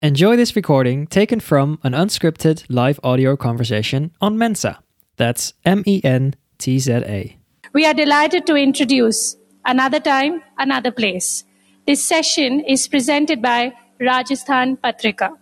Enjoy 0.00 0.36
this 0.36 0.54
recording 0.54 1.08
taken 1.08 1.40
from 1.40 1.80
an 1.82 1.92
unscripted 1.92 2.64
live 2.68 3.00
audio 3.02 3.36
conversation 3.36 4.12
on 4.20 4.36
Mentza. 4.36 4.78
That's 5.16 5.54
M 5.64 5.82
E 5.86 6.00
N 6.04 6.36
T 6.56 6.78
Z 6.78 6.92
A. 6.92 7.36
We 7.72 7.84
are 7.84 7.94
delighted 7.94 8.46
to 8.46 8.54
introduce 8.54 9.36
Another 9.64 9.98
Time, 9.98 10.40
Another 10.56 10.92
Place. 10.92 11.42
This 11.84 12.04
session 12.04 12.60
is 12.60 12.86
presented 12.86 13.42
by 13.42 13.72
Rajasthan 13.98 14.76
Patrika. 14.76 15.36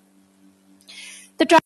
The 1.37 1.45
tri- 1.45 1.59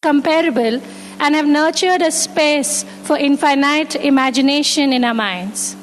comparable 0.00 0.80
and 1.20 1.34
have 1.34 1.46
nurtured 1.46 2.00
a 2.00 2.10
space 2.10 2.84
for 3.02 3.18
infinite 3.18 3.96
imagination 3.96 4.94
in 4.94 5.04
our 5.04 5.12
minds. 5.12 5.76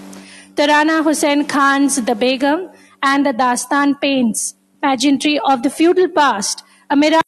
Tarana 0.55 1.03
Husain 1.03 1.47
Khan's 1.47 2.03
The 2.03 2.15
Begum 2.15 2.71
and 3.03 3.23
the 3.23 3.33
Dastan 3.33 4.01
paints 4.01 4.55
pageantry 4.82 5.39
of 5.39 5.64
the 5.64 5.70
feudal 5.70 6.07
past, 6.09 6.63
a 6.90 6.95
mirage 6.95 7.22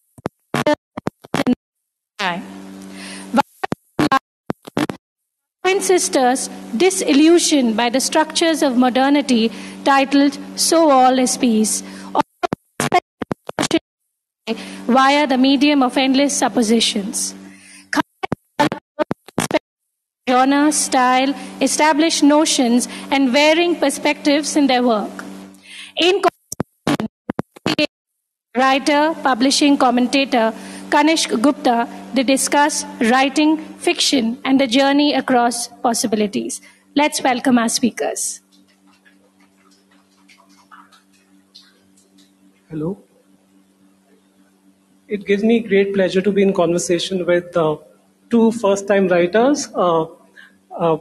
Twin 5.64 5.82
sisters, 5.82 6.50
disillusioned 6.76 7.78
by 7.78 7.90
the 7.90 8.00
structures 8.00 8.62
of 8.62 8.78
modernity, 8.78 9.52
titled 9.84 10.38
So 10.56 10.92
All 10.92 11.18
Is 11.18 11.38
Peace, 11.38 11.84
via 14.86 15.28
the 15.28 15.38
medium 15.38 15.82
of 15.82 15.98
endless 15.98 16.38
suppositions. 16.38 17.36
Genre, 20.30 20.72
style, 20.72 21.34
established 21.62 22.24
notions, 22.24 22.88
and 23.10 23.30
varying 23.30 23.76
perspectives 23.76 24.56
in 24.56 24.68
their 24.68 24.84
work. 24.84 25.24
In 25.98 26.22
writer, 28.58 29.16
publishing 29.24 29.78
commentator 29.78 30.54
Kanishk 30.90 31.42
Gupta, 31.42 31.88
they 32.14 32.24
discuss 32.24 32.84
writing, 33.10 33.56
fiction, 33.80 34.38
and 34.44 34.60
the 34.60 34.68
journey 34.68 35.14
across 35.14 35.70
possibilities. 35.70 36.60
Let's 36.94 37.24
welcome 37.24 37.58
our 37.58 37.70
speakers. 37.70 38.42
Hello. 42.70 43.02
It 45.08 45.26
gives 45.26 45.44
me 45.46 45.62
great 45.62 45.94
pleasure 45.94 46.22
to 46.22 46.32
be 46.34 46.42
in 46.42 46.54
conversation 46.54 47.26
with 47.26 47.56
uh, 47.56 47.78
two 48.30 48.52
first 48.52 48.86
time 48.86 49.08
writers. 49.08 49.70
Uh, 49.74 50.08
uh, 50.78 50.98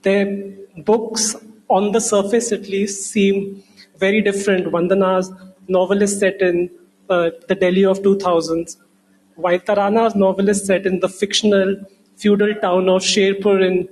their 0.00 0.26
books, 0.78 1.36
on 1.68 1.92
the 1.92 2.00
surface 2.00 2.52
at 2.52 2.62
least, 2.62 3.10
seem 3.10 3.62
very 3.98 4.22
different. 4.22 4.66
Vandana's 4.68 5.30
novel 5.68 6.02
is 6.02 6.18
set 6.18 6.40
in 6.40 6.70
uh, 7.08 7.30
the 7.48 7.54
Delhi 7.54 7.84
of 7.84 8.00
2000s, 8.00 8.76
while 9.36 9.58
Tarana's 9.58 10.14
novel 10.14 10.48
is 10.48 10.64
set 10.64 10.86
in 10.86 11.00
the 11.00 11.08
fictional 11.08 11.76
feudal 12.16 12.54
town 12.56 12.88
of 12.88 13.02
Sherpur 13.02 13.64
in 13.64 13.88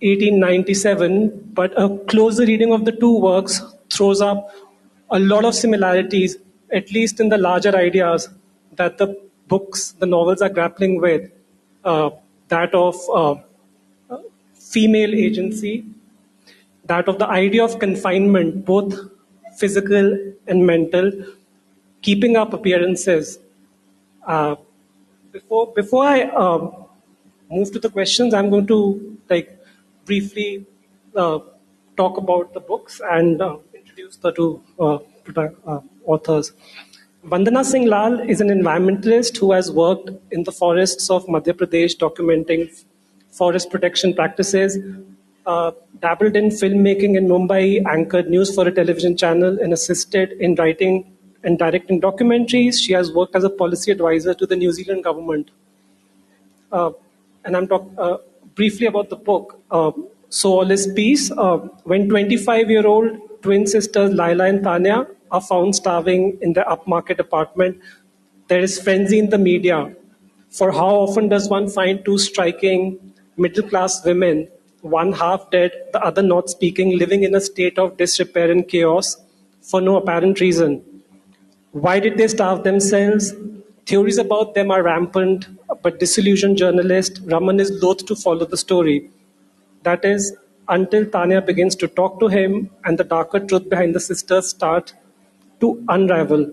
1897. 0.00 1.50
But 1.54 1.72
a 1.80 1.98
closer 2.06 2.44
reading 2.44 2.72
of 2.72 2.84
the 2.84 2.92
two 2.92 3.18
works 3.18 3.62
throws 3.90 4.20
up 4.20 4.50
a 5.10 5.18
lot 5.18 5.44
of 5.44 5.54
similarities, 5.54 6.36
at 6.72 6.90
least 6.92 7.20
in 7.20 7.28
the 7.28 7.38
larger 7.38 7.74
ideas 7.76 8.28
that 8.72 8.98
the 8.98 9.16
books, 9.48 9.92
the 9.92 10.06
novels 10.06 10.42
are 10.42 10.48
grappling 10.48 11.00
with. 11.00 11.30
Uh, 11.84 12.10
that 12.48 12.74
of 12.74 12.96
uh, 13.14 13.34
female 14.54 15.14
agency, 15.14 15.84
that 16.84 17.08
of 17.08 17.18
the 17.18 17.26
idea 17.26 17.64
of 17.64 17.78
confinement, 17.78 18.64
both 18.64 18.94
physical 19.58 20.18
and 20.46 20.66
mental, 20.66 21.12
keeping 22.02 22.36
up 22.36 22.52
appearances. 22.52 23.38
Uh, 24.26 24.56
before 25.32 25.72
before 25.74 26.04
I 26.04 26.22
um, 26.44 26.86
move 27.50 27.72
to 27.72 27.78
the 27.78 27.90
questions, 27.90 28.34
I'm 28.34 28.50
going 28.50 28.66
to 28.68 29.18
like 29.30 29.58
briefly 30.04 30.66
uh, 31.14 31.38
talk 31.96 32.16
about 32.16 32.52
the 32.54 32.60
books 32.60 33.00
and 33.10 33.40
uh, 33.40 33.56
introduce 33.74 34.16
the 34.16 34.32
two 34.32 34.62
uh, 34.78 34.98
uh, 35.36 35.80
authors. 36.04 36.52
Vandana 37.24 37.64
Singh 37.64 37.86
Lal 37.86 38.20
is 38.20 38.40
an 38.40 38.48
environmentalist 38.48 39.36
who 39.36 39.52
has 39.52 39.70
worked 39.70 40.10
in 40.30 40.44
the 40.44 40.52
forests 40.52 41.10
of 41.10 41.26
Madhya 41.26 41.54
Pradesh 41.54 41.96
documenting 41.96 42.84
forest 43.30 43.70
protection 43.70 44.14
practices, 44.14 44.76
uh, 44.76 44.80
dabbled 45.46 46.36
in 46.36 46.48
filmmaking 46.48 47.16
in 47.16 47.28
Mumbai, 47.28 47.84
anchored 47.86 48.28
news 48.28 48.54
for 48.54 48.66
a 48.66 48.72
television 48.72 49.16
channel, 49.16 49.58
and 49.60 49.72
assisted 49.72 50.32
in 50.32 50.54
writing 50.56 51.16
and 51.44 51.58
directing 51.58 52.00
documentaries. 52.00 52.80
She 52.84 52.92
has 52.92 53.12
worked 53.12 53.36
as 53.36 53.44
a 53.44 53.50
policy 53.50 53.92
advisor 53.92 54.34
to 54.34 54.46
the 54.46 54.56
New 54.56 54.72
Zealand 54.72 55.04
government. 55.04 55.50
Uh, 56.72 56.90
and 57.44 57.56
I'm 57.56 57.68
talking 57.68 57.94
uh, 57.98 58.16
briefly 58.54 58.86
about 58.86 59.08
the 59.08 59.16
book. 59.16 59.60
Uh, 59.70 59.92
so 60.28 60.52
All 60.54 60.70
is 60.70 60.88
Peace. 60.94 61.30
Uh, 61.30 61.58
when 61.84 62.08
25 62.08 62.70
year 62.70 62.86
old 62.86 63.42
twin 63.42 63.66
sisters 63.66 64.12
Laila 64.12 64.46
and 64.46 64.64
Tanya 64.64 65.06
are 65.30 65.40
found 65.40 65.76
starving 65.76 66.38
in 66.40 66.52
their 66.54 66.64
upmarket 66.64 67.20
apartment, 67.20 67.78
there 68.48 68.60
is 68.60 68.80
frenzy 68.80 69.18
in 69.18 69.30
the 69.30 69.38
media. 69.38 69.94
For 70.50 70.72
how 70.72 70.88
often 71.06 71.28
does 71.28 71.48
one 71.48 71.68
find 71.68 72.04
two 72.04 72.18
striking 72.18 73.14
middle 73.36 73.68
class 73.68 74.04
women 74.04 74.48
one 74.90 75.12
half 75.12 75.50
dead, 75.50 75.72
the 75.92 76.02
other 76.02 76.22
not 76.22 76.50
speaking, 76.50 76.98
living 76.98 77.22
in 77.22 77.34
a 77.34 77.40
state 77.40 77.78
of 77.78 77.96
disrepair 77.96 78.50
and 78.50 78.66
chaos 78.68 79.16
for 79.60 79.80
no 79.80 79.96
apparent 79.96 80.40
reason. 80.40 80.82
Why 81.72 82.00
did 82.00 82.16
they 82.16 82.28
starve 82.28 82.64
themselves? 82.64 83.34
Theories 83.84 84.18
about 84.18 84.54
them 84.54 84.70
are 84.70 84.82
rampant, 84.82 85.46
but 85.82 86.00
disillusioned 86.00 86.56
journalist 86.56 87.20
Raman 87.24 87.60
is 87.60 87.70
loath 87.82 88.04
to 88.06 88.16
follow 88.16 88.46
the 88.46 88.56
story. 88.56 89.10
That 89.82 90.04
is, 90.04 90.36
until 90.68 91.06
Tanya 91.06 91.40
begins 91.40 91.76
to 91.76 91.88
talk 91.88 92.18
to 92.20 92.28
him 92.28 92.70
and 92.84 92.98
the 92.98 93.04
darker 93.04 93.40
truth 93.40 93.68
behind 93.68 93.94
the 93.94 94.00
sisters 94.00 94.48
start 94.48 94.94
to 95.60 95.84
unravel. 95.88 96.52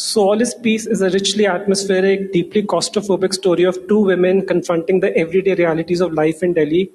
So 0.00 0.20
All 0.28 0.40
Is 0.40 0.54
Peace 0.54 0.86
is 0.86 1.00
a 1.02 1.10
richly 1.10 1.44
atmospheric, 1.44 2.30
deeply 2.32 2.62
claustrophobic 2.62 3.34
story 3.34 3.64
of 3.64 3.76
two 3.88 3.98
women 3.98 4.46
confronting 4.46 5.00
the 5.00 5.10
everyday 5.16 5.56
realities 5.56 6.00
of 6.00 6.12
life 6.12 6.40
in 6.40 6.52
Delhi. 6.52 6.92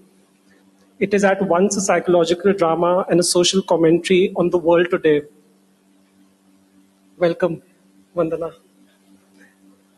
It 0.99 1.13
is 1.13 1.25
at 1.25 1.45
once 1.49 1.75
a 1.75 1.81
psychological 1.81 2.53
drama 2.53 3.05
and 3.09 3.19
a 3.19 3.23
social 3.23 3.61
commentary 3.61 4.31
on 4.37 4.51
the 4.51 4.57
world 4.57 4.89
today. 4.89 5.23
Welcome, 7.17 7.61
Vandana. 8.15 8.53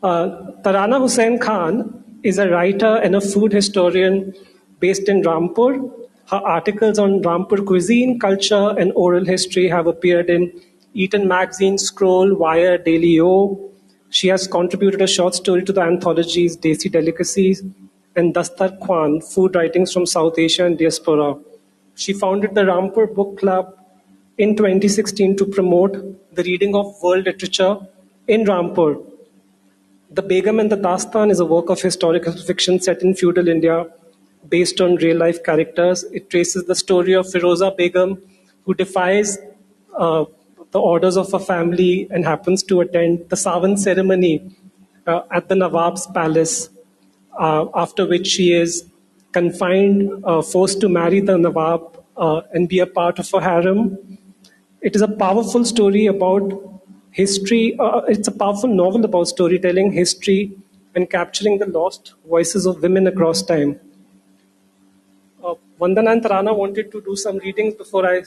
Uh, 0.02 0.50
Tarana 0.64 0.98
Husain 0.98 1.38
Khan 1.40 2.02
is 2.24 2.38
a 2.38 2.50
writer 2.50 2.96
and 2.96 3.14
a 3.14 3.20
food 3.20 3.52
historian 3.52 4.34
based 4.80 5.08
in 5.08 5.22
Rampur. 5.22 5.92
Her 6.28 6.38
articles 6.38 6.98
on 6.98 7.22
Rampur 7.22 7.64
cuisine, 7.64 8.18
culture, 8.18 8.74
and 8.76 8.90
oral 8.96 9.24
history 9.24 9.68
have 9.68 9.86
appeared 9.86 10.28
in 10.28 10.60
Eaten 10.96 11.28
Magazine, 11.28 11.76
Scroll, 11.76 12.34
Wire, 12.34 12.78
Daily 12.78 13.20
O. 13.20 13.70
She 14.08 14.28
has 14.28 14.46
contributed 14.48 15.02
a 15.02 15.06
short 15.06 15.34
story 15.34 15.62
to 15.64 15.72
the 15.72 15.82
anthologies 15.82 16.56
Desi 16.56 16.90
Delicacies 16.90 17.62
and 18.16 18.34
Dastarkhwan, 18.34 19.22
Food 19.22 19.54
Writings 19.54 19.92
from 19.92 20.06
South 20.06 20.38
Asia 20.38 20.64
and 20.64 20.78
Diaspora. 20.78 21.34
She 21.96 22.14
founded 22.14 22.54
the 22.54 22.62
Rampur 22.62 23.14
Book 23.14 23.38
Club 23.38 23.76
in 24.38 24.56
2016 24.56 25.36
to 25.36 25.44
promote 25.44 25.98
the 26.34 26.42
reading 26.44 26.74
of 26.74 26.94
world 27.02 27.26
literature 27.26 27.76
in 28.26 28.46
Rampur. 28.46 29.04
The 30.10 30.22
Begum 30.22 30.58
and 30.60 30.72
the 30.72 30.78
Dastan 30.78 31.30
is 31.30 31.40
a 31.40 31.44
work 31.44 31.68
of 31.68 31.82
historical 31.82 32.32
fiction 32.32 32.80
set 32.80 33.02
in 33.02 33.14
feudal 33.14 33.48
India 33.48 33.84
based 34.48 34.80
on 34.80 34.96
real 34.96 35.18
life 35.18 35.42
characters. 35.44 36.04
It 36.04 36.30
traces 36.30 36.64
the 36.64 36.74
story 36.74 37.12
of 37.12 37.26
Firoza 37.26 37.76
Begum, 37.76 38.22
who 38.64 38.72
defies 38.72 39.36
uh, 39.98 40.24
the 40.72 40.80
orders 40.80 41.16
of 41.16 41.32
a 41.32 41.38
family 41.38 42.08
and 42.10 42.24
happens 42.24 42.62
to 42.64 42.80
attend 42.80 43.28
the 43.28 43.36
Savan 43.36 43.76
ceremony 43.76 44.50
uh, 45.06 45.22
at 45.30 45.48
the 45.48 45.54
Nawab's 45.54 46.06
palace, 46.08 46.68
uh, 47.38 47.66
after 47.74 48.06
which 48.06 48.26
she 48.26 48.52
is 48.52 48.84
confined, 49.32 50.24
uh, 50.24 50.42
forced 50.42 50.80
to 50.80 50.88
marry 50.88 51.20
the 51.20 51.38
Nawab 51.38 52.04
uh, 52.16 52.40
and 52.52 52.68
be 52.68 52.80
a 52.80 52.86
part 52.86 53.18
of 53.18 53.32
a 53.34 53.40
harem. 53.40 54.18
It 54.80 54.96
is 54.96 55.02
a 55.02 55.08
powerful 55.08 55.64
story 55.64 56.06
about 56.06 56.52
history, 57.10 57.76
uh, 57.78 58.00
it's 58.08 58.28
a 58.28 58.32
powerful 58.32 58.68
novel 58.68 59.04
about 59.04 59.28
storytelling, 59.28 59.92
history, 59.92 60.52
and 60.94 61.08
capturing 61.08 61.58
the 61.58 61.66
lost 61.66 62.14
voices 62.28 62.66
of 62.66 62.82
women 62.82 63.06
across 63.06 63.42
time. 63.42 63.78
Uh, 65.42 65.54
Vandana 65.80 66.12
and 66.12 66.22
Tarana 66.22 66.56
wanted 66.56 66.90
to 66.92 67.00
do 67.02 67.14
some 67.16 67.38
readings 67.38 67.74
before 67.74 68.06
I 68.06 68.22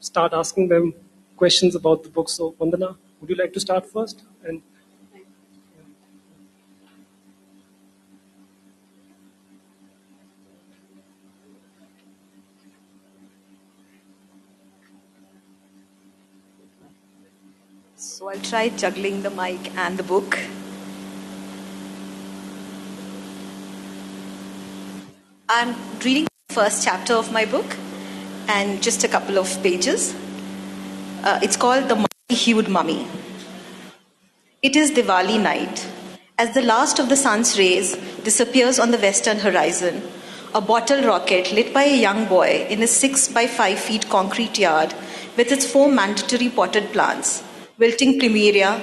start 0.00 0.32
asking 0.32 0.68
them 0.68 0.94
questions 1.40 1.74
about 1.74 2.02
the 2.04 2.08
book. 2.10 2.28
So, 2.28 2.52
Vandana, 2.60 2.96
would 3.20 3.30
you 3.30 3.36
like 3.36 3.52
to 3.54 3.60
start 3.60 3.86
first? 3.86 4.22
And 4.44 4.62
So 17.94 18.28
I'll 18.28 18.40
try 18.40 18.68
juggling 18.70 19.22
the 19.22 19.30
mic 19.30 19.72
and 19.76 19.96
the 19.96 20.02
book. 20.02 20.36
I'm 25.48 25.74
reading 26.04 26.26
the 26.48 26.54
first 26.54 26.84
chapter 26.84 27.14
of 27.14 27.32
my 27.32 27.44
book 27.44 27.76
and 28.48 28.82
just 28.82 29.04
a 29.04 29.08
couple 29.08 29.38
of 29.38 29.62
pages. 29.62 30.14
Uh, 31.22 31.38
it's 31.42 31.56
called 31.56 31.88
The 31.88 31.96
Mummy 31.96 32.30
Hued 32.30 32.68
Mummy. 32.68 33.06
It 34.62 34.74
is 34.74 34.90
Diwali 34.90 35.38
night. 35.38 35.86
As 36.38 36.54
the 36.54 36.62
last 36.62 36.98
of 36.98 37.10
the 37.10 37.16
sun's 37.16 37.58
rays 37.58 37.94
disappears 38.24 38.78
on 38.78 38.90
the 38.90 38.98
western 38.98 39.38
horizon, 39.38 40.02
a 40.54 40.62
bottle 40.62 41.02
rocket 41.02 41.52
lit 41.52 41.74
by 41.74 41.84
a 41.84 42.00
young 42.00 42.26
boy 42.26 42.66
in 42.70 42.82
a 42.82 42.86
6 42.86 43.28
by 43.28 43.46
5 43.46 43.78
feet 43.78 44.08
concrete 44.08 44.58
yard 44.58 44.94
with 45.36 45.52
its 45.52 45.70
four 45.70 45.90
mandatory 45.92 46.48
potted 46.48 46.90
plants 46.92 47.42
wilting 47.78 48.18
plumeria, 48.18 48.80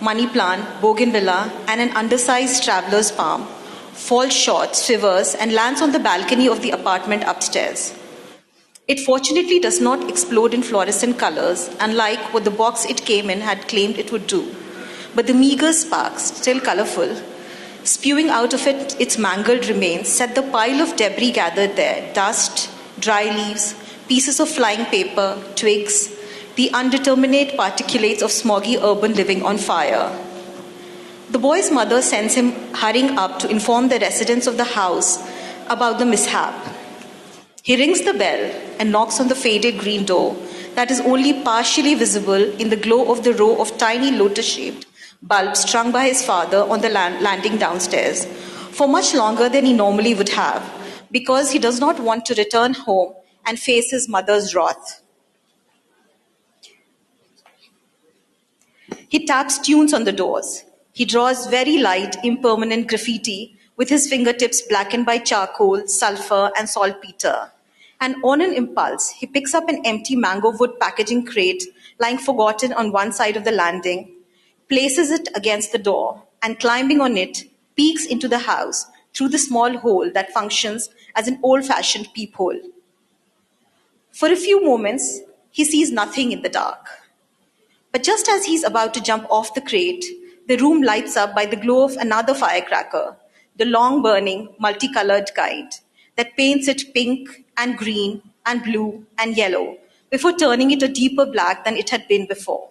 money 0.00 0.26
plant, 0.26 0.64
bougainvillea, 0.80 1.52
and 1.68 1.80
an 1.80 1.90
undersized 1.96 2.64
traveler's 2.64 3.12
palm 3.12 3.46
falls 3.92 4.32
short, 4.32 4.74
shivers, 4.74 5.34
and 5.34 5.52
lands 5.52 5.82
on 5.82 5.92
the 5.92 5.98
balcony 5.98 6.48
of 6.48 6.62
the 6.62 6.70
apartment 6.70 7.24
upstairs. 7.24 7.97
It 8.88 9.00
fortunately 9.00 9.60
does 9.60 9.82
not 9.82 10.08
explode 10.08 10.54
in 10.54 10.62
fluorescent 10.62 11.18
colors, 11.18 11.68
unlike 11.78 12.32
what 12.32 12.44
the 12.44 12.50
box 12.50 12.86
it 12.86 13.04
came 13.04 13.28
in 13.28 13.42
had 13.42 13.68
claimed 13.68 13.98
it 13.98 14.10
would 14.10 14.26
do. 14.26 14.54
But 15.14 15.26
the 15.26 15.34
meager 15.34 15.74
sparks, 15.74 16.22
still 16.22 16.58
colorful, 16.58 17.14
spewing 17.84 18.30
out 18.30 18.54
of 18.54 18.66
it 18.66 18.98
its 18.98 19.18
mangled 19.18 19.68
remains, 19.68 20.08
set 20.08 20.34
the 20.34 20.40
pile 20.40 20.80
of 20.80 20.96
debris 20.96 21.32
gathered 21.32 21.76
there 21.76 22.10
dust, 22.14 22.70
dry 22.98 23.24
leaves, 23.24 23.74
pieces 24.08 24.40
of 24.40 24.48
flying 24.48 24.86
paper, 24.86 25.36
twigs, 25.54 26.10
the 26.56 26.70
undeterminate 26.72 27.58
particulates 27.58 28.22
of 28.22 28.30
smoggy 28.30 28.82
urban 28.82 29.12
living 29.12 29.42
on 29.42 29.58
fire. 29.58 30.18
The 31.28 31.38
boy's 31.38 31.70
mother 31.70 32.00
sends 32.00 32.36
him 32.36 32.52
hurrying 32.72 33.18
up 33.18 33.38
to 33.40 33.50
inform 33.50 33.90
the 33.90 33.98
residents 33.98 34.46
of 34.46 34.56
the 34.56 34.64
house 34.64 35.18
about 35.66 35.98
the 35.98 36.06
mishap. 36.06 36.77
He 37.62 37.76
rings 37.76 38.02
the 38.02 38.14
bell 38.14 38.50
and 38.78 38.90
knocks 38.90 39.20
on 39.20 39.28
the 39.28 39.34
faded 39.34 39.78
green 39.78 40.04
door 40.04 40.36
that 40.74 40.90
is 40.90 41.00
only 41.00 41.42
partially 41.42 41.94
visible 41.94 42.42
in 42.60 42.70
the 42.70 42.76
glow 42.76 43.10
of 43.12 43.24
the 43.24 43.34
row 43.34 43.60
of 43.60 43.76
tiny 43.78 44.10
lotus 44.10 44.46
shaped 44.46 44.86
bulbs 45.22 45.60
strung 45.60 45.90
by 45.90 46.06
his 46.06 46.24
father 46.24 46.58
on 46.62 46.80
the 46.80 46.88
land- 46.88 47.20
landing 47.20 47.58
downstairs 47.58 48.24
for 48.70 48.86
much 48.86 49.14
longer 49.14 49.48
than 49.48 49.64
he 49.64 49.72
normally 49.72 50.14
would 50.14 50.28
have 50.30 50.62
because 51.10 51.50
he 51.50 51.58
does 51.58 51.80
not 51.80 51.98
want 51.98 52.24
to 52.26 52.34
return 52.34 52.74
home 52.74 53.12
and 53.44 53.58
face 53.58 53.90
his 53.90 54.08
mother's 54.08 54.54
wrath. 54.54 55.02
He 59.08 59.26
taps 59.26 59.58
tunes 59.58 59.92
on 59.92 60.04
the 60.04 60.12
doors. 60.12 60.64
He 60.92 61.04
draws 61.04 61.46
very 61.46 61.78
light, 61.78 62.16
impermanent 62.22 62.88
graffiti 62.88 63.57
with 63.78 63.88
his 63.88 64.08
fingertips 64.08 64.60
blackened 64.60 65.06
by 65.06 65.16
charcoal, 65.16 65.86
sulfur, 65.86 66.50
and 66.58 66.68
saltpeter. 66.68 67.50
And 68.00 68.16
on 68.22 68.40
an 68.40 68.52
impulse, 68.52 69.08
he 69.10 69.26
picks 69.26 69.54
up 69.54 69.68
an 69.68 69.80
empty 69.86 70.16
mango 70.16 70.50
wood 70.50 70.78
packaging 70.78 71.24
crate 71.24 71.64
lying 71.98 72.18
forgotten 72.18 72.72
on 72.72 72.92
one 72.92 73.12
side 73.12 73.36
of 73.36 73.44
the 73.44 73.52
landing, 73.52 74.12
places 74.68 75.10
it 75.10 75.28
against 75.34 75.72
the 75.72 75.78
door, 75.78 76.24
and 76.42 76.60
climbing 76.60 77.00
on 77.00 77.16
it, 77.16 77.44
peeks 77.76 78.04
into 78.04 78.28
the 78.28 78.40
house 78.40 78.86
through 79.14 79.28
the 79.28 79.38
small 79.38 79.78
hole 79.78 80.10
that 80.12 80.32
functions 80.32 80.90
as 81.14 81.26
an 81.26 81.38
old 81.42 81.64
fashioned 81.64 82.08
peephole. 82.14 82.60
For 84.12 84.28
a 84.28 84.36
few 84.36 84.64
moments, 84.64 85.20
he 85.50 85.64
sees 85.64 85.90
nothing 85.90 86.32
in 86.32 86.42
the 86.42 86.48
dark. 86.48 86.86
But 87.92 88.02
just 88.02 88.28
as 88.28 88.44
he's 88.44 88.64
about 88.64 88.94
to 88.94 89.00
jump 89.00 89.26
off 89.30 89.54
the 89.54 89.60
crate, 89.60 90.04
the 90.46 90.56
room 90.56 90.82
lights 90.82 91.16
up 91.16 91.34
by 91.34 91.46
the 91.46 91.56
glow 91.56 91.84
of 91.84 91.96
another 91.96 92.34
firecracker, 92.34 93.16
the 93.58 93.64
long 93.64 94.02
burning, 94.02 94.54
multicolored 94.58 95.30
kind 95.34 95.70
that 96.16 96.36
paints 96.36 96.68
it 96.68 96.94
pink 96.94 97.44
and 97.56 97.76
green 97.76 98.22
and 98.46 98.62
blue 98.62 99.04
and 99.18 99.36
yellow 99.36 99.76
before 100.10 100.32
turning 100.32 100.70
it 100.70 100.82
a 100.82 100.88
deeper 100.88 101.26
black 101.26 101.64
than 101.64 101.76
it 101.76 101.90
had 101.90 102.08
been 102.08 102.26
before. 102.26 102.70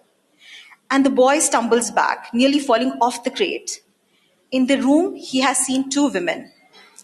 And 0.90 1.04
the 1.04 1.10
boy 1.10 1.38
stumbles 1.38 1.90
back, 1.90 2.30
nearly 2.32 2.58
falling 2.58 2.92
off 3.00 3.22
the 3.22 3.30
crate. 3.30 3.82
In 4.50 4.66
the 4.66 4.80
room, 4.80 5.14
he 5.14 5.40
has 5.40 5.58
seen 5.58 5.90
two 5.90 6.08
women, 6.08 6.50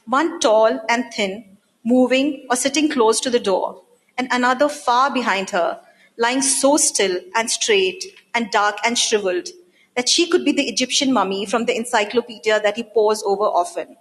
one 0.06 0.40
tall 0.40 0.80
and 0.88 1.04
thin, 1.12 1.58
moving 1.84 2.46
or 2.48 2.56
sitting 2.56 2.90
close 2.90 3.20
to 3.20 3.30
the 3.30 3.38
door, 3.38 3.82
and 4.16 4.28
another 4.30 4.68
far 4.68 5.12
behind 5.12 5.50
her, 5.50 5.80
lying 6.16 6.40
so 6.40 6.78
still 6.78 7.20
and 7.34 7.50
straight 7.50 8.04
and 8.34 8.50
dark 8.50 8.78
and 8.84 8.98
shriveled 8.98 9.48
that 9.96 10.08
she 10.08 10.28
could 10.28 10.44
be 10.44 10.52
the 10.52 10.68
Egyptian 10.68 11.12
mummy 11.12 11.46
from 11.46 11.64
the 11.66 11.76
encyclopedia 11.76 12.60
that 12.60 12.76
he 12.76 12.82
pores 12.82 13.22
over 13.24 13.44
often. 13.44 13.96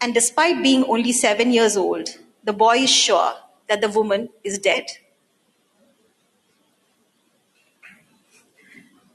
And 0.00 0.14
despite 0.14 0.62
being 0.62 0.84
only 0.84 1.12
seven 1.12 1.52
years 1.52 1.76
old, 1.76 2.08
the 2.44 2.52
boy 2.52 2.78
is 2.78 2.90
sure 2.90 3.34
that 3.68 3.80
the 3.80 3.88
woman 3.88 4.28
is 4.42 4.58
dead. 4.58 4.86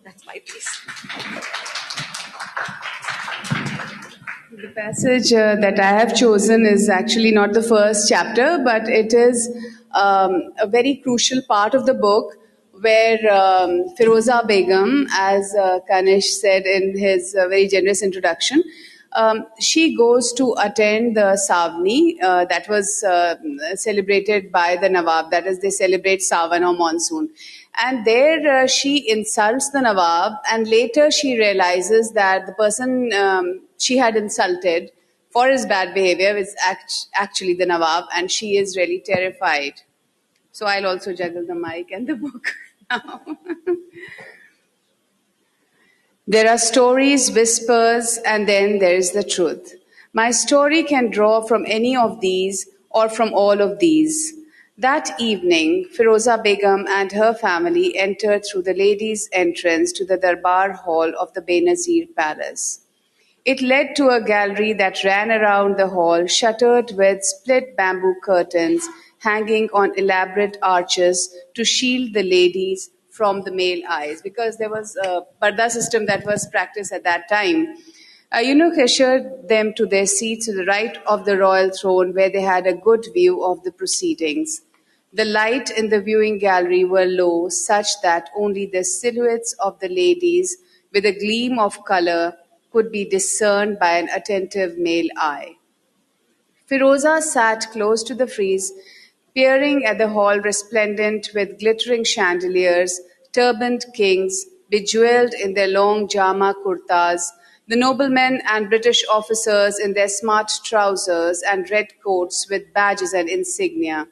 That's 0.03 0.25
my 0.25 0.39
piece. 0.45 0.81
The 4.51 4.69
passage 4.69 5.33
uh, 5.33 5.55
that 5.55 5.79
I 5.79 5.91
have 5.99 6.15
chosen 6.15 6.65
is 6.65 6.87
actually 6.87 7.31
not 7.31 7.53
the 7.53 7.63
first 7.63 8.07
chapter, 8.07 8.61
but 8.63 8.87
it 8.87 9.13
is 9.13 9.49
um, 9.91 10.53
a 10.59 10.67
very 10.67 10.95
crucial 10.97 11.41
part 11.41 11.73
of 11.73 11.85
the 11.85 11.93
book 11.93 12.37
where 12.85 13.19
um, 13.33 13.71
Firoza 13.97 14.47
Begum, 14.47 15.07
as 15.11 15.53
uh, 15.59 15.79
Kanish 15.89 16.29
said 16.41 16.65
in 16.65 16.97
his 16.97 17.35
uh, 17.35 17.47
very 17.47 17.67
generous 17.67 18.03
introduction, 18.03 18.63
um, 19.13 19.45
she 19.59 19.95
goes 19.95 20.33
to 20.33 20.53
attend 20.59 21.15
the 21.15 21.39
Savni 21.49 22.17
uh, 22.21 22.45
that 22.45 22.67
was 22.69 23.03
uh, 23.03 23.35
celebrated 23.75 24.51
by 24.51 24.75
the 24.75 24.89
Nawab. 24.89 25.31
That 25.31 25.47
is, 25.47 25.59
they 25.59 25.69
celebrate 25.69 26.21
Savan 26.21 26.63
or 26.63 26.73
monsoon. 26.73 27.29
And 27.77 28.05
there 28.05 28.63
uh, 28.63 28.67
she 28.67 29.09
insults 29.09 29.69
the 29.69 29.81
Nawab, 29.81 30.33
and 30.51 30.67
later 30.67 31.11
she 31.11 31.37
realizes 31.37 32.11
that 32.13 32.45
the 32.45 32.53
person 32.53 33.11
um, 33.13 33.61
she 33.77 33.97
had 33.97 34.15
insulted 34.15 34.91
for 35.31 35.47
his 35.49 35.65
bad 35.65 35.93
behavior 35.93 36.37
is 36.37 36.55
act- 36.61 37.07
actually 37.15 37.53
the 37.53 37.65
Nawab, 37.65 38.05
and 38.15 38.31
she 38.31 38.57
is 38.57 38.77
really 38.77 39.01
terrified. 39.05 39.81
So 40.51 40.65
I'll 40.65 40.87
also 40.87 41.13
juggle 41.13 41.45
the 41.45 41.55
mic 41.55 41.91
and 41.91 42.07
the 42.07 42.15
book. 42.15 42.55
There 46.27 46.49
are 46.49 46.57
stories, 46.57 47.31
whispers, 47.31 48.17
and 48.25 48.47
then 48.47 48.79
there 48.79 48.95
is 48.95 49.11
the 49.11 49.23
truth. 49.23 49.75
My 50.13 50.31
story 50.31 50.83
can 50.83 51.11
draw 51.11 51.41
from 51.41 51.65
any 51.67 51.95
of 51.95 52.19
these 52.19 52.67
or 52.89 53.09
from 53.09 53.33
all 53.33 53.61
of 53.61 53.79
these. 53.79 54.33
That 54.77 55.11
evening, 55.19 55.87
Firoza 55.95 56.41
Begum 56.41 56.87
and 56.89 57.11
her 57.11 57.33
family 57.33 57.95
entered 57.97 58.43
through 58.45 58.63
the 58.63 58.73
ladies' 58.73 59.29
entrance 59.31 59.91
to 59.93 60.05
the 60.05 60.17
Darbar 60.17 60.73
Hall 60.73 61.13
of 61.19 61.33
the 61.33 61.41
Benazir 61.41 62.07
Palace. 62.15 62.81
It 63.45 63.61
led 63.61 63.95
to 63.97 64.09
a 64.09 64.21
gallery 64.21 64.73
that 64.73 65.03
ran 65.03 65.31
around 65.31 65.77
the 65.77 65.89
hall, 65.89 66.25
shuttered 66.27 66.91
with 66.97 67.23
split 67.23 67.77
bamboo 67.77 68.15
curtains 68.23 68.87
hanging 69.25 69.69
on 69.73 69.97
elaborate 69.97 70.57
arches 70.61 71.23
to 71.55 71.65
shield 71.65 72.13
the 72.13 72.23
ladies 72.23 72.89
from 73.09 73.41
the 73.43 73.51
male 73.51 73.81
eyes 73.89 74.21
because 74.21 74.57
there 74.57 74.69
was 74.69 74.95
a 75.03 75.21
parda 75.41 75.69
system 75.69 76.05
that 76.05 76.25
was 76.25 76.47
practiced 76.55 76.91
at 76.93 77.03
that 77.03 77.27
time. 77.29 77.75
Uh, 78.35 78.39
Eunuch 78.39 78.77
ushered 78.77 79.47
them 79.47 79.73
to 79.73 79.85
their 79.85 80.05
seats 80.05 80.45
to 80.45 80.53
the 80.53 80.65
right 80.65 80.97
of 81.07 81.25
the 81.25 81.37
royal 81.37 81.69
throne 81.71 82.13
where 82.13 82.29
they 82.29 82.41
had 82.41 82.67
a 82.67 82.73
good 82.73 83.05
view 83.13 83.43
of 83.43 83.63
the 83.63 83.71
proceedings. 83.71 84.61
The 85.13 85.25
light 85.25 85.69
in 85.71 85.89
the 85.89 86.01
viewing 86.01 86.37
gallery 86.39 86.83
were 86.83 87.05
low, 87.05 87.49
such 87.49 88.01
that 88.03 88.29
only 88.35 88.65
the 88.65 88.83
silhouettes 88.83 89.53
of 89.53 89.79
the 89.79 89.89
ladies 89.89 90.57
with 90.91 91.05
a 91.05 91.17
gleam 91.17 91.57
of 91.59 91.83
color 91.85 92.35
could 92.71 92.91
be 92.91 93.05
discerned 93.05 93.79
by 93.79 93.97
an 93.97 94.09
attentive 94.09 94.77
male 94.77 95.07
eye. 95.15 95.55
Firoza 96.69 97.21
sat 97.21 97.71
close 97.71 98.03
to 98.03 98.13
the 98.13 98.27
frieze, 98.27 98.73
peering 99.35 99.83
at 99.85 99.97
the 99.97 100.07
hall 100.07 100.39
resplendent 100.39 101.29
with 101.35 101.59
glittering 101.59 102.05
chandeliers, 102.05 103.01
turbaned 103.33 103.85
kings, 103.93 104.45
bejeweled 104.69 105.33
in 105.33 105.53
their 105.53 105.67
long 105.67 106.07
jama 106.07 106.55
kurtas, 106.63 107.21
the 107.67 107.75
noblemen 107.75 108.41
and 108.47 108.69
British 108.69 109.03
officers 109.11 109.77
in 109.77 109.93
their 109.93 110.07
smart 110.07 110.49
trousers 110.63 111.41
and 111.41 111.69
red 111.69 111.87
coats 112.01 112.47
with 112.49 112.73
badges 112.73 113.11
and 113.13 113.27
insignia. 113.27 114.07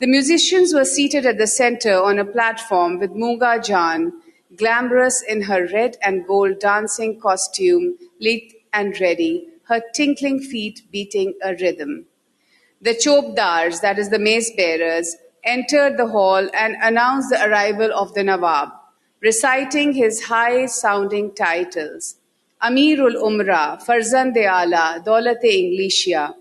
The 0.00 0.06
musicians 0.06 0.74
were 0.74 0.84
seated 0.84 1.24
at 1.24 1.38
the 1.38 1.46
center 1.46 2.02
on 2.02 2.18
a 2.18 2.24
platform 2.24 2.98
with 2.98 3.12
Munga 3.12 3.64
Jan, 3.64 4.12
glamorous 4.56 5.22
in 5.22 5.42
her 5.42 5.66
red 5.72 5.96
and 6.02 6.26
gold 6.26 6.58
dancing 6.58 7.18
costume, 7.18 7.96
lit 8.20 8.52
and 8.72 9.00
ready, 9.00 9.48
her 9.68 9.80
tinkling 9.94 10.40
feet 10.40 10.82
beating 10.90 11.34
a 11.42 11.54
rhythm. 11.54 12.06
The 12.84 12.94
chopdars, 12.94 13.80
that 13.80 13.98
is 13.98 14.10
the 14.10 14.18
mace 14.18 14.52
bearers, 14.54 15.16
entered 15.42 15.96
the 15.96 16.06
hall 16.06 16.46
and 16.52 16.76
announced 16.82 17.30
the 17.30 17.42
arrival 17.42 17.90
of 17.94 18.12
the 18.12 18.22
Nawab, 18.22 18.72
reciting 19.22 19.94
his 19.94 20.24
high 20.24 20.66
sounding 20.66 21.34
titles 21.34 22.16
Amirul 22.62 23.14
Umra, 23.14 23.78
Farzand 23.82 24.36
Ala, 24.36 25.02
e 25.42 25.62
Inglisha. 25.62 26.34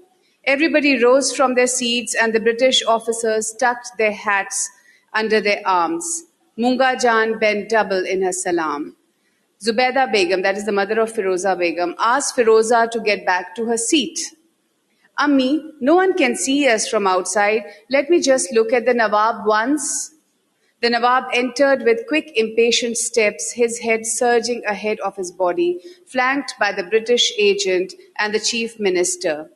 Everybody 0.44 1.02
rose 1.02 1.34
from 1.34 1.56
their 1.56 1.66
seats 1.66 2.14
and 2.14 2.34
the 2.34 2.42
British 2.42 2.84
officers 2.86 3.56
tucked 3.58 3.98
their 3.98 4.12
hats 4.12 4.70
under 5.14 5.40
their 5.40 5.62
arms. 5.66 6.24
Munga 6.60 7.02
Jan 7.02 7.40
bent 7.40 7.70
double 7.70 8.06
in 8.06 8.22
her 8.22 8.34
salam. 8.34 8.98
Zubaida 9.64 10.12
Begum, 10.12 10.42
that 10.42 10.58
is 10.58 10.66
the 10.66 10.74
mother 10.74 11.00
of 11.00 11.14
Firoza 11.14 11.58
Begum, 11.58 11.96
asked 12.00 12.36
Firoza 12.36 12.92
to 12.92 13.00
get 13.00 13.26
back 13.26 13.56
to 13.56 13.64
her 13.68 13.78
seat. 13.78 14.20
Ammi, 15.20 15.72
no 15.80 15.96
one 15.96 16.14
can 16.14 16.36
see 16.36 16.68
us 16.68 16.88
from 16.88 17.06
outside. 17.06 17.64
Let 17.90 18.10
me 18.10 18.20
just 18.20 18.52
look 18.52 18.74
at 18.74 18.86
the 18.86 18.94
Nawab 18.94 19.46
once. 19.46 20.16
The 20.82 20.90
Nawab 20.90 21.26
entered 21.34 21.84
with 21.84 22.08
quick, 22.08 22.32
impatient 22.36 22.98
steps, 22.98 23.54
his 23.54 23.80
head 23.80 24.06
surging 24.06 24.64
ahead 24.66 25.00
of 25.00 25.16
his 25.16 25.32
body, 25.32 25.80
flanked 26.06 26.56
by 26.60 26.74
the 26.74 26.84
British 26.84 27.32
agent 27.38 27.94
and 28.20 28.34
the 28.34 28.40
chief 28.40 28.80
minister. 28.80 29.50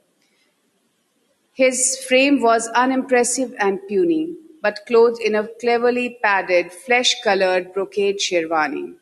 His 1.53 1.97
frame 2.07 2.41
was 2.41 2.69
unimpressive 2.69 3.53
and 3.59 3.79
puny, 3.87 4.35
but 4.61 4.85
clothed 4.85 5.19
in 5.19 5.35
a 5.35 5.47
cleverly 5.59 6.19
padded, 6.21 6.71
flesh 6.71 7.15
colored 7.23 7.73
brocade 7.73 8.19
sherwani. 8.19 8.93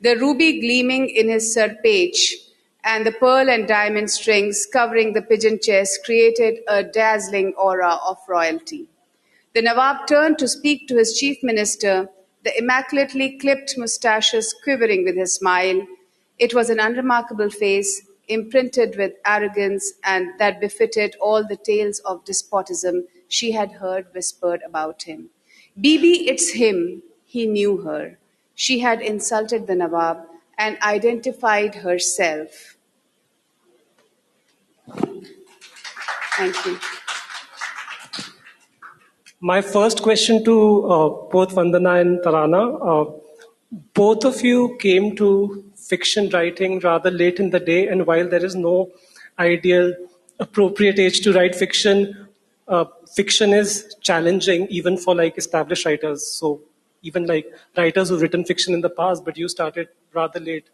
The 0.00 0.16
ruby 0.16 0.60
gleaming 0.60 1.08
in 1.08 1.28
his 1.28 1.56
sarpech 1.56 2.45
and 2.86 3.04
the 3.04 3.10
pearl 3.10 3.50
and 3.50 3.66
diamond 3.66 4.08
strings 4.08 4.64
covering 4.72 5.12
the 5.12 5.20
pigeon 5.20 5.58
chest 5.60 6.04
created 6.04 6.60
a 6.68 6.84
dazzling 6.84 7.52
aura 7.58 7.98
of 8.06 8.16
royalty. 8.28 8.86
The 9.54 9.62
Nawab 9.62 10.06
turned 10.06 10.38
to 10.38 10.46
speak 10.46 10.86
to 10.86 10.96
his 10.96 11.18
chief 11.18 11.42
minister, 11.42 12.08
the 12.44 12.56
immaculately 12.56 13.38
clipped 13.38 13.76
moustaches 13.76 14.54
quivering 14.62 15.04
with 15.04 15.16
his 15.16 15.34
smile. 15.34 15.84
It 16.38 16.54
was 16.54 16.70
an 16.70 16.78
unremarkable 16.78 17.50
face, 17.50 18.02
imprinted 18.28 18.96
with 18.96 19.14
arrogance 19.26 19.94
and 20.04 20.28
that 20.38 20.60
befitted 20.60 21.16
all 21.20 21.46
the 21.46 21.56
tales 21.56 21.98
of 22.00 22.24
despotism 22.24 23.08
she 23.26 23.50
had 23.50 23.72
heard 23.72 24.06
whispered 24.14 24.60
about 24.64 25.02
him. 25.02 25.30
Bibi, 25.80 26.28
it's 26.28 26.50
him. 26.52 27.02
He 27.24 27.46
knew 27.46 27.78
her. 27.78 28.18
She 28.54 28.78
had 28.78 29.02
insulted 29.02 29.66
the 29.66 29.74
Nawab 29.74 30.18
and 30.56 30.78
identified 30.82 31.76
herself. 31.76 32.75
Thank 36.36 36.66
you. 36.66 36.78
My 39.40 39.60
first 39.60 40.02
question 40.02 40.44
to 40.44 40.86
uh, 40.86 41.08
both 41.30 41.54
Vandana 41.54 42.00
and 42.00 42.20
Tarana. 42.20 42.62
Uh, 42.80 43.12
both 43.94 44.24
of 44.24 44.42
you 44.42 44.76
came 44.78 45.16
to 45.16 45.64
fiction 45.76 46.30
writing 46.30 46.78
rather 46.80 47.10
late 47.10 47.38
in 47.38 47.50
the 47.50 47.60
day, 47.60 47.88
and 47.88 48.06
while 48.06 48.28
there 48.28 48.44
is 48.44 48.54
no 48.54 48.90
ideal 49.38 49.92
appropriate 50.38 50.98
age 50.98 51.20
to 51.20 51.32
write 51.32 51.54
fiction, 51.54 52.28
uh, 52.68 52.84
fiction 53.14 53.52
is 53.52 53.94
challenging 54.00 54.66
even 54.68 54.96
for 54.96 55.14
like 55.14 55.36
established 55.36 55.84
writers. 55.84 56.26
So 56.26 56.60
even 57.02 57.26
like 57.26 57.46
writers 57.76 58.08
who've 58.08 58.20
written 58.20 58.44
fiction 58.44 58.74
in 58.74 58.80
the 58.80 58.90
past, 58.90 59.24
but 59.24 59.36
you 59.36 59.48
started 59.48 59.88
rather 60.12 60.40
late. 60.40 60.64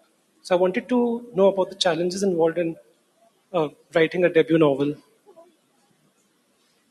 So 0.43 0.57
I 0.57 0.59
wanted 0.59 0.89
to 0.89 1.27
know 1.35 1.49
about 1.49 1.71
the 1.71 1.77
challenges 1.77 2.23
involved 2.23 2.59
in 2.59 2.77
uh, 3.53 3.69
writing 3.95 4.25
a 4.25 4.29
debut 4.29 4.59
novel. 4.59 4.95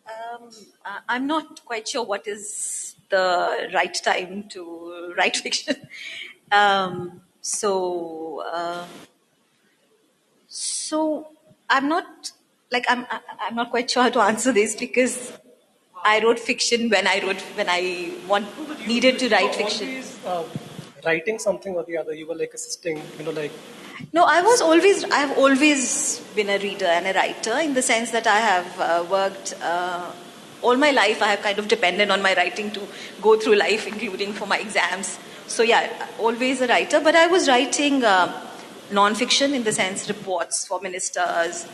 Um, 0.07 0.49
I'm 1.07 1.27
not 1.27 1.63
quite 1.65 1.87
sure 1.87 2.03
what 2.03 2.27
is 2.27 2.95
the 3.09 3.69
right 3.73 3.93
time 3.93 4.47
to 4.49 5.13
write 5.17 5.37
fiction. 5.37 5.75
um, 6.51 7.21
so, 7.41 8.43
uh, 8.51 8.85
so 10.47 11.27
I'm 11.69 11.87
not 11.87 12.31
like 12.71 12.85
I'm 12.87 13.05
I'm 13.39 13.55
not 13.55 13.69
quite 13.69 13.89
sure 13.89 14.03
how 14.03 14.09
to 14.09 14.19
answer 14.21 14.51
this 14.51 14.75
because 14.75 15.33
I 16.03 16.21
wrote 16.23 16.39
fiction 16.39 16.89
when 16.89 17.07
I 17.07 17.21
wrote 17.23 17.41
when 17.55 17.67
I 17.69 18.13
want 18.27 18.47
needed 18.87 19.19
to 19.19 19.29
write 19.29 19.55
fiction. 19.55 19.87
Always, 19.87 20.25
uh, 20.25 20.43
writing 21.05 21.39
something 21.39 21.75
or 21.75 21.83
the 21.83 21.97
other, 21.97 22.13
you 22.13 22.27
were 22.27 22.35
like 22.35 22.53
assisting, 22.53 23.01
you 23.17 23.25
know, 23.25 23.31
like. 23.31 23.51
No, 24.13 24.25
I 24.25 24.41
was 24.41 24.61
always 24.61 25.03
I 25.05 25.17
have 25.17 25.37
always 25.37 26.19
been 26.35 26.49
a 26.49 26.57
reader 26.57 26.85
and 26.85 27.07
a 27.07 27.13
writer 27.13 27.57
in 27.59 27.73
the 27.73 27.81
sense 27.81 28.11
that 28.11 28.27
I 28.27 28.39
have 28.39 28.79
uh, 28.79 29.05
worked. 29.09 29.55
Uh, 29.61 30.11
all 30.61 30.77
my 30.77 30.91
life, 30.91 31.21
I 31.21 31.27
have 31.27 31.41
kind 31.41 31.57
of 31.57 31.67
depended 31.67 32.11
on 32.11 32.21
my 32.21 32.35
writing 32.35 32.71
to 32.71 32.81
go 33.21 33.39
through 33.39 33.55
life, 33.55 33.87
including 33.87 34.33
for 34.33 34.45
my 34.45 34.57
exams. 34.57 35.17
So 35.47 35.63
yeah, 35.63 35.89
always 36.19 36.61
a 36.61 36.67
writer. 36.67 36.99
But 36.99 37.15
I 37.15 37.27
was 37.27 37.47
writing 37.47 38.03
uh, 38.03 38.31
non-fiction 38.91 39.53
in 39.53 39.63
the 39.63 39.71
sense 39.71 40.07
reports 40.07 40.67
for 40.67 40.79
ministers, 40.81 41.67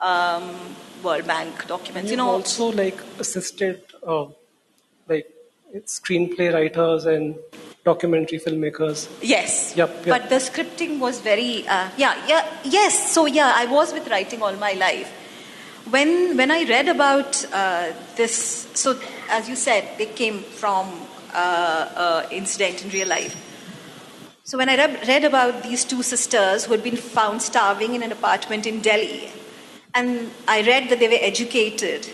um, 0.00 0.74
World 1.02 1.26
Bank 1.26 1.66
documents. 1.66 2.10
You, 2.10 2.12
you 2.12 2.16
know, 2.16 2.30
also 2.30 2.72
like 2.72 2.98
assisted 3.18 3.82
uh, 4.06 4.26
like 5.08 5.30
screenplay 5.86 6.52
writers 6.52 7.04
and 7.04 7.36
documentary 7.84 8.38
filmmakers. 8.38 9.08
Yes. 9.22 9.74
Yep, 9.76 10.06
yep. 10.06 10.20
But 10.20 10.28
the 10.28 10.36
scripting 10.36 10.98
was 10.98 11.20
very 11.20 11.66
uh, 11.66 11.88
yeah 11.96 12.14
yeah 12.26 12.46
yes. 12.64 13.12
So 13.12 13.26
yeah, 13.26 13.52
I 13.54 13.66
was 13.66 13.92
with 13.92 14.08
writing 14.08 14.42
all 14.42 14.54
my 14.54 14.72
life. 14.72 15.10
When 15.90 16.36
when 16.36 16.50
I 16.50 16.64
read 16.64 16.88
about 16.88 17.44
uh, 17.52 17.92
this, 18.16 18.68
so 18.74 18.98
as 19.28 19.48
you 19.48 19.56
said, 19.56 19.88
they 19.98 20.06
came 20.06 20.40
from 20.40 20.86
uh, 21.32 21.88
uh, 21.96 22.28
incident 22.30 22.84
in 22.84 22.90
real 22.90 23.08
life. 23.08 23.36
So 24.44 24.58
when 24.58 24.68
I 24.68 24.76
read, 24.76 25.06
read 25.06 25.24
about 25.24 25.62
these 25.62 25.84
two 25.84 26.02
sisters 26.02 26.64
who 26.64 26.72
had 26.72 26.82
been 26.82 26.96
found 26.96 27.40
starving 27.40 27.94
in 27.94 28.02
an 28.02 28.10
apartment 28.10 28.66
in 28.66 28.80
Delhi, 28.80 29.30
and 29.94 30.32
I 30.48 30.62
read 30.62 30.88
that 30.88 30.98
they 30.98 31.06
were 31.06 31.20
educated, 31.20 32.08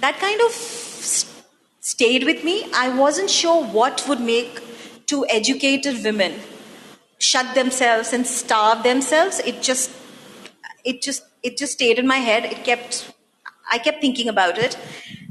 that 0.00 0.18
kind 0.18 0.40
of 0.40 0.50
st- 0.50 1.32
stayed 1.80 2.24
with 2.24 2.42
me. 2.42 2.66
I 2.74 2.88
wasn't 2.88 3.30
sure 3.30 3.64
what 3.64 4.04
would 4.08 4.20
make 4.20 4.60
two 5.06 5.24
educated 5.28 6.02
women 6.04 6.34
shut 7.18 7.54
themselves 7.54 8.12
and 8.12 8.26
starve 8.26 8.82
themselves. 8.82 9.40
It 9.40 9.62
just, 9.62 9.90
it 10.84 11.02
just, 11.02 11.24
it 11.42 11.56
just 11.56 11.74
stayed 11.74 11.98
in 11.98 12.06
my 12.06 12.18
head. 12.18 12.44
It 12.44 12.64
kept, 12.64 13.12
I 13.70 13.78
kept 13.78 14.00
thinking 14.00 14.28
about 14.28 14.58
it, 14.58 14.78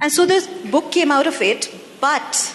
and 0.01 0.11
so 0.11 0.25
this 0.25 0.47
book 0.47 0.91
came 0.91 1.11
out 1.11 1.27
of 1.27 1.41
it. 1.41 1.73
But 2.01 2.53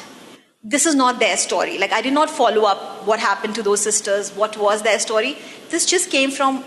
this 0.62 0.84
is 0.86 0.94
not 0.94 1.18
their 1.18 1.36
story. 1.36 1.78
Like 1.78 1.92
I 1.92 2.02
did 2.02 2.12
not 2.12 2.30
follow 2.30 2.64
up 2.64 3.06
what 3.06 3.18
happened 3.18 3.54
to 3.56 3.62
those 3.62 3.80
sisters. 3.80 4.30
What 4.32 4.56
was 4.56 4.82
their 4.82 4.98
story? 4.98 5.38
This 5.70 5.86
just 5.86 6.10
came 6.10 6.30
from 6.30 6.64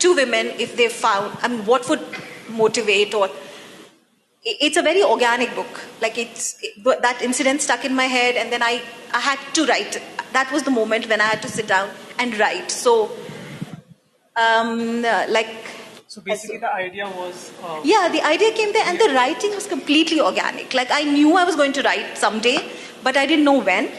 two 0.00 0.14
women 0.14 0.46
if 0.64 0.76
they 0.76 0.88
found 0.88 1.36
i 1.42 1.48
mean 1.48 1.64
what 1.70 1.88
would 1.88 2.04
motivate 2.48 3.14
or 3.14 3.28
it's 4.42 4.76
a 4.76 4.82
very 4.82 5.02
organic 5.02 5.54
book. 5.54 5.80
Like 6.00 6.16
it's 6.18 6.56
it, 6.62 6.82
that 6.84 7.20
incident 7.22 7.60
stuck 7.60 7.84
in 7.84 7.94
my 7.94 8.04
head 8.04 8.36
and 8.36 8.52
then 8.52 8.62
i 8.62 8.82
i 9.12 9.20
had 9.20 9.38
to 9.54 9.66
write. 9.66 10.00
That 10.32 10.50
was 10.52 10.62
the 10.62 10.70
moment 10.70 11.08
when 11.08 11.20
i 11.20 11.24
had 11.24 11.42
to 11.42 11.48
sit 11.48 11.66
down 11.66 11.90
and 12.18 12.38
write. 12.38 12.70
So 12.70 13.10
um 14.36 15.02
like 15.28 15.54
so 16.06 16.20
basically 16.20 16.58
the 16.58 16.72
idea 16.72 17.06
was 17.06 17.52
uh, 17.62 17.80
yeah 17.84 18.08
the 18.08 18.22
idea 18.22 18.52
came 18.52 18.72
there 18.72 18.84
and 18.86 18.98
the 18.98 19.12
writing 19.14 19.54
was 19.54 19.66
completely 19.66 20.20
organic. 20.20 20.72
Like 20.74 20.90
i 20.90 21.02
knew 21.02 21.36
i 21.36 21.44
was 21.44 21.56
going 21.56 21.72
to 21.74 21.82
write 21.82 22.16
someday 22.16 22.58
but 23.02 23.16
i 23.16 23.26
didn't 23.26 23.44
know 23.44 23.60
when. 23.60 23.90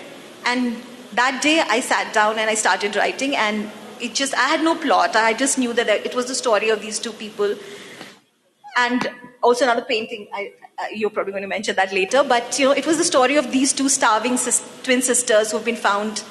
And 0.45 0.75
that 1.13 1.41
day 1.43 1.59
i 1.69 1.79
sat 1.79 2.13
down 2.13 2.39
and 2.39 2.49
i 2.49 2.55
started 2.55 2.95
writing 2.95 3.35
and 3.35 3.69
it 3.99 4.15
just 4.15 4.33
i 4.33 4.47
had 4.47 4.63
no 4.63 4.75
plot. 4.75 5.15
I 5.15 5.33
just 5.33 5.59
knew 5.59 5.73
that 5.73 5.87
it 5.87 6.15
was 6.15 6.25
the 6.25 6.35
story 6.35 6.69
of 6.69 6.81
these 6.81 6.97
two 6.97 7.13
people. 7.13 7.55
And 8.77 9.09
also 9.41 9.65
another 9.65 9.83
painting 9.83 10.27
I, 10.33 10.53
uh, 10.77 10.85
you're 10.93 11.09
probably 11.09 11.31
going 11.31 11.43
to 11.43 11.47
mention 11.47 11.75
that 11.75 11.93
later 11.93 12.23
but 12.23 12.57
you 12.59 12.65
know 12.65 12.71
it 12.71 12.85
was 12.85 12.97
the 12.97 13.03
story 13.03 13.35
of 13.37 13.51
these 13.51 13.73
two 13.73 13.89
starving 13.89 14.37
sis- 14.37 14.63
twin 14.83 15.01
sisters 15.01 15.51
who've 15.51 15.65
been 15.65 15.75
found 15.75 16.23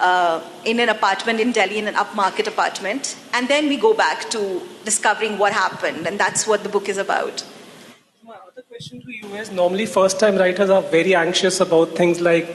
uh, 0.00 0.40
in 0.64 0.80
an 0.80 0.88
apartment 0.88 1.40
in 1.40 1.52
delhi 1.52 1.78
in 1.78 1.88
an 1.88 1.94
upmarket 1.94 2.46
apartment 2.46 3.16
and 3.32 3.48
then 3.48 3.68
we 3.68 3.76
go 3.76 3.94
back 3.94 4.28
to 4.30 4.62
discovering 4.84 5.38
what 5.38 5.52
happened 5.52 6.06
and 6.06 6.18
that's 6.18 6.46
what 6.46 6.62
the 6.62 6.68
book 6.68 6.88
is 6.88 6.98
about. 6.98 7.44
My 8.24 8.34
other 8.34 8.62
question 8.62 9.00
to 9.00 9.10
you 9.10 9.34
is 9.36 9.50
normally 9.50 9.86
first 9.86 10.18
time 10.20 10.36
writers 10.36 10.70
are 10.70 10.82
very 10.82 11.14
anxious 11.14 11.60
about 11.60 11.90
things 11.90 12.20
like 12.20 12.48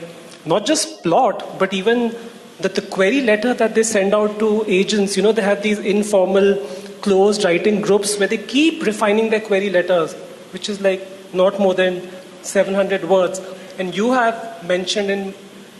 not 0.44 0.66
just 0.66 1.02
plot 1.02 1.58
but 1.58 1.72
even 1.72 2.14
that 2.62 2.74
the 2.74 2.82
query 2.82 3.20
letter 3.20 3.54
that 3.54 3.74
they 3.74 3.82
send 3.82 4.14
out 4.14 4.38
to 4.38 4.64
agents, 4.66 5.16
you 5.16 5.22
know, 5.22 5.32
they 5.32 5.42
have 5.42 5.62
these 5.62 5.78
informal, 5.78 6.54
closed 7.02 7.44
writing 7.44 7.80
groups 7.80 8.18
where 8.18 8.28
they 8.28 8.38
keep 8.38 8.82
refining 8.84 9.30
their 9.30 9.40
query 9.40 9.70
letters, 9.70 10.14
which 10.52 10.68
is 10.68 10.80
like 10.80 11.06
not 11.34 11.58
more 11.58 11.74
than 11.74 12.08
700 12.42 13.04
words. 13.04 13.40
And 13.78 13.94
you 13.94 14.12
have 14.12 14.66
mentioned 14.66 15.10
in 15.10 15.34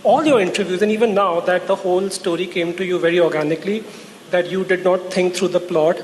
all 0.05 0.25
your 0.25 0.41
interviews, 0.41 0.83
and 0.83 0.91
even 0.91 1.15
now, 1.15 1.41
that 1.41 1.67
the 1.69 1.77
whole 1.77 2.11
story 2.11 2.47
came 2.47 2.75
to 2.77 2.85
you 2.85 2.99
very 2.99 3.21
organically, 3.21 3.85
that 4.31 4.51
you 4.51 4.65
did 4.65 4.83
not 4.83 5.13
think 5.13 5.35
through 5.35 5.49
the 5.49 5.61
plot, 5.61 6.01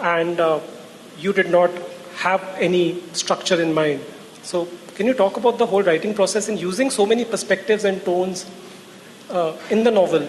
and 0.00 0.40
uh, 0.40 0.58
you 1.18 1.32
did 1.32 1.50
not 1.50 1.70
have 2.16 2.42
any 2.58 3.00
structure 3.12 3.60
in 3.60 3.72
mind. 3.72 4.00
So, 4.42 4.68
can 4.96 5.06
you 5.06 5.14
talk 5.14 5.36
about 5.36 5.58
the 5.58 5.66
whole 5.66 5.82
writing 5.82 6.14
process 6.14 6.48
and 6.48 6.60
using 6.60 6.90
so 6.90 7.06
many 7.06 7.24
perspectives 7.24 7.84
and 7.84 8.04
tones 8.04 8.44
uh, 9.30 9.56
in 9.70 9.84
the 9.84 9.92
novel? 9.92 10.26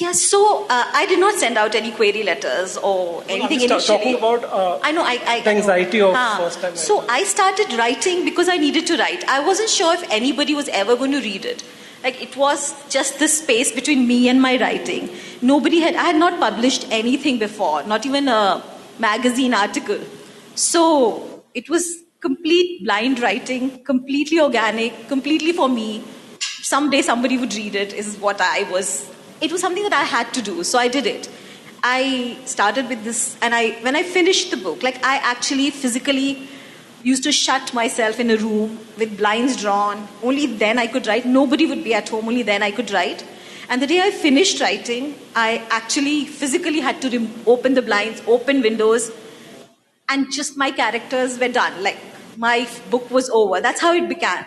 Yeah, 0.00 0.12
so 0.12 0.64
uh, 0.70 0.84
I 0.94 1.04
did 1.06 1.18
not 1.20 1.34
send 1.38 1.58
out 1.58 1.74
any 1.74 1.90
query 1.92 2.22
letters 2.22 2.76
or 2.78 3.22
anything 3.28 3.60
I'm 3.62 3.68
just 3.68 3.88
initially. 3.90 3.98
talking 3.98 4.14
about 4.16 4.44
uh, 4.44 4.78
I 4.82 4.92
know, 4.92 5.02
I, 5.02 5.18
I 5.26 5.40
the 5.40 5.50
anxiety 5.50 6.00
of 6.00 6.14
Ah. 6.16 6.36
first 6.38 6.62
time 6.62 6.76
So. 6.76 7.04
I 7.08 7.24
started 7.24 7.74
writing 7.80 8.24
because 8.24 8.48
I 8.48 8.56
needed 8.56 8.86
to 8.92 8.96
write. 8.96 9.26
I 9.28 9.40
wasn't 9.48 9.68
sure 9.68 9.92
if 9.94 10.04
anybody 10.10 10.54
was 10.54 10.68
ever 10.68 10.96
going 10.96 11.12
to 11.12 11.20
read 11.20 11.44
it. 11.44 11.62
Like 12.04 12.22
it 12.22 12.36
was 12.36 12.64
just 12.88 13.18
this 13.18 13.36
space 13.42 13.70
between 13.80 14.06
me 14.06 14.28
and 14.30 14.40
my 14.40 14.56
writing. 14.62 15.10
Nobody 15.42 15.80
had. 15.80 15.94
I 15.96 16.04
had 16.12 16.16
not 16.16 16.40
published 16.40 16.86
anything 16.90 17.38
before, 17.38 17.82
not 17.84 18.06
even 18.06 18.28
a 18.28 18.62
magazine 18.98 19.52
article. 19.54 20.00
So 20.54 21.44
it 21.54 21.68
was 21.68 21.86
complete 22.20 22.84
blind 22.84 23.20
writing, 23.20 23.70
completely 23.84 24.40
organic, 24.40 25.06
completely 25.08 25.52
for 25.52 25.68
me. 25.68 26.02
Someday 26.74 27.02
somebody 27.02 27.36
would 27.38 27.54
read 27.54 27.74
it. 27.74 27.92
Is 27.92 28.16
what 28.28 28.40
I 28.40 28.62
was. 28.76 28.92
It 29.42 29.50
was 29.50 29.60
something 29.60 29.82
that 29.82 29.92
I 29.92 30.04
had 30.04 30.32
to 30.34 30.40
do, 30.40 30.62
so 30.62 30.78
I 30.78 30.86
did 30.86 31.04
it. 31.04 31.28
I 31.82 32.38
started 32.44 32.88
with 32.88 33.02
this, 33.02 33.36
and 33.42 33.52
I 33.52 33.70
when 33.86 33.96
I 33.96 34.04
finished 34.04 34.52
the 34.52 34.56
book, 34.56 34.84
like 34.84 35.04
I 35.04 35.16
actually 35.16 35.70
physically 35.70 36.48
used 37.02 37.24
to 37.24 37.32
shut 37.32 37.74
myself 37.74 38.20
in 38.20 38.30
a 38.30 38.36
room 38.36 38.78
with 38.98 39.16
blinds 39.18 39.56
drawn. 39.60 40.06
Only 40.22 40.46
then 40.46 40.78
I 40.78 40.86
could 40.86 41.08
write. 41.08 41.26
Nobody 41.26 41.66
would 41.66 41.82
be 41.82 41.92
at 41.92 42.08
home. 42.08 42.28
Only 42.28 42.44
then 42.44 42.62
I 42.62 42.70
could 42.70 42.92
write. 42.92 43.24
And 43.68 43.82
the 43.82 43.88
day 43.88 44.00
I 44.00 44.12
finished 44.12 44.60
writing, 44.60 45.16
I 45.34 45.66
actually 45.70 46.24
physically 46.24 46.78
had 46.78 47.02
to 47.02 47.28
open 47.46 47.74
the 47.74 47.82
blinds, 47.82 48.22
open 48.28 48.62
windows, 48.62 49.10
and 50.08 50.30
just 50.30 50.56
my 50.56 50.70
characters 50.70 51.38
were 51.40 51.48
done. 51.48 51.82
Like 51.82 51.98
my 52.36 52.68
book 52.90 53.10
was 53.10 53.28
over. 53.30 53.60
That's 53.60 53.80
how 53.80 53.92
it 53.92 54.08
began. 54.08 54.46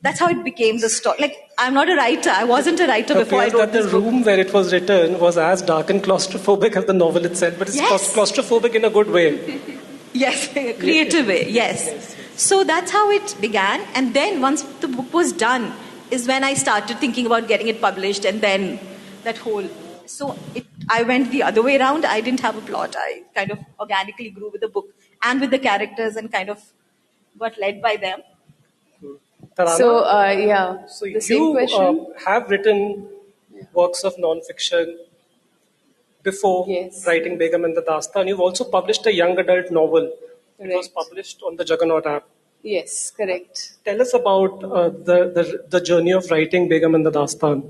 That's 0.00 0.20
how 0.20 0.28
it 0.28 0.44
became 0.44 0.78
the 0.78 0.88
story. 0.88 1.16
Like 1.20 1.36
I'm 1.58 1.74
not 1.74 1.88
a 1.90 1.96
writer. 1.96 2.30
I 2.30 2.44
wasn't 2.44 2.78
a 2.80 2.86
writer 2.86 3.14
It 3.14 3.24
before 3.24 3.40
I 3.40 3.48
wrote 3.48 3.58
that 3.58 3.72
the 3.72 3.82
this 3.82 3.92
book. 3.92 4.04
room 4.04 4.22
where 4.22 4.38
it 4.38 4.52
was 4.52 4.72
written 4.72 5.18
was 5.18 5.36
as 5.36 5.60
dark 5.62 5.90
and 5.90 6.02
claustrophobic 6.02 6.76
as 6.76 6.84
the 6.84 6.92
novel 6.92 7.24
itself, 7.24 7.54
but 7.58 7.68
it's 7.68 7.76
Yes. 7.76 8.14
claustrophobic 8.14 8.74
in 8.74 8.84
a 8.84 8.90
good 8.90 9.10
way. 9.10 9.60
Yes, 10.14 10.48
creative 10.52 11.26
way. 11.26 11.48
Yes. 11.50 12.16
So 12.34 12.64
that's 12.64 12.90
how 12.90 13.10
it 13.10 13.34
began. 13.42 13.82
And 13.94 14.14
then 14.14 14.40
once 14.40 14.62
the 14.84 14.88
book 14.88 15.12
was 15.12 15.32
done, 15.32 15.72
is 16.10 16.26
when 16.26 16.42
I 16.44 16.54
started 16.54 16.98
thinking 16.98 17.26
about 17.26 17.46
getting 17.46 17.68
it 17.68 17.80
published, 17.80 18.24
and 18.24 18.40
then 18.40 18.80
that 19.24 19.36
whole. 19.36 19.68
So 20.06 20.36
it, 20.54 20.64
I 20.88 21.02
went 21.02 21.30
the 21.30 21.42
other 21.42 21.62
way 21.62 21.76
around. 21.78 22.06
I 22.06 22.22
didn't 22.22 22.40
have 22.40 22.56
a 22.56 22.62
plot. 22.62 22.96
I 22.98 23.22
kind 23.34 23.50
of 23.50 23.58
organically 23.78 24.30
grew 24.30 24.50
with 24.50 24.62
the 24.62 24.68
book 24.68 24.86
and 25.22 25.40
with 25.42 25.50
the 25.50 25.58
characters, 25.58 26.16
and 26.16 26.32
kind 26.32 26.48
of 26.48 26.64
got 27.38 27.58
led 27.58 27.82
by 27.82 27.96
them. 27.96 28.22
Tarana, 29.58 29.76
So, 29.76 29.98
uh, 30.04 30.30
yeah, 30.38 30.86
so 30.86 31.06
the 31.06 31.20
same 31.20 31.36
you 31.38 31.52
question. 31.52 32.06
uh, 32.16 32.20
have 32.26 32.48
written 32.50 33.08
works 33.74 34.04
of 34.04 34.18
non-fiction 34.18 34.98
before 36.22 36.64
Yes. 36.68 37.04
writing 37.06 37.38
Begum 37.38 37.64
and 37.64 37.76
the 37.76 37.82
Dastan. 37.82 38.28
You've 38.28 38.40
also 38.40 38.64
published 38.64 39.06
a 39.06 39.14
young 39.14 39.38
adult 39.38 39.70
novel. 39.70 40.12
It 40.58 40.74
was 40.74 40.88
published 40.88 41.42
on 41.42 41.56
the 41.56 41.64
Juggernaut 41.64 42.06
app. 42.06 42.24
yes, 42.62 43.12
correct. 43.16 43.58
Tell 43.84 44.00
us 44.04 44.12
about 44.14 44.64
uh, 44.64 44.88
the, 45.08 45.18
the 45.36 45.44
the 45.74 45.80
journey 45.88 46.12
of 46.20 46.30
writing 46.32 46.68
Begum 46.72 46.94
and 46.96 47.06
the 47.06 47.12
Dastan. 47.18 47.60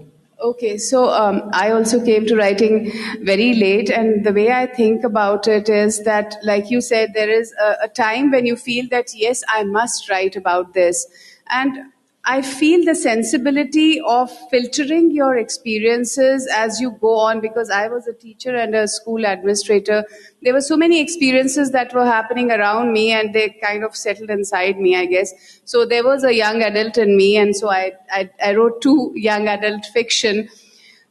Okay, 0.49 0.79
so 0.79 1.03
um, 1.11 1.37
I 1.53 1.71
also 1.73 1.99
came 2.05 2.25
to 2.31 2.37
writing 2.37 2.91
very 3.31 3.49
late, 3.55 3.91
and 3.91 4.25
the 4.25 4.33
way 4.33 4.47
I 4.53 4.67
think 4.67 5.05
about 5.05 5.49
it 5.57 5.69
is 5.69 5.99
that, 6.05 6.37
like 6.51 6.71
you 6.71 6.81
said, 6.81 7.13
there 7.15 7.29
is 7.39 7.53
a, 7.69 7.71
a 7.87 7.89
time 7.89 8.31
when 8.31 8.47
you 8.47 8.57
feel 8.57 8.87
that, 8.93 9.13
yes, 9.15 9.43
I 9.49 9.65
must 9.65 10.09
write 10.09 10.37
about 10.37 10.75
this. 10.75 11.07
And 11.51 11.93
I 12.31 12.43
feel 12.43 12.85
the 12.85 12.95
sensibility 12.95 14.03
of 14.03 14.31
filtering 14.51 15.11
your 15.13 15.37
experiences 15.37 16.47
as 16.55 16.79
you 16.79 16.91
go 17.01 17.17
on 17.17 17.41
because 17.41 17.71
I 17.71 17.89
was 17.89 18.07
a 18.07 18.13
teacher 18.13 18.55
and 18.55 18.75
a 18.75 18.87
school 18.87 19.25
administrator. 19.25 20.05
There 20.43 20.53
were 20.53 20.61
so 20.61 20.77
many 20.77 21.01
experiences 21.01 21.71
that 21.71 21.95
were 21.95 22.05
happening 22.05 22.51
around 22.51 22.93
me 22.93 23.13
and 23.13 23.35
they 23.35 23.57
kind 23.63 23.83
of 23.83 23.97
settled 23.97 24.29
inside 24.29 24.79
me, 24.79 24.95
I 24.95 25.07
guess. 25.07 25.33
So 25.65 25.87
there 25.87 26.05
was 26.05 26.23
a 26.23 26.35
young 26.35 26.61
adult 26.63 26.99
in 26.99 27.17
me, 27.17 27.39
and 27.39 27.57
so 27.57 27.71
I, 27.71 27.93
I, 28.11 28.31
I 28.45 28.55
wrote 28.55 28.83
two 28.83 29.13
young 29.15 29.49
adult 29.49 29.87
fiction. 29.87 30.51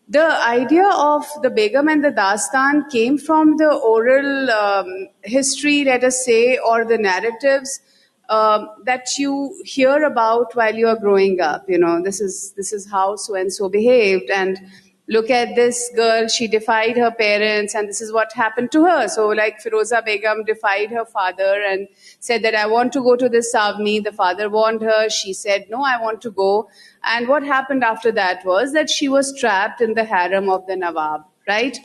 The 0.08 0.40
idea 0.48 0.88
of 0.88 1.26
the 1.42 1.50
Begum 1.50 1.88
and 1.88 2.04
the 2.04 2.12
Dastan 2.12 2.92
came 2.92 3.18
from 3.18 3.58
the 3.58 3.74
oral 3.74 4.52
um, 4.52 5.08
history, 5.24 5.84
let 5.84 6.04
us 6.04 6.24
say, 6.24 6.60
or 6.60 6.86
the 6.86 7.00
narratives 7.00 7.82
um, 8.30 8.70
that 8.86 9.18
you 9.18 9.56
hear 9.66 10.04
about 10.04 10.56
while 10.56 10.76
you 10.76 10.88
are 10.88 11.00
growing 11.00 11.40
up. 11.42 11.66
You 11.70 11.78
know, 11.78 12.02
this 12.02 12.22
is 12.22 12.54
this 12.58 12.74
is 12.74 12.90
how 12.90 13.16
so 13.16 13.36
and 13.36 13.52
so 13.52 13.70
behaved, 13.70 14.30
and 14.30 14.60
look 15.08 15.30
at 15.30 15.56
this 15.56 15.90
girl. 15.96 16.28
She 16.28 16.48
defied 16.48 16.98
her 16.98 17.12
parents, 17.12 17.76
and 17.76 17.88
this 17.88 18.02
is 18.02 18.12
what 18.12 18.34
happened 18.34 18.72
to 18.74 18.86
her. 18.86 19.08
So, 19.08 19.28
like 19.30 19.62
Firoza 19.64 20.04
Begum 20.04 20.44
defied 20.46 20.92
her 20.92 21.06
father 21.06 21.64
and 21.70 21.88
said 22.20 22.44
that 22.44 22.56
I 22.56 22.68
want 22.68 22.94
to 22.94 23.02
go 23.04 23.16
to 23.16 23.30
this 23.30 23.54
Savni. 23.56 24.04
The 24.04 24.12
father 24.12 24.50
warned 24.50 24.82
her. 24.82 25.10
She 25.10 25.34
said, 25.34 25.66
No, 25.70 25.82
I 25.84 26.02
want 26.02 26.22
to 26.22 26.32
go. 26.32 26.70
And 27.04 27.28
what 27.28 27.44
happened 27.44 27.84
after 27.84 28.12
that 28.12 28.46
was 28.46 28.74
that 28.74 28.90
she 28.90 29.08
was 29.08 29.38
trapped 29.40 29.82
in 29.82 29.94
the 29.94 30.04
harem 30.04 30.50
of 30.50 30.66
the 30.68 30.76
Nawab, 30.76 31.22
right? 31.48 31.78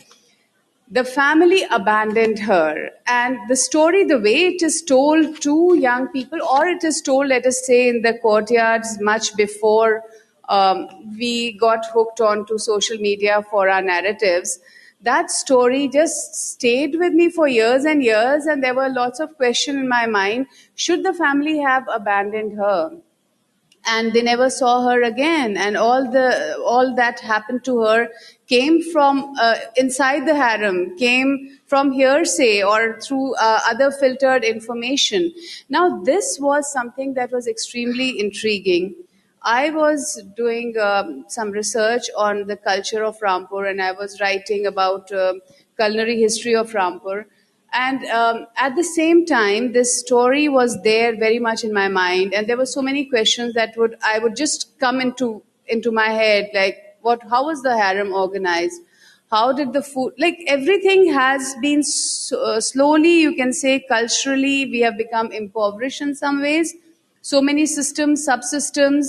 The 0.92 1.04
family 1.04 1.64
abandoned 1.70 2.38
her. 2.38 2.90
And 3.06 3.38
the 3.48 3.56
story 3.56 4.04
the 4.04 4.18
way 4.18 4.46
it 4.48 4.62
is 4.62 4.82
told 4.82 5.40
to 5.40 5.74
young 5.74 6.08
people 6.08 6.40
or 6.42 6.66
it 6.66 6.84
is 6.84 7.00
told 7.00 7.28
let 7.28 7.46
us 7.46 7.66
say 7.66 7.88
in 7.88 8.02
the 8.02 8.18
courtyards 8.18 9.00
much 9.00 9.34
before 9.34 10.02
um, 10.48 10.88
we 11.18 11.56
got 11.58 11.86
hooked 11.94 12.20
on 12.20 12.44
to 12.46 12.58
social 12.58 12.98
media 12.98 13.42
for 13.50 13.70
our 13.70 13.80
narratives 13.80 14.58
that 15.02 15.30
story 15.32 15.88
just 15.88 16.34
stayed 16.34 16.94
with 16.96 17.12
me 17.12 17.28
for 17.28 17.48
years 17.48 17.84
and 17.84 18.04
years 18.04 18.46
and 18.46 18.62
there 18.62 18.74
were 18.74 18.88
lots 18.88 19.18
of 19.18 19.36
questions 19.36 19.76
in 19.76 19.88
my 19.88 20.06
mind. 20.06 20.46
Should 20.76 21.04
the 21.04 21.12
family 21.12 21.58
have 21.58 21.84
abandoned 21.92 22.56
her 22.56 22.92
and 23.84 24.12
they 24.12 24.22
never 24.22 24.48
saw 24.48 24.88
her 24.88 25.02
again. 25.02 25.56
And 25.56 25.76
all 25.76 26.10
the 26.10 26.56
all 26.64 26.94
that 26.96 27.20
happened 27.20 27.64
to 27.64 27.80
her 27.82 28.08
came 28.48 28.82
from 28.92 29.34
uh, 29.40 29.56
inside 29.76 30.26
the 30.26 30.34
harem 30.36 30.96
came 30.96 31.58
from 31.66 31.90
hearsay 31.92 32.62
or 32.62 33.00
through 33.00 33.34
uh, 33.36 33.60
other 33.68 33.90
filtered 33.90 34.44
information. 34.44 35.32
Now 35.68 36.00
this 36.02 36.38
was 36.40 36.70
something 36.72 37.14
that 37.14 37.32
was 37.32 37.46
extremely 37.48 38.18
intriguing. 38.20 38.94
I 39.42 39.70
was 39.70 40.22
doing 40.36 40.74
um, 40.78 41.24
some 41.28 41.50
research 41.50 42.04
on 42.16 42.46
the 42.46 42.56
culture 42.56 43.02
of 43.02 43.18
rampur 43.18 43.68
and 43.68 43.82
i 43.82 43.90
was 43.90 44.20
writing 44.20 44.66
about 44.66 45.10
uh, 45.12 45.34
culinary 45.76 46.16
history 46.20 46.54
of 46.54 46.70
rampur 46.72 47.24
and 47.72 48.04
um, 48.06 48.46
at 48.56 48.76
the 48.76 48.84
same 48.84 49.24
time, 49.26 49.72
this 49.72 49.98
story 50.00 50.48
was 50.48 50.82
there 50.82 51.16
very 51.16 51.38
much 51.38 51.64
in 51.64 51.72
my 51.72 51.88
mind, 51.88 52.34
and 52.34 52.46
there 52.46 52.56
were 52.56 52.66
so 52.66 52.82
many 52.82 53.04
questions 53.06 53.54
that 53.54 53.76
would 53.76 53.96
I 54.04 54.18
would 54.18 54.36
just 54.36 54.78
come 54.78 55.00
into 55.00 55.42
into 55.66 55.90
my 55.90 56.08
head, 56.08 56.50
like 56.54 56.78
what, 57.02 57.22
how 57.28 57.46
was 57.46 57.62
the 57.62 57.76
harem 57.76 58.12
organized? 58.12 58.80
How 59.30 59.52
did 59.52 59.72
the 59.72 59.82
food, 59.82 60.12
like 60.18 60.38
everything 60.46 61.12
has 61.12 61.54
been 61.62 61.82
so, 61.82 62.42
uh, 62.42 62.60
slowly, 62.60 63.20
you 63.20 63.34
can 63.34 63.52
say, 63.52 63.80
culturally, 63.88 64.66
we 64.66 64.80
have 64.80 64.98
become 64.98 65.32
impoverished 65.32 66.02
in 66.02 66.14
some 66.14 66.42
ways. 66.42 66.74
So 67.22 67.40
many 67.40 67.64
systems, 67.64 68.26
subsystems, 68.28 69.06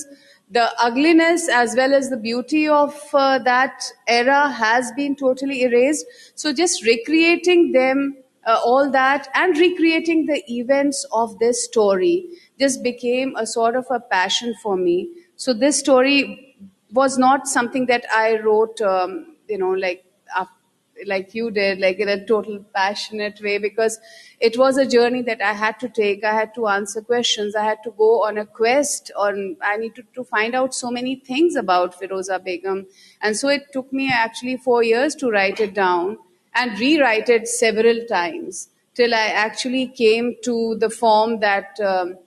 the 0.49 0.71
ugliness 0.81 1.49
as 1.49 1.75
well 1.75 1.93
as 1.93 2.09
the 2.09 2.17
beauty 2.17 2.67
of 2.69 2.95
uh, 3.13 3.39
that 3.39 3.83
era 4.07 4.49
has 4.49 4.91
been 4.93 5.15
totally 5.15 5.63
erased. 5.63 6.05
So 6.35 6.53
just 6.53 6.85
recreating 6.85 7.73
them 7.73 8.22
uh, 8.45 8.59
all 8.63 8.89
that 8.91 9.27
and 9.33 9.57
recreating 9.57 10.25
the 10.25 10.43
events 10.51 11.05
of 11.11 11.37
this 11.39 11.63
story 11.65 12.27
just 12.59 12.83
became 12.83 13.35
a 13.35 13.45
sort 13.47 13.75
of 13.75 13.85
a 13.89 13.99
passion 13.99 14.53
for 14.61 14.75
me. 14.75 15.09
So 15.35 15.53
this 15.53 15.79
story 15.79 16.55
was 16.91 17.17
not 17.17 17.47
something 17.47 17.85
that 17.87 18.05
I 18.13 18.39
wrote, 18.39 18.79
um, 18.81 19.35
you 19.47 19.57
know, 19.57 19.71
like 19.71 20.05
af- 20.37 20.49
like 21.07 21.33
you 21.33 21.49
did, 21.51 21.79
like 21.79 21.97
in 21.99 22.07
a 22.07 22.23
total 22.25 22.63
passionate 22.75 23.41
way, 23.41 23.57
because 23.57 23.99
it 24.39 24.57
was 24.57 24.77
a 24.77 24.85
journey 24.85 25.21
that 25.23 25.41
I 25.41 25.53
had 25.53 25.79
to 25.79 25.89
take. 25.89 26.23
I 26.23 26.33
had 26.33 26.53
to 26.55 26.67
answer 26.67 27.01
questions. 27.01 27.55
I 27.55 27.63
had 27.63 27.79
to 27.83 27.91
go 27.91 28.23
on 28.23 28.37
a 28.37 28.45
quest. 28.45 29.11
On 29.17 29.57
I 29.61 29.77
needed 29.77 30.05
to 30.13 30.23
find 30.23 30.53
out 30.55 30.73
so 30.75 30.91
many 30.91 31.15
things 31.15 31.55
about 31.55 31.99
Firoza 31.99 32.43
Begum, 32.43 32.85
and 33.21 33.35
so 33.35 33.49
it 33.49 33.71
took 33.73 33.91
me 33.91 34.09
actually 34.11 34.57
four 34.57 34.83
years 34.83 35.15
to 35.15 35.29
write 35.31 35.59
it 35.59 35.73
down 35.73 36.17
and 36.55 36.79
rewrite 36.79 37.29
it 37.29 37.47
several 37.47 38.05
times 38.05 38.69
till 38.93 39.13
I 39.13 39.27
actually 39.27 39.87
came 39.87 40.35
to 40.43 40.75
the 40.79 40.89
form 40.89 41.39
that 41.39 41.79
um, 41.79 42.17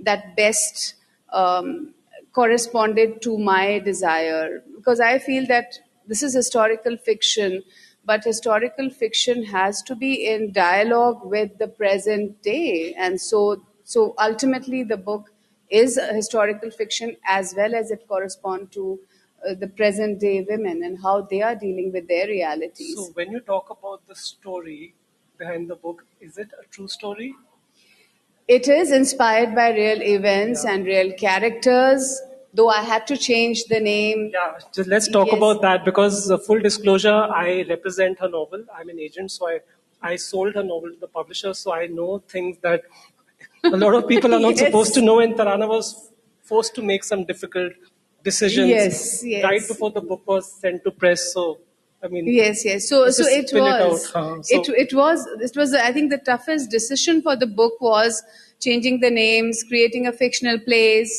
that 0.00 0.36
best 0.36 0.94
um, 1.32 1.94
corresponded 2.32 3.22
to 3.22 3.38
my 3.38 3.78
desire. 3.78 4.62
Because 4.76 5.00
I 5.00 5.18
feel 5.18 5.46
that 5.46 5.78
this 6.06 6.22
is 6.22 6.34
historical 6.34 6.96
fiction, 6.96 7.62
but 8.04 8.24
historical 8.24 8.90
fiction 8.90 9.44
has 9.44 9.82
to 9.82 9.94
be 9.96 10.26
in 10.26 10.52
dialogue 10.52 11.24
with 11.24 11.58
the 11.58 11.68
present 11.68 12.42
day, 12.42 12.94
and 12.96 13.20
so 13.20 13.62
so 13.84 14.14
ultimately 14.18 14.82
the 14.82 14.96
book 14.96 15.32
is 15.70 15.96
a 15.96 16.12
historical 16.12 16.70
fiction 16.70 17.16
as 17.26 17.54
well 17.56 17.74
as 17.74 17.90
it 17.90 18.06
corresponds 18.08 18.70
to 18.74 18.98
uh, 19.48 19.54
the 19.54 19.68
present 19.68 20.20
day 20.20 20.44
women 20.48 20.82
and 20.82 20.98
how 21.02 21.22
they 21.22 21.42
are 21.42 21.54
dealing 21.54 21.92
with 21.92 22.08
their 22.08 22.26
realities. 22.26 22.94
So 22.94 23.06
when 23.14 23.32
you 23.32 23.40
talk 23.40 23.70
about 23.70 24.06
the 24.06 24.14
story 24.14 24.94
behind 25.38 25.68
the 25.68 25.76
book, 25.76 26.04
is 26.20 26.38
it 26.38 26.50
a 26.62 26.66
true 26.68 26.88
story? 26.88 27.34
It 28.48 28.66
is 28.66 28.92
inspired 28.92 29.54
by 29.54 29.72
real 29.72 30.00
events 30.02 30.64
and 30.64 30.86
real 30.86 31.12
characters, 31.12 32.18
though 32.54 32.68
I 32.70 32.80
had 32.82 33.06
to 33.08 33.16
change 33.18 33.64
the 33.64 33.78
name. 33.78 34.32
Yeah, 34.32 34.58
just 34.72 34.88
let's 34.88 35.08
talk 35.08 35.28
Yes. 35.28 35.32
about 35.32 35.62
that 35.62 35.84
because 35.84 36.30
uh, 36.30 36.38
full 36.38 36.60
disclosure, 36.60 37.14
I 37.14 37.64
represent 37.68 38.18
her 38.20 38.28
novel. 38.28 38.64
I'm 38.74 38.88
an 38.88 38.98
agent, 38.98 39.30
so 39.30 39.48
I 39.48 39.60
I 40.02 40.16
sold 40.16 40.54
her 40.54 40.62
novel 40.62 40.90
to 40.94 40.98
the 41.04 41.08
publisher, 41.18 41.52
so 41.54 41.72
I 41.72 41.86
know 41.86 42.18
things 42.34 42.58
that 42.66 42.82
a 43.72 43.76
lot 43.76 43.94
of 43.94 44.08
people 44.08 44.34
are 44.34 44.40
not 44.40 44.58
Yes. 44.62 44.64
supposed 44.64 44.94
to 44.94 45.02
know. 45.02 45.20
And 45.20 45.34
Tarana 45.34 45.68
was 45.68 45.92
forced 46.42 46.74
to 46.76 46.82
make 46.82 47.04
some 47.04 47.24
difficult 47.24 47.72
decisions 48.28 48.68
Yes, 48.68 49.22
yes. 49.24 49.44
right 49.44 49.66
before 49.72 49.90
the 49.98 50.00
book 50.10 50.22
was 50.26 50.50
sent 50.64 50.84
to 50.84 50.90
press. 50.90 51.32
So 51.32 51.44
I 52.02 52.08
mean, 52.08 52.26
Yes, 52.28 52.64
yes. 52.64 52.88
So, 52.88 52.98
so 53.10 53.24
it 53.26 53.48
spell 53.48 53.66
it 53.66 53.88
was. 53.90 54.06
out. 54.14 54.22
Uh, 54.22 54.42
so- 54.42 54.56
it 54.60 54.68
it 54.86 54.94
was. 55.02 55.26
It 55.48 55.56
was. 55.62 55.74
I 55.74 55.92
think 55.92 56.10
the 56.16 56.22
toughest 56.32 56.70
decision 56.78 57.22
for 57.28 57.36
the 57.44 57.46
book 57.60 57.80
was 57.80 58.22
changing 58.66 59.00
the 59.06 59.10
names, 59.10 59.62
creating 59.70 60.06
a 60.06 60.12
fictional 60.12 60.58
place, 60.68 61.14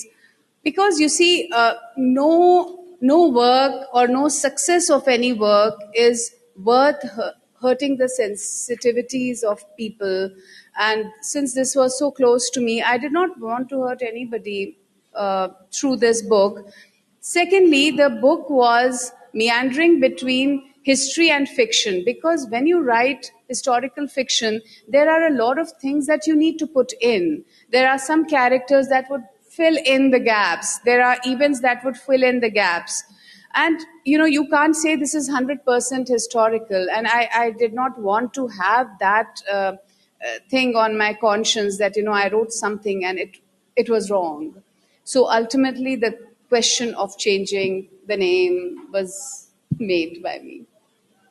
because 0.63 0.99
you 0.99 1.09
see, 1.09 1.49
uh, 1.53 1.73
no 1.97 2.83
no 3.01 3.17
work 3.39 3.87
or 3.93 4.07
no 4.07 4.27
success 4.27 4.89
of 4.99 5.07
any 5.07 5.33
work 5.33 5.75
is 5.93 6.31
worth 6.71 7.03
hurting 7.61 7.97
the 7.97 8.09
sensitivities 8.19 9.43
of 9.43 9.63
people. 9.77 10.29
And 10.79 11.05
since 11.21 11.53
this 11.53 11.75
was 11.75 11.97
so 11.99 12.11
close 12.11 12.49
to 12.51 12.61
me, 12.61 12.81
I 12.81 12.97
did 12.97 13.11
not 13.11 13.39
want 13.39 13.69
to 13.69 13.81
hurt 13.83 14.01
anybody 14.01 14.77
uh, 15.13 15.49
through 15.73 15.97
this 15.97 16.21
book. 16.21 16.67
Secondly, 17.19 17.91
the 17.91 18.09
book 18.09 18.49
was 18.49 19.11
meandering 19.33 19.99
between 19.99 20.73
history 20.83 21.29
and 21.29 21.47
fiction 21.49 22.03
because 22.05 22.47
when 22.49 22.65
you 22.65 22.79
write 22.79 23.31
historical 23.49 24.07
fiction, 24.07 24.61
there 24.87 25.09
are 25.09 25.27
a 25.27 25.33
lot 25.33 25.59
of 25.59 25.71
things 25.81 26.07
that 26.07 26.25
you 26.25 26.35
need 26.35 26.57
to 26.59 26.67
put 26.67 26.93
in. 27.01 27.43
There 27.71 27.89
are 27.89 27.99
some 27.99 28.25
characters 28.25 28.87
that 28.87 29.09
would 29.09 29.23
fill 29.49 29.77
in 29.85 30.11
the 30.11 30.19
gaps, 30.19 30.79
there 30.85 31.03
are 31.03 31.17
events 31.25 31.61
that 31.61 31.83
would 31.83 31.97
fill 31.97 32.23
in 32.23 32.39
the 32.41 32.49
gaps. 32.49 33.03
And 33.55 33.79
you 34.05 34.17
know, 34.17 34.25
you 34.25 34.47
can't 34.49 34.75
say 34.75 34.95
this 34.95 35.15
is 35.15 35.29
100% 35.29 36.07
historical. 36.07 36.87
And 36.91 37.07
I, 37.07 37.29
I 37.33 37.51
did 37.51 37.73
not 37.73 37.99
want 37.99 38.33
to 38.35 38.47
have 38.47 38.87
that 38.99 39.41
uh, 39.51 39.55
uh, 39.55 39.75
thing 40.49 40.75
on 40.75 40.97
my 40.97 41.13
conscience 41.13 41.77
that, 41.79 41.95
you 41.95 42.03
know, 42.03 42.11
I 42.11 42.29
wrote 42.29 42.51
something 42.51 43.03
and 43.03 43.17
it, 43.17 43.37
it 43.75 43.89
was 43.89 44.11
wrong. 44.11 44.61
So 45.03 45.29
ultimately, 45.31 45.95
the 45.95 46.17
question 46.49 46.93
of 46.95 47.17
changing 47.17 47.89
the 48.07 48.17
name 48.17 48.87
was 48.93 49.49
made 49.79 50.21
by 50.23 50.39
me. 50.39 50.65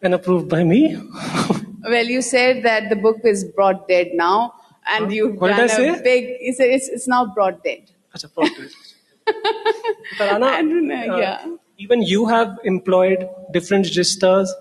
and 0.03 0.15
approved 0.15 0.49
by 0.49 0.63
me. 0.65 0.97
Well, 1.89 2.05
you 2.07 2.21
said 2.21 2.65
that 2.65 2.89
the 2.91 2.97
book 2.97 3.19
is 3.25 3.45
brought 3.45 3.87
dead 3.89 4.09
now, 4.15 4.53
and 4.89 5.13
you've 5.13 5.41
What 5.41 5.51
done 5.51 5.67
a 5.67 5.69
say? 5.69 6.03
big. 6.03 6.25
It's, 6.41 6.59
it's, 6.59 6.89
it's 6.89 7.07
now 7.07 7.27
brought 7.33 7.63
dead. 7.63 7.91
Perfect. 8.13 8.75
Tarana, 10.19 10.43
I 10.59 10.63
don't 10.63 10.89
know, 10.89 11.15
uh, 11.15 11.19
yeah. 11.19 11.47
even 11.79 12.03
you 12.03 12.27
have 12.27 12.59
employed 12.65 13.29
different 13.53 13.87
registers, 13.87 14.53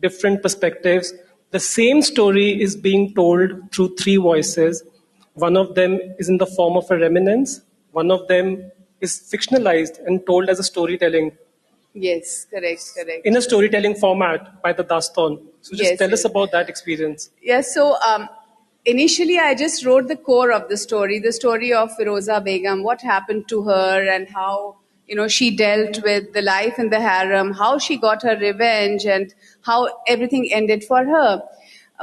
different 0.00 0.42
perspectives. 0.42 1.12
The 1.50 1.60
same 1.60 2.00
story 2.02 2.60
is 2.60 2.74
being 2.74 3.14
told 3.14 3.70
through 3.72 3.96
three 3.96 4.16
voices. 4.16 4.82
One 5.34 5.56
of 5.58 5.74
them 5.74 5.98
is 6.18 6.28
in 6.30 6.38
the 6.38 6.46
form 6.46 6.76
of 6.78 6.90
a 6.90 6.96
reminiscence. 6.98 7.60
One 7.92 8.10
of 8.10 8.26
them 8.28 8.70
is 9.00 9.12
fictionalized 9.32 9.98
and 10.06 10.24
told 10.26 10.48
as 10.48 10.58
a 10.58 10.64
storytelling 10.64 11.32
Yes, 11.94 12.46
correct, 12.50 12.82
correct. 12.94 13.24
in 13.24 13.36
a 13.36 13.40
storytelling 13.40 13.94
format 13.94 14.60
by 14.62 14.72
the 14.74 14.84
Dastan. 14.84 15.38
So 15.62 15.70
just 15.76 15.90
Yes, 15.90 15.98
tell 15.98 16.10
yes. 16.10 16.18
us 16.20 16.24
about 16.26 16.52
that 16.52 16.68
experience. 16.68 17.30
Yes, 17.42 17.72
so 17.72 17.96
um, 18.02 18.28
initially 18.84 19.38
I 19.38 19.54
just 19.54 19.84
wrote 19.84 20.06
the 20.08 20.16
core 20.16 20.52
of 20.52 20.68
the 20.68 20.76
story, 20.76 21.18
the 21.18 21.32
story 21.32 21.72
of 21.72 21.90
Firoza 21.98 22.42
Begum, 22.44 22.82
what 22.82 23.00
happened 23.00 23.48
to 23.48 23.62
her 23.62 24.06
and 24.08 24.28
how 24.28 24.76
you 25.06 25.14
know 25.16 25.26
she 25.28 25.56
dealt 25.56 26.02
with 26.02 26.32
the 26.34 26.42
life 26.42 26.78
in 26.78 26.90
the 26.90 27.00
harem, 27.00 27.52
how 27.52 27.78
she 27.78 27.96
got 27.96 28.22
her 28.22 28.36
revenge 28.36 29.06
and 29.06 29.34
how 29.62 29.88
everything 30.06 30.50
ended 30.52 30.84
for 30.84 31.04
her. 31.04 31.42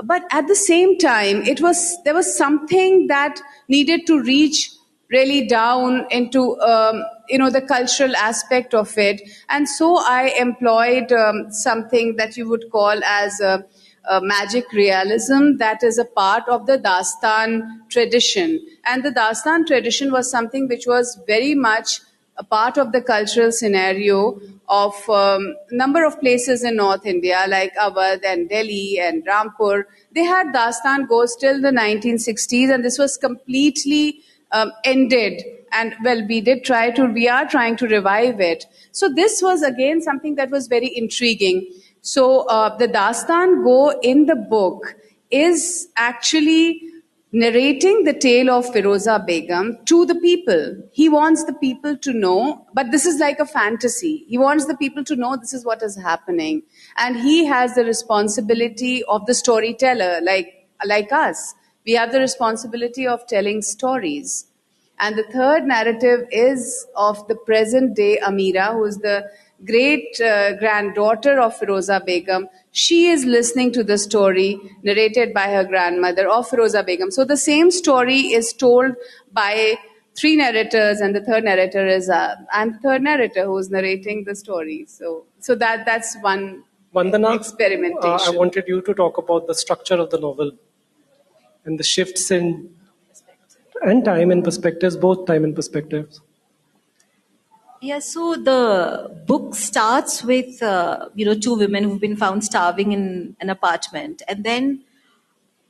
But 0.03 0.23
at 0.31 0.47
the 0.47 0.55
same 0.55 0.97
time, 0.97 1.43
it 1.43 1.61
was 1.61 2.01
there 2.03 2.15
was 2.15 2.35
something 2.35 3.07
that 3.07 3.39
needed 3.67 4.07
to 4.07 4.19
reach 4.19 4.71
really 5.13 5.47
down 5.47 6.05
into 6.09 6.59
um, 6.61 7.03
you 7.29 7.37
know 7.37 7.49
the 7.49 7.61
cultural 7.61 8.15
aspect 8.15 8.73
of 8.73 8.97
it 8.97 9.21
and 9.49 9.69
so 9.69 9.97
i 9.97 10.33
employed 10.39 11.11
um, 11.11 11.51
something 11.51 12.15
that 12.17 12.37
you 12.37 12.47
would 12.49 12.65
call 12.71 13.03
as 13.03 13.39
a, 13.39 13.65
a 14.09 14.21
magic 14.21 14.71
realism 14.73 15.57
that 15.57 15.83
is 15.83 15.97
a 15.97 16.05
part 16.05 16.47
of 16.47 16.65
the 16.65 16.77
dastan 16.77 17.61
tradition 17.89 18.59
and 18.85 19.03
the 19.03 19.11
dastan 19.11 19.65
tradition 19.65 20.11
was 20.11 20.29
something 20.29 20.67
which 20.67 20.85
was 20.87 21.19
very 21.27 21.55
much 21.55 22.01
a 22.37 22.43
part 22.43 22.77
of 22.77 22.91
the 22.91 23.01
cultural 23.01 23.51
scenario 23.51 24.39
of 24.67 24.93
um, 25.09 25.55
number 25.71 26.03
of 26.03 26.19
places 26.19 26.63
in 26.63 26.77
North 26.77 27.05
India 27.05 27.45
like 27.47 27.73
Awadh 27.75 28.23
and 28.25 28.49
Delhi 28.49 28.99
and 28.99 29.25
Rampur. 29.25 29.83
They 30.13 30.23
had 30.23 30.47
Dastangos 30.47 31.37
till 31.39 31.61
the 31.61 31.69
1960s, 31.69 32.73
and 32.73 32.83
this 32.83 32.97
was 32.97 33.17
completely 33.17 34.21
um, 34.53 34.71
ended. 34.83 35.43
And 35.71 35.95
well, 36.03 36.25
we 36.27 36.39
did 36.39 36.63
try 36.63 36.91
to, 36.91 37.05
we 37.05 37.27
are 37.27 37.47
trying 37.47 37.75
to 37.77 37.87
revive 37.87 38.39
it. 38.39 38.65
So 38.91 39.09
this 39.09 39.41
was 39.41 39.63
again 39.63 40.01
something 40.01 40.35
that 40.35 40.51
was 40.51 40.67
very 40.67 40.95
intriguing. 40.95 41.71
So 42.01 42.41
uh, 42.47 42.77
the 42.77 42.87
Dastango 42.87 43.93
in 44.03 44.27
the 44.27 44.35
book 44.35 44.95
is 45.31 45.87
actually 45.97 46.81
narrating 47.31 48.03
the 48.03 48.13
tale 48.13 48.51
of 48.51 48.65
Firoza 48.71 49.25
Begum 49.25 49.79
to 49.85 50.05
the 50.05 50.13
people. 50.15 50.77
He 50.91 51.09
wants 51.09 51.45
the 51.45 51.53
people 51.53 51.97
to 51.97 52.13
know, 52.13 52.67
but 52.75 52.91
this 52.91 53.07
is 53.07 53.19
like 53.19 53.39
a 53.39 53.45
fantasy. 53.47 54.25
He 54.27 54.37
wants 54.37 54.67
the 54.67 54.77
people 54.77 55.03
to 55.05 55.15
know 55.15 55.35
this 55.35 55.53
is 55.53 55.65
what 55.65 55.81
is 55.81 55.97
happening. 55.97 56.61
And 56.97 57.15
he 57.15 57.45
has 57.45 57.73
the 57.73 57.83
responsibility 57.83 59.03
of 59.05 59.25
the 59.25 59.33
storyteller, 59.33 60.19
like, 60.21 60.67
like 60.85 61.11
us. 61.11 61.55
We 61.85 61.93
have 61.93 62.11
the 62.11 62.19
responsibility 62.19 63.07
of 63.07 63.27
telling 63.27 63.61
stories. 63.61 64.45
And 64.99 65.17
the 65.17 65.23
third 65.23 65.65
narrative 65.65 66.27
is 66.31 66.87
of 66.95 67.27
the 67.27 67.35
present 67.35 67.95
day 67.95 68.19
Amira, 68.23 68.73
who 68.73 68.85
is 68.85 68.97
the 68.99 69.29
great 69.65 70.19
uh, 70.21 70.55
granddaughter 70.57 71.39
of 71.39 71.57
Firoza 71.59 72.05
Begum. 72.05 72.47
She 72.71 73.07
is 73.07 73.25
listening 73.25 73.71
to 73.73 73.83
the 73.83 73.97
story 73.97 74.59
narrated 74.83 75.33
by 75.33 75.47
her 75.47 75.63
grandmother 75.63 76.29
of 76.29 76.49
Firoza 76.49 76.85
Begum. 76.85 77.11
So 77.11 77.25
the 77.25 77.37
same 77.37 77.71
story 77.71 78.19
is 78.33 78.53
told 78.53 78.95
by 79.31 79.77
three 80.15 80.35
narrators, 80.35 81.01
and 81.01 81.15
the 81.15 81.21
third 81.21 81.43
narrator 81.43 81.85
is 81.85 82.09
uh, 82.09 82.35
I'm 82.51 82.73
the 82.73 82.79
third 82.79 83.01
narrator 83.01 83.45
who 83.45 83.57
is 83.57 83.69
narrating 83.69 84.25
the 84.25 84.35
story. 84.35 84.85
So, 84.87 85.25
so 85.39 85.55
that 85.55 85.85
that's 85.85 86.15
one 86.21 86.63
Vandana, 86.93 87.35
experimentation. 87.35 88.09
uh, 88.09 88.27
I 88.27 88.29
wanted 88.29 88.65
you 88.67 88.81
to 88.81 88.93
talk 88.93 89.17
about 89.17 89.47
the 89.47 89.55
structure 89.55 89.95
of 89.95 90.11
the 90.11 90.19
novel 90.19 90.51
and 91.65 91.79
the 91.79 91.83
shifts 91.83 92.31
in 92.31 92.69
and 93.83 94.05
time 94.05 94.31
and 94.31 94.43
perspectives, 94.43 94.95
both 94.95 95.25
time 95.25 95.43
and 95.43 95.55
perspectives. 95.55 96.21
Yeah, 97.81 97.99
so 97.99 98.35
the 98.35 99.23
book 99.27 99.55
starts 99.55 100.23
with 100.23 100.63
uh, 100.63 101.09
you 101.15 101.25
know 101.25 101.33
two 101.33 101.55
women 101.55 101.83
who've 101.83 101.99
been 101.99 102.15
found 102.15 102.43
starving 102.43 102.93
in 102.93 103.35
an 103.41 103.49
apartment, 103.49 104.21
and 104.27 104.43
then 104.43 104.83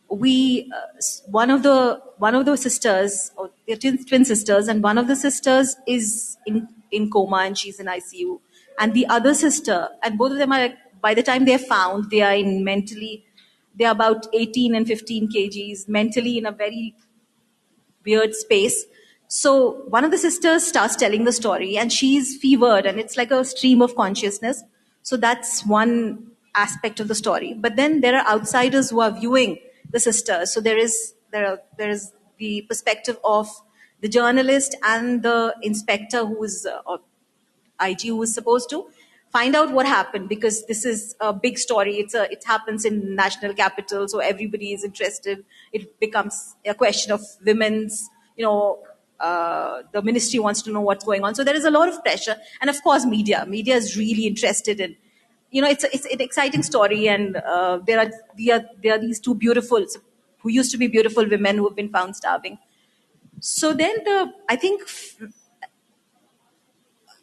we 0.10 0.71
uh, 0.71 1.01
one 1.25 1.49
of 1.49 1.63
the 1.63 2.01
one 2.17 2.36
of 2.36 2.45
the 2.45 2.56
sisters, 2.56 3.32
or 3.36 3.49
they're 3.67 3.77
twin, 3.77 4.06
twin 4.06 4.25
sisters, 4.25 4.67
and 4.67 4.84
one 4.84 4.99
of 4.99 5.08
the 5.08 5.15
sisters 5.15 5.75
is 5.88 6.38
in 6.45 6.67
in 6.91 7.10
coma 7.10 7.38
and 7.38 7.58
she's 7.58 7.79
in 7.79 7.88
ICU, 7.88 8.39
and 8.77 8.93
the 8.93 9.08
other 9.08 9.34
sister, 9.34 9.89
and 10.03 10.17
both 10.17 10.34
of 10.34 10.38
them 10.38 10.51
are 10.51 10.69
by 11.01 11.13
the 11.15 11.23
time 11.23 11.45
they're 11.45 11.60
found, 11.60 12.12
they 12.12 12.21
are 12.21 12.36
in 12.36 12.63
mentally, 12.63 13.25
they 13.75 13.86
are 13.86 13.91
about 13.91 14.27
18 14.33 14.75
and 14.75 14.88
15 14.88 15.29
kgs, 15.31 15.88
mentally 15.88 16.38
in 16.38 16.45
a 16.45 16.51
very 16.51 16.95
weird 18.05 18.36
space. 18.36 18.86
So 19.27 19.83
one 19.88 20.03
of 20.03 20.12
the 20.12 20.17
sisters 20.17 20.65
starts 20.65 20.95
telling 20.95 21.23
the 21.23 21.31
story 21.31 21.77
and 21.77 21.91
she's 21.91 22.38
fevered 22.38 22.86
and 22.86 22.99
it's 22.99 23.17
like 23.17 23.31
a 23.31 23.43
stream 23.43 23.81
of 23.81 23.95
consciousness. 23.95 24.63
So 25.01 25.17
that's 25.17 25.65
one 25.65 26.27
aspect 26.55 26.99
of 26.99 27.07
the 27.07 27.15
story. 27.15 27.53
But 27.53 27.75
then 27.75 28.01
there 28.01 28.15
are 28.15 28.27
outsiders 28.27 28.91
who 28.91 28.99
are 29.01 29.12
viewing 29.12 29.57
the 29.89 29.99
sisters. 29.99 30.53
So 30.53 30.62
there 30.62 30.77
is 30.77 31.15
there 31.31 31.47
are, 31.47 31.59
there 31.77 31.89
is 31.89 32.13
the 32.38 32.62
perspective 32.69 33.17
of 33.23 33.49
the 34.01 34.07
journalist 34.07 34.75
and 34.83 35.23
the 35.23 35.55
inspector 35.62 36.25
who 36.25 36.43
is 36.43 36.67
uh, 36.67 36.81
or 36.86 36.99
IG 37.81 38.01
who 38.03 38.21
is 38.21 38.33
supposed 38.33 38.69
to 38.69 38.86
find 39.34 39.56
out 39.56 39.72
what 39.72 39.86
happened 39.88 40.30
because 40.30 40.65
this 40.67 40.86
is 40.86 41.15
a 41.19 41.34
big 41.34 41.58
story. 41.58 41.98
It's 41.98 42.13
a 42.13 42.32
it 42.32 42.43
happens 42.46 42.86
in 42.86 43.15
national 43.15 43.54
capital, 43.56 44.08
so 44.08 44.19
everybody 44.19 44.72
is 44.74 44.84
interested. 44.84 45.43
It 45.74 46.00
becomes 46.00 46.56
a 46.65 46.76
question 46.76 47.12
of 47.12 47.22
women's, 47.46 48.10
you 48.38 48.46
know, 48.46 48.80
uh, 49.19 49.82
the 49.91 50.02
ministry 50.02 50.39
wants 50.39 50.62
to 50.62 50.72
know 50.72 50.82
what's 50.82 51.04
going 51.04 51.24
on. 51.24 51.36
So 51.36 51.43
there 51.43 51.56
is 51.56 51.65
a 51.65 51.72
lot 51.72 51.89
of 51.89 52.02
pressure, 52.04 52.36
and 52.62 52.69
of 52.69 52.82
course, 52.84 53.06
media. 53.06 53.46
Media 53.48 53.76
is 53.76 53.98
really 53.98 54.28
interested 54.28 54.80
in. 54.80 54.96
You 55.52 55.62
know, 55.62 55.69
it's 55.69 55.84
it's 55.84 56.06
an 56.06 56.22
exciting 56.22 56.63
story, 56.63 57.08
and 57.08 57.38
uh, 57.38 57.80
there 57.88 58.00
are 58.00 58.12
there 58.38 58.56
are, 58.60 58.65
there 58.84 58.96
are 58.96 59.00
these 59.00 59.19
two 59.19 59.36
beautiful 59.36 59.86
who 60.38 60.50
used 60.50 60.72
to 60.72 60.78
be 60.78 60.88
beautiful 60.88 61.28
women 61.28 61.58
who 61.58 61.67
have 61.67 61.76
been 61.76 61.89
found 61.89 62.15
starving. 62.15 62.58
So 63.39 63.74
then 63.74 64.04
the 64.04 64.34
I 64.50 64.56
think 64.56 64.82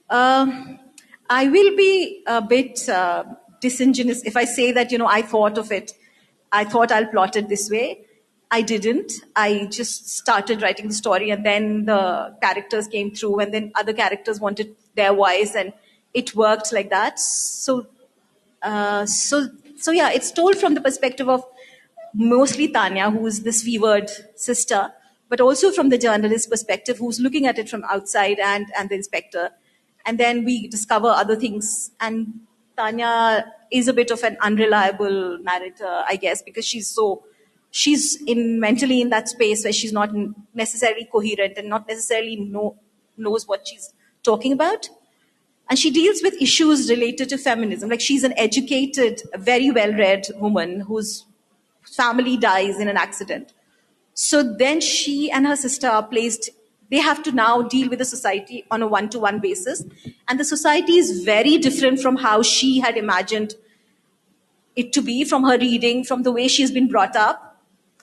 uh, 0.09 0.47
I 1.31 1.47
will 1.47 1.77
be 1.77 2.25
a 2.27 2.43
bit 2.43 2.89
uh, 2.89 3.23
disingenuous 3.61 4.23
if 4.25 4.37
I 4.37 4.45
say 4.45 4.73
that 4.73 4.91
you 4.91 4.99
know 4.99 5.07
I 5.07 5.23
thought 5.23 5.59
of 5.59 5.71
it. 5.71 5.93
I 6.51 6.65
thought 6.65 6.91
I'll 6.91 7.07
plot 7.07 7.37
it 7.37 7.49
this 7.49 7.71
way. 7.71 8.05
I 8.51 8.63
didn't. 8.63 9.13
I 9.37 9.69
just 9.71 10.09
started 10.09 10.61
writing 10.61 10.89
the 10.89 10.95
story, 10.95 11.31
and 11.31 11.47
then 11.47 11.85
the 11.85 12.37
characters 12.43 12.89
came 12.89 13.13
through, 13.15 13.39
and 13.39 13.55
then 13.55 13.71
other 13.77 13.93
characters 13.93 14.41
wanted 14.41 14.75
their 14.97 15.15
voice, 15.15 15.55
and 15.55 15.73
it 16.13 16.35
worked 16.35 16.73
like 16.73 16.91
that. 16.91 17.21
So, 17.21 17.87
uh, 18.61 19.07
so, 19.07 19.51
so 19.77 19.93
yeah, 19.93 20.11
it's 20.11 20.33
told 20.33 20.57
from 20.57 20.75
the 20.75 20.81
perspective 20.81 21.29
of 21.29 21.45
mostly 22.13 22.67
Tanya, 22.67 23.09
who's 23.09 23.43
this 23.43 23.63
fevered 23.63 24.11
sister, 24.35 24.93
but 25.29 25.41
also 25.41 25.71
from 25.71 25.91
the 25.91 25.99
journalist 25.99 26.51
perspective, 26.51 26.99
who's 26.99 27.21
looking 27.21 27.47
at 27.47 27.57
it 27.57 27.69
from 27.69 27.85
outside, 27.85 28.41
and 28.41 28.67
and 28.77 28.89
the 28.89 28.97
inspector, 28.97 29.51
and 30.05 30.19
then 30.19 30.45
we 30.45 30.69
discover 30.69 31.09
other 31.09 31.37
things. 31.37 31.91
And 32.01 32.41
Tanya 32.77 33.45
is 33.71 33.89
a 33.89 33.93
bit 33.93 34.11
of 34.11 34.23
an 34.23 34.37
unreliable 34.41 35.39
narrator, 35.39 36.03
I 36.09 36.17
guess, 36.17 36.43
because 36.43 36.67
she's 36.67 36.89
so 36.89 37.23
she's 37.71 38.21
in 38.23 38.61
mentally 38.61 39.01
in 39.01 39.11
that 39.11 39.29
space 39.29 39.65
where 39.65 39.73
she's 39.73 39.93
not 39.93 40.11
necessarily 40.55 41.05
coherent 41.11 41.57
and 41.57 41.69
not 41.69 41.87
necessarily 41.89 42.37
know, 42.37 42.77
knows 43.17 43.47
what 43.47 43.67
she's 43.67 43.93
talking 44.23 44.53
about. 44.53 44.89
And 45.69 45.79
she 45.79 45.91
deals 45.91 46.21
with 46.23 46.35
issues 46.43 46.91
related 46.91 47.29
to 47.29 47.39
feminism. 47.39 47.91
Like 47.91 48.01
she's 48.01 48.25
an 48.25 48.35
educated, 48.37 49.23
very 49.37 49.71
well-read 49.71 50.27
woman 50.35 50.81
whose 50.81 51.27
family 51.83 52.37
dies 52.37 52.81
in 52.81 52.89
an 52.89 52.97
accident. 52.97 53.53
So 54.15 54.43
then 54.43 54.81
she 54.81 55.31
and 55.31 55.47
her 55.47 55.55
sister 55.55 55.87
are 55.87 56.03
placed, 56.03 56.51
they 56.91 56.99
have 56.99 57.23
to 57.25 57.33
now 57.33 57.63
deal 57.63 57.89
with 57.89 57.99
the 57.99 58.05
society 58.05 58.65
on 58.71 58.83
a 58.83 58.87
one-to-one 58.87 59.39
basis. 59.39 59.85
And 60.29 60.41
the 60.41 60.45
society 60.45 60.97
is 60.97 61.25
very 61.25 61.59
different 61.59 62.01
from 62.01 62.17
how 62.17 62.43
she 62.43 62.81
had 62.81 62.97
imagined 62.97 63.55
it 64.77 64.93
to 64.95 65.03
be 65.03 65.25
from 65.25 65.45
her 65.45 65.59
reading, 65.59 66.05
from 66.05 66.23
the 66.23 66.33
way 66.33 66.49
she's 66.49 66.71
been 66.71 66.89
brought 66.89 67.17
up 67.17 67.51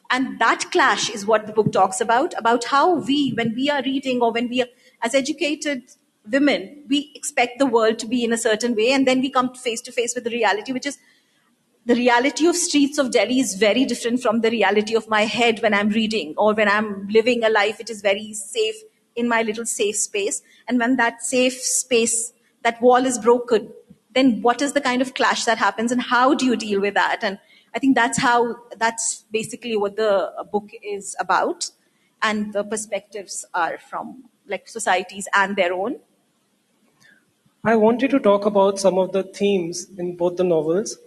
and 0.09 0.39
that 0.39 0.71
clash 0.71 1.09
is 1.09 1.25
what 1.25 1.47
the 1.47 1.53
book 1.53 1.71
talks 1.71 1.99
about, 1.99 2.33
about 2.37 2.65
how 2.65 2.95
we, 2.95 3.31
when 3.31 3.53
we 3.55 3.69
are 3.69 3.81
reading 3.83 4.21
or 4.21 4.31
when 4.31 4.47
we 4.47 4.61
are, 4.61 4.67
as 5.01 5.13
educated 5.13 5.83
women, 6.29 6.83
we 6.87 7.11
expect 7.13 7.59
the 7.59 7.65
world 7.65 7.99
to 7.99 8.07
be 8.07 8.23
in 8.23 8.31
a 8.31 8.37
certain 8.37 8.75
way. 8.75 8.91
And 8.91 9.05
then 9.05 9.19
we 9.19 9.29
come 9.29 9.53
face 9.53 9.81
to 9.81 9.91
face 9.91 10.15
with 10.15 10.23
the 10.23 10.29
reality, 10.29 10.71
which 10.71 10.85
is 10.85 10.97
the 11.87 11.95
reality 11.95 12.45
of 12.45 12.57
streets 12.57 12.97
of 12.97 13.11
Delhi 13.11 13.39
is 13.39 13.55
very 13.55 13.85
different 13.85 14.21
from 14.21 14.41
the 14.41 14.51
reality 14.51 14.93
of 14.93 15.07
my 15.07 15.21
head 15.21 15.61
when 15.61 15.73
I'm 15.73 15.87
reading 15.87 16.33
or 16.37 16.53
when 16.53 16.67
I'm 16.67 17.07
living 17.07 17.45
a 17.45 17.49
life. 17.49 17.79
It 17.79 17.89
is 17.89 18.01
very 18.01 18.33
safe 18.33 18.75
in 19.15 19.29
my 19.29 19.41
little 19.41 19.65
safe 19.65 19.95
space. 19.95 20.41
And 20.67 20.79
when 20.79 20.97
that 20.97 21.23
safe 21.23 21.53
space, 21.53 22.33
that 22.63 22.81
wall 22.81 23.05
is 23.05 23.17
broken, 23.17 23.71
then 24.13 24.41
what 24.41 24.61
is 24.61 24.73
the 24.73 24.81
kind 24.81 25.01
of 25.01 25.13
clash 25.13 25.45
that 25.45 25.57
happens 25.57 25.93
and 25.93 26.01
how 26.01 26.33
do 26.33 26.45
you 26.45 26.57
deal 26.57 26.81
with 26.81 26.93
that? 26.95 27.23
And 27.23 27.39
I 27.73 27.79
think 27.79 27.95
that's 27.95 28.19
how, 28.19 28.57
that's 28.77 29.23
basically 29.31 29.77
what 29.77 29.95
the 29.95 30.33
book 30.51 30.69
is 30.83 31.15
about. 31.21 31.71
And 32.21 32.51
the 32.51 32.65
perspectives 32.65 33.45
are 33.53 33.77
from 33.77 34.25
like 34.45 34.67
societies 34.67 35.29
and 35.33 35.55
their 35.55 35.71
own. 35.71 35.99
I 37.63 37.77
wanted 37.77 38.11
to 38.11 38.19
talk 38.19 38.45
about 38.45 38.77
some 38.77 38.97
of 38.97 39.13
the 39.13 39.23
themes 39.23 39.87
in 39.97 40.17
both 40.17 40.35
the 40.35 40.43
novels. 40.43 40.97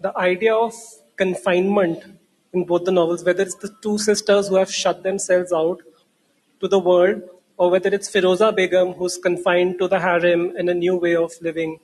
The 0.00 0.16
idea 0.16 0.54
of 0.54 0.74
confinement 1.16 2.04
in 2.52 2.64
both 2.64 2.84
the 2.84 2.92
novels, 2.92 3.24
whether 3.24 3.42
it's 3.42 3.56
the 3.56 3.74
two 3.82 3.98
sisters 3.98 4.48
who 4.48 4.56
have 4.56 4.72
shut 4.72 5.02
themselves 5.02 5.52
out 5.52 5.80
to 6.60 6.68
the 6.68 6.78
world, 6.78 7.22
or 7.56 7.70
whether 7.70 7.92
it's 7.92 8.08
Firoza 8.10 8.54
Begum 8.54 8.92
who's 8.92 9.18
confined 9.18 9.78
to 9.80 9.88
the 9.88 9.98
harem 9.98 10.56
in 10.56 10.68
a 10.68 10.74
new 10.74 10.96
way 10.96 11.16
of 11.16 11.32
living. 11.40 11.80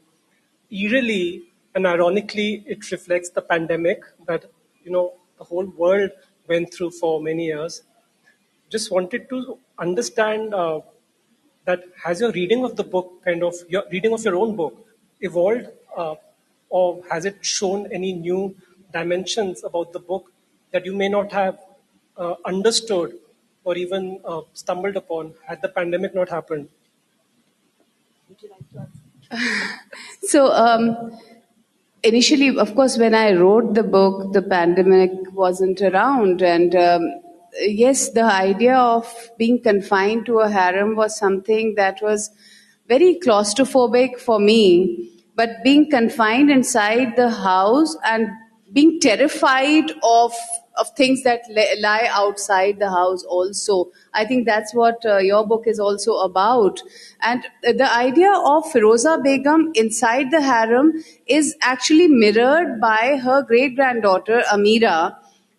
Eerily, 0.71 1.43
and 1.75 1.87
ironically, 1.87 2.65
it 2.67 2.91
reflects 2.93 3.31
the 3.31 3.43
pandemic 3.43 4.05
that 4.27 4.45
you 4.85 4.93
know 4.93 5.15
the 5.39 5.45
whole 5.45 5.67
world 5.67 6.11
went 6.49 6.73
through 6.73 6.93
for 6.93 7.21
many 7.21 7.47
years. 7.47 7.83
Just 8.71 8.91
wanted 8.91 9.29
to 9.31 9.59
understand 9.79 10.55
uh, 10.55 10.81
that 11.65 11.83
has 12.05 12.21
your 12.21 12.31
reading 12.33 12.65
of 12.65 12.77
the 12.77 12.85
book, 12.85 13.25
kind 13.25 13.43
of 13.43 13.55
your 13.69 13.85
reading 13.91 14.13
of 14.13 14.25
your 14.25 14.37
own 14.37 14.55
book, 14.55 14.87
evolved, 15.21 15.67
uh, 15.97 16.15
or 16.81 16.87
has 17.11 17.25
it 17.31 17.37
shown 17.55 17.87
any 17.99 18.13
new 18.13 18.41
dimensions 18.93 19.63
about 19.65 19.93
the 19.93 20.01
book 20.13 20.33
that 20.73 20.85
you 20.85 20.95
may 21.03 21.09
not 21.09 21.33
have 21.33 21.59
uh, 22.17 22.35
understood 22.45 23.15
or 23.65 23.77
even 23.77 24.21
uh, 24.25 24.41
stumbled 24.53 24.97
upon 24.97 25.33
had 25.47 25.63
the 25.63 25.69
pandemic 25.69 26.15
not 26.15 26.29
happened? 26.29 26.69
So. 30.23 30.51
Um, 30.53 31.17
initially, 32.05 32.57
of 32.57 32.75
course, 32.75 32.99
when 32.99 33.15
I 33.15 33.33
wrote 33.33 33.75
the 33.75 33.83
book, 33.83 34.33
the 34.33 34.43
pandemic 34.43 35.11
wasn't 35.33 35.81
around. 35.81 36.43
And 36.43 36.77
um, 36.77 37.03
yes, 37.61 38.11
the 38.11 38.25
idea 38.25 38.77
of 38.77 39.13
being 39.39 39.61
confined 39.61 40.27
to 40.27 40.41
a 40.41 40.51
harem 40.51 40.95
was 40.97 41.17
something 41.17 41.75
that 41.77 42.03
was 42.03 42.31
very 42.87 43.19
claustrophobic 43.25 44.19
for 44.19 44.39
me. 44.39 45.14
But 45.37 45.63
being 45.65 45.91
confined 45.91 46.51
inside 46.51 47.17
the 47.17 47.31
house 47.31 47.97
and 48.05 48.29
being 48.73 49.01
terrified 49.01 49.93
of 50.03 50.33
of 50.77 50.89
things 50.97 51.23
that 51.23 51.43
lie 51.81 52.09
outside 52.11 52.79
the 52.79 52.91
house 52.91 53.23
also. 53.25 53.93
I 54.13 54.25
think 54.25 54.45
that's 54.45 54.75
what 54.75 55.05
uh, 55.07 55.19
your 55.19 55.47
book 55.47 55.65
is 55.67 55.79
also 55.79 56.15
about. 56.17 56.83
And 57.23 57.47
the 57.63 57.89
idea 57.97 58.33
of 58.33 58.65
Firoza 58.65 59.23
Begum 59.23 59.71
inside 59.75 60.31
the 60.31 60.41
harem 60.41 61.05
is 61.27 61.55
actually 61.63 62.09
mirrored 62.09 62.81
by 62.81 63.21
her 63.23 63.43
great 63.43 63.77
granddaughter 63.77 64.43
Amira, 64.53 65.17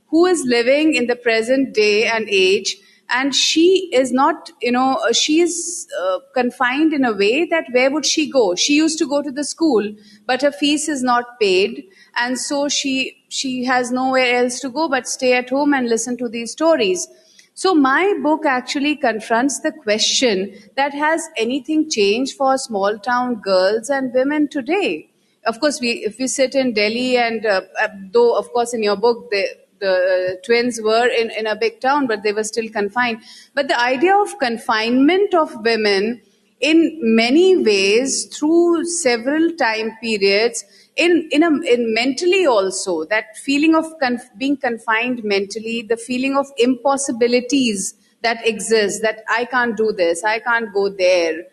who 0.07 0.25
is 0.25 0.43
living 0.45 0.95
in 0.95 1.07
the 1.07 1.15
present 1.15 1.73
day 1.73 2.05
and 2.05 2.27
age 2.29 2.75
and 3.09 3.35
she 3.35 3.89
is 3.93 4.11
not 4.11 4.51
you 4.61 4.71
know 4.71 4.99
she 5.11 5.39
is 5.39 5.87
uh, 5.99 6.19
confined 6.33 6.93
in 6.93 7.05
a 7.05 7.13
way 7.13 7.45
that 7.45 7.65
where 7.71 7.91
would 7.91 8.05
she 8.05 8.29
go? 8.29 8.55
She 8.55 8.75
used 8.75 8.97
to 8.99 9.07
go 9.07 9.21
to 9.21 9.31
the 9.31 9.43
school 9.43 9.93
but 10.25 10.41
her 10.41 10.51
fees 10.51 10.89
is 10.89 11.03
not 11.03 11.39
paid. 11.39 11.85
And 12.15 12.39
so 12.39 12.67
she 12.69 13.17
she 13.29 13.65
has 13.65 13.91
nowhere 13.91 14.35
else 14.35 14.59
to 14.61 14.69
go 14.69 14.87
but 14.89 15.07
stay 15.07 15.33
at 15.33 15.49
home 15.49 15.73
and 15.73 15.89
listen 15.89 16.17
to 16.17 16.29
these 16.29 16.51
stories. 16.51 17.07
So 17.53 17.73
my 17.73 18.17
book 18.21 18.45
actually 18.45 18.97
confronts 18.97 19.59
the 19.61 19.71
question 19.71 20.53
that 20.75 20.93
has 20.93 21.29
anything 21.37 21.89
changed 21.89 22.35
for 22.35 22.57
small 22.57 22.97
town 22.99 23.35
girls 23.35 23.89
and 23.89 24.13
women 24.13 24.49
today? 24.49 25.09
Of 25.45 25.59
course 25.59 25.79
we 25.79 25.91
if 26.05 26.17
we 26.17 26.27
sit 26.27 26.55
in 26.55 26.73
delhi 26.73 27.17
and 27.17 27.45
uh, 27.45 27.61
uh 27.79 27.87
though 28.11 28.35
of 28.35 28.51
course 28.51 28.73
in 28.73 28.81
your 28.81 28.97
book 28.97 29.29
they 29.31 29.45
the 29.79 29.91
uh, 30.39 30.45
twins 30.45 30.79
were 30.81 31.07
in, 31.07 31.31
in 31.31 31.47
a 31.47 31.55
big 31.55 31.79
town, 31.81 32.07
but 32.07 32.23
they 32.23 32.33
were 32.33 32.43
still 32.43 32.69
confined. 32.69 33.21
But 33.53 33.67
the 33.67 33.79
idea 33.79 34.15
of 34.15 34.37
confinement 34.39 35.33
of 35.33 35.63
women 35.63 36.21
in 36.61 36.97
many 37.01 37.57
ways 37.57 38.25
through 38.27 38.85
several 38.85 39.51
time 39.57 39.91
periods 40.01 40.63
in 40.95 41.27
in 41.31 41.43
a 41.43 41.49
in 41.73 41.93
mentally 41.93 42.45
also 42.45 43.03
that 43.05 43.35
feeling 43.37 43.75
of 43.75 43.85
conf- 43.99 44.29
being 44.37 44.55
confined 44.55 45.21
mentally 45.23 45.81
the 45.81 45.97
feeling 45.97 46.37
of 46.37 46.47
impossibilities 46.57 47.93
that 48.21 48.45
exist 48.47 49.01
that 49.01 49.21
i 49.29 49.43
can't 49.43 49.75
do 49.75 49.91
this 49.91 50.23
i 50.23 50.39
can't 50.39 50.73
go 50.73 50.89
there. 50.89 51.43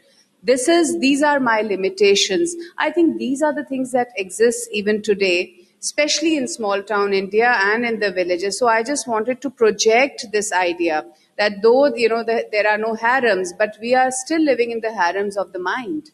This 0.44 0.68
is 0.68 0.98
these 0.98 1.22
are 1.22 1.38
my 1.38 1.60
limitations. 1.62 2.54
I 2.76 2.90
think 2.90 3.16
these 3.18 3.42
are 3.42 3.54
the 3.54 3.64
things 3.64 3.92
that 3.92 4.08
exist 4.16 4.68
even 4.72 5.00
today 5.00 5.61
especially 5.82 6.36
in 6.36 6.46
small 6.46 6.82
town 6.82 7.12
India 7.12 7.52
and 7.60 7.84
in 7.84 7.98
the 7.98 8.12
villages. 8.12 8.58
So 8.58 8.68
I 8.68 8.82
just 8.82 9.08
wanted 9.08 9.40
to 9.42 9.50
project 9.50 10.26
this 10.32 10.52
idea 10.52 11.04
that 11.38 11.60
though 11.62 11.94
you 11.94 12.08
know 12.08 12.22
the, 12.22 12.46
there 12.52 12.68
are 12.68 12.78
no 12.78 12.94
harems, 12.94 13.52
but 13.52 13.76
we 13.80 13.94
are 13.94 14.10
still 14.10 14.40
living 14.40 14.70
in 14.70 14.80
the 14.80 14.94
harems 14.94 15.36
of 15.36 15.52
the 15.52 15.58
mind. 15.58 16.10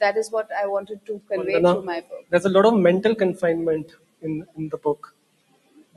That 0.00 0.16
is 0.16 0.30
what 0.30 0.48
I 0.60 0.66
wanted 0.66 1.04
to 1.06 1.20
convey 1.28 1.54
Vandana, 1.54 1.74
through 1.74 1.84
my 1.84 2.00
book. 2.00 2.24
There's 2.30 2.44
a 2.44 2.48
lot 2.48 2.66
of 2.66 2.74
mental 2.74 3.14
confinement 3.14 3.92
in, 4.22 4.46
in 4.56 4.68
the 4.68 4.76
book. 4.76 5.14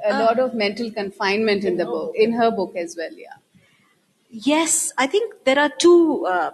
A 0.03 0.17
lot 0.17 0.39
of 0.39 0.55
mental 0.55 0.89
confinement 0.89 1.63
in 1.63 1.77
the 1.77 1.85
book, 1.85 2.13
in 2.15 2.33
her 2.33 2.49
book 2.49 2.75
as 2.75 2.95
well, 2.97 3.13
yeah. 3.13 3.35
Yes, 4.31 4.91
I 4.97 5.05
think 5.05 5.43
there 5.43 5.59
are 5.59 5.69
two 5.69 6.25
uh, 6.25 6.51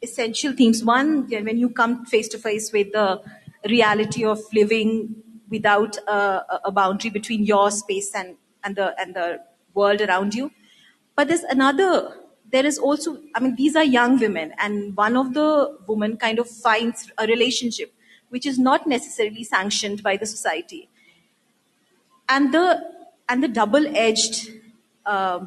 essential 0.00 0.52
themes. 0.54 0.82
One, 0.82 1.28
when 1.28 1.58
you 1.58 1.68
come 1.68 2.06
face 2.06 2.28
to 2.28 2.38
face 2.38 2.72
with 2.72 2.92
the 2.92 3.20
reality 3.68 4.24
of 4.24 4.40
living 4.54 5.22
without 5.50 5.96
a, 6.06 6.60
a 6.64 6.72
boundary 6.72 7.10
between 7.10 7.44
your 7.44 7.70
space 7.70 8.14
and, 8.14 8.36
and, 8.64 8.76
the, 8.76 8.98
and 9.00 9.14
the 9.14 9.40
world 9.74 10.00
around 10.00 10.34
you. 10.34 10.50
But 11.16 11.28
there's 11.28 11.42
another 11.42 12.14
there 12.50 12.66
is 12.66 12.78
also, 12.78 13.18
I 13.34 13.40
mean, 13.40 13.54
these 13.54 13.76
are 13.76 13.84
young 13.84 14.18
women, 14.18 14.52
and 14.58 14.96
one 14.96 15.16
of 15.16 15.34
the 15.34 15.78
women 15.86 16.16
kind 16.16 16.38
of 16.38 16.48
finds 16.48 17.10
a 17.16 17.26
relationship 17.26 17.94
which 18.28 18.46
is 18.46 18.58
not 18.58 18.86
necessarily 18.86 19.44
sanctioned 19.44 20.02
by 20.02 20.16
the 20.16 20.26
society. 20.26 20.88
And 22.28 22.54
the, 22.54 22.80
and 23.28 23.42
the 23.42 23.48
double 23.48 23.86
edged 23.96 24.50
uh, 25.04 25.46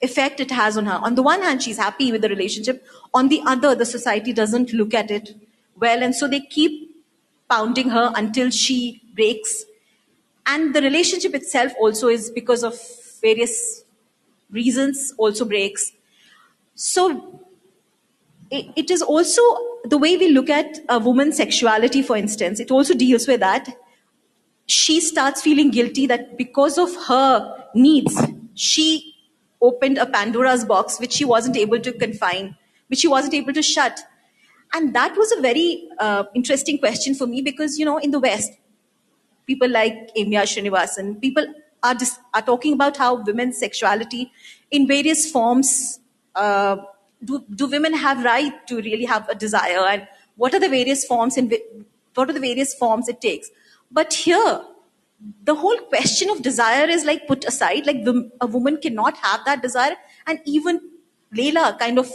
effect 0.00 0.40
it 0.40 0.50
has 0.50 0.78
on 0.78 0.86
her. 0.86 0.98
On 1.02 1.14
the 1.14 1.22
one 1.22 1.42
hand, 1.42 1.62
she's 1.62 1.76
happy 1.76 2.10
with 2.10 2.22
the 2.22 2.28
relationship. 2.30 2.86
On 3.12 3.28
the 3.28 3.42
other, 3.46 3.74
the 3.74 3.84
society 3.84 4.32
doesn't 4.32 4.72
look 4.72 4.94
at 4.94 5.10
it 5.10 5.36
well. 5.78 6.02
And 6.02 6.14
so 6.14 6.26
they 6.26 6.40
keep 6.40 6.91
pounding 7.52 7.90
her 7.90 8.10
until 8.16 8.50
she 8.50 9.02
breaks. 9.14 9.64
And 10.46 10.74
the 10.74 10.80
relationship 10.80 11.34
itself 11.34 11.72
also 11.78 12.08
is 12.08 12.30
because 12.30 12.64
of 12.64 12.78
various 13.20 13.84
reasons 14.50 15.12
also 15.18 15.44
breaks. 15.44 15.92
So 16.74 17.40
it, 18.50 18.66
it 18.76 18.90
is 18.90 19.02
also 19.02 19.42
the 19.84 19.98
way 19.98 20.16
we 20.16 20.28
look 20.30 20.48
at 20.50 20.78
a 20.88 20.98
woman's 20.98 21.36
sexuality, 21.36 22.02
for 22.02 22.16
instance, 22.16 22.58
it 22.60 22.70
also 22.70 22.94
deals 22.94 23.28
with 23.28 23.40
that. 23.40 23.76
She 24.66 25.00
starts 25.00 25.42
feeling 25.42 25.70
guilty 25.70 26.06
that 26.06 26.38
because 26.38 26.78
of 26.78 26.94
her 27.06 27.66
needs, 27.74 28.18
she 28.54 29.14
opened 29.60 29.98
a 29.98 30.06
Pandora's 30.06 30.64
box 30.64 30.98
which 30.98 31.12
she 31.12 31.24
wasn't 31.24 31.56
able 31.56 31.80
to 31.80 31.92
confine, 31.92 32.56
which 32.88 33.00
she 33.00 33.08
wasn't 33.08 33.34
able 33.34 33.52
to 33.52 33.62
shut. 33.62 34.00
And 34.72 34.94
that 34.94 35.16
was 35.16 35.32
a 35.32 35.40
very 35.40 35.88
uh, 35.98 36.24
interesting 36.34 36.78
question 36.78 37.14
for 37.14 37.26
me 37.26 37.42
because, 37.42 37.78
you 37.78 37.84
know, 37.84 37.98
in 37.98 38.10
the 38.10 38.20
West, 38.20 38.52
people 39.46 39.68
like 39.68 40.10
Amia 40.16 40.42
Srinivasan, 40.42 41.20
people 41.20 41.46
are, 41.82 41.94
dis- 41.94 42.18
are 42.32 42.42
talking 42.42 42.72
about 42.72 42.96
how 42.96 43.22
women's 43.22 43.58
sexuality 43.58 44.32
in 44.70 44.86
various 44.86 45.30
forms 45.30 46.00
uh, 46.34 46.76
do, 47.22 47.44
do 47.54 47.66
women 47.66 47.94
have 47.94 48.24
right 48.24 48.66
to 48.66 48.76
really 48.76 49.04
have 49.04 49.28
a 49.28 49.34
desire? 49.34 49.84
And 49.86 50.08
what 50.36 50.54
are 50.54 50.60
the 50.60 50.68
various 50.68 51.04
forms 51.04 51.36
and 51.36 51.54
what 52.14 52.30
are 52.30 52.32
the 52.32 52.40
various 52.40 52.74
forms 52.74 53.08
it 53.08 53.20
takes? 53.20 53.50
But 53.90 54.14
here 54.14 54.62
the 55.44 55.54
whole 55.54 55.76
question 55.78 56.30
of 56.30 56.42
desire 56.42 56.86
is 56.88 57.04
like 57.04 57.26
put 57.26 57.44
aside 57.44 57.86
like 57.86 58.04
the, 58.04 58.30
a 58.40 58.46
woman 58.46 58.76
cannot 58.78 59.16
have 59.18 59.44
that 59.44 59.62
desire. 59.62 59.96
And 60.26 60.40
even 60.44 60.80
Layla 61.34 61.78
kind 61.78 61.98
of 61.98 62.10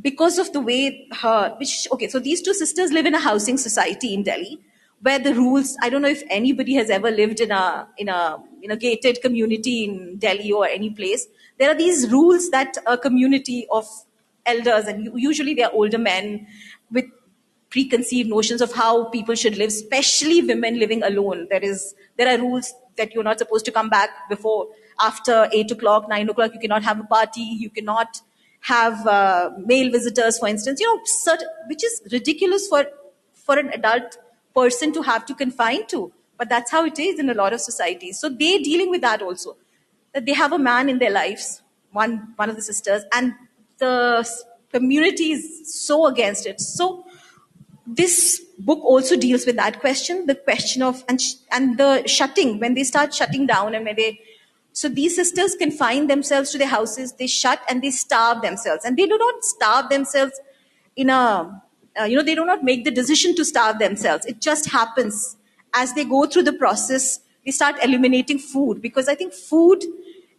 because 0.00 0.38
of 0.38 0.52
the 0.52 0.60
way 0.60 1.08
her 1.22 1.54
which 1.58 1.88
okay 1.92 2.08
so 2.08 2.18
these 2.18 2.42
two 2.42 2.54
sisters 2.54 2.92
live 2.92 3.06
in 3.06 3.14
a 3.14 3.20
housing 3.20 3.56
society 3.56 4.12
in 4.14 4.22
Delhi 4.22 4.58
where 5.00 5.18
the 5.18 5.34
rules 5.34 5.76
i 5.82 5.88
don't 5.90 6.02
know 6.02 6.08
if 6.08 6.22
anybody 6.30 6.74
has 6.74 6.88
ever 6.88 7.10
lived 7.10 7.40
in 7.40 7.50
a 7.50 7.88
in 7.98 8.08
a 8.08 8.38
in 8.64 8.70
a 8.70 8.76
gated 8.76 9.20
community 9.20 9.84
in 9.84 10.16
delhi 10.16 10.50
or 10.50 10.66
any 10.66 10.88
place. 10.90 11.26
There 11.58 11.70
are 11.70 11.74
these 11.74 12.10
rules 12.10 12.48
that 12.50 12.78
a 12.86 12.96
community 12.96 13.66
of 13.70 13.86
elders 14.46 14.86
and 14.86 15.10
usually 15.14 15.54
they 15.54 15.62
are 15.62 15.72
older 15.72 15.98
men 15.98 16.46
with 16.90 17.04
preconceived 17.68 18.30
notions 18.30 18.62
of 18.62 18.72
how 18.72 19.10
people 19.10 19.34
should 19.34 19.58
live 19.58 19.68
especially 19.68 20.40
women 20.40 20.78
living 20.78 21.02
alone. 21.02 21.46
There 21.50 21.62
is 21.62 21.94
there 22.16 22.34
are 22.34 22.40
rules 22.40 22.72
that 22.96 23.12
you're 23.12 23.28
not 23.30 23.38
supposed 23.38 23.66
to 23.66 23.72
come 23.72 23.90
back 23.90 24.10
before 24.30 24.68
after 24.98 25.48
8 25.52 25.70
o'clock 25.72 26.08
9 26.08 26.30
o'clock. 26.30 26.54
You 26.54 26.60
cannot 26.60 26.84
have 26.84 27.00
a 27.00 27.04
party. 27.04 27.42
You 27.42 27.68
cannot 27.68 28.22
have 28.72 29.06
uh, 29.06 29.50
male 29.70 29.90
visitors 29.90 30.38
for 30.38 30.48
instance 30.48 30.80
you 30.80 30.86
know 30.90 31.00
which 31.70 31.84
is 31.84 32.02
ridiculous 32.10 32.68
for 32.68 32.84
for 33.34 33.58
an 33.58 33.70
adult 33.78 34.16
person 34.54 34.92
to 34.92 35.02
have 35.02 35.26
to 35.26 35.34
confine 35.34 35.86
to. 35.88 36.12
But 36.38 36.48
that's 36.48 36.70
how 36.70 36.84
it 36.84 36.98
is 36.98 37.18
in 37.18 37.30
a 37.30 37.34
lot 37.34 37.52
of 37.52 37.60
societies. 37.60 38.18
So 38.18 38.28
they're 38.28 38.58
dealing 38.58 38.90
with 38.90 39.02
that 39.02 39.22
also. 39.22 39.56
That 40.12 40.26
they 40.26 40.32
have 40.32 40.52
a 40.52 40.58
man 40.58 40.88
in 40.88 40.98
their 40.98 41.10
lives, 41.10 41.62
one, 41.92 42.32
one 42.36 42.50
of 42.50 42.56
the 42.56 42.62
sisters, 42.62 43.02
and 43.12 43.34
the 43.78 44.28
community 44.72 45.32
is 45.32 45.82
so 45.84 46.06
against 46.06 46.46
it. 46.46 46.60
So 46.60 47.04
this 47.86 48.40
book 48.58 48.82
also 48.82 49.16
deals 49.16 49.44
with 49.46 49.56
that 49.56 49.80
question, 49.80 50.26
the 50.26 50.34
question 50.34 50.82
of, 50.82 51.04
and, 51.08 51.20
and 51.50 51.78
the 51.78 52.06
shutting, 52.06 52.60
when 52.60 52.74
they 52.74 52.84
start 52.84 53.12
shutting 53.12 53.46
down 53.46 53.74
and 53.74 53.84
when 53.84 53.96
they, 53.96 54.20
so 54.74 54.88
these 54.88 55.14
sisters 55.14 55.54
confine 55.54 56.08
themselves 56.08 56.50
to 56.50 56.58
their 56.58 56.68
houses, 56.68 57.12
they 57.12 57.28
shut 57.28 57.60
and 57.70 57.80
they 57.80 57.92
starve 57.92 58.42
themselves. 58.42 58.84
And 58.84 58.96
they 58.96 59.06
do 59.06 59.16
not 59.16 59.44
starve 59.44 59.88
themselves 59.88 60.32
in 60.96 61.10
a 61.10 61.62
uh, 61.98 62.02
you 62.02 62.16
know, 62.16 62.24
they 62.24 62.34
do 62.34 62.44
not 62.44 62.64
make 62.64 62.84
the 62.84 62.90
decision 62.90 63.36
to 63.36 63.44
starve 63.44 63.78
themselves. 63.78 64.26
It 64.26 64.40
just 64.40 64.70
happens 64.70 65.36
as 65.74 65.94
they 65.94 66.04
go 66.04 66.26
through 66.26 66.42
the 66.42 66.52
process. 66.52 67.20
They 67.44 67.52
start 67.52 67.76
eliminating 67.84 68.40
food 68.40 68.82
because 68.82 69.08
I 69.08 69.14
think 69.14 69.32
food 69.32 69.84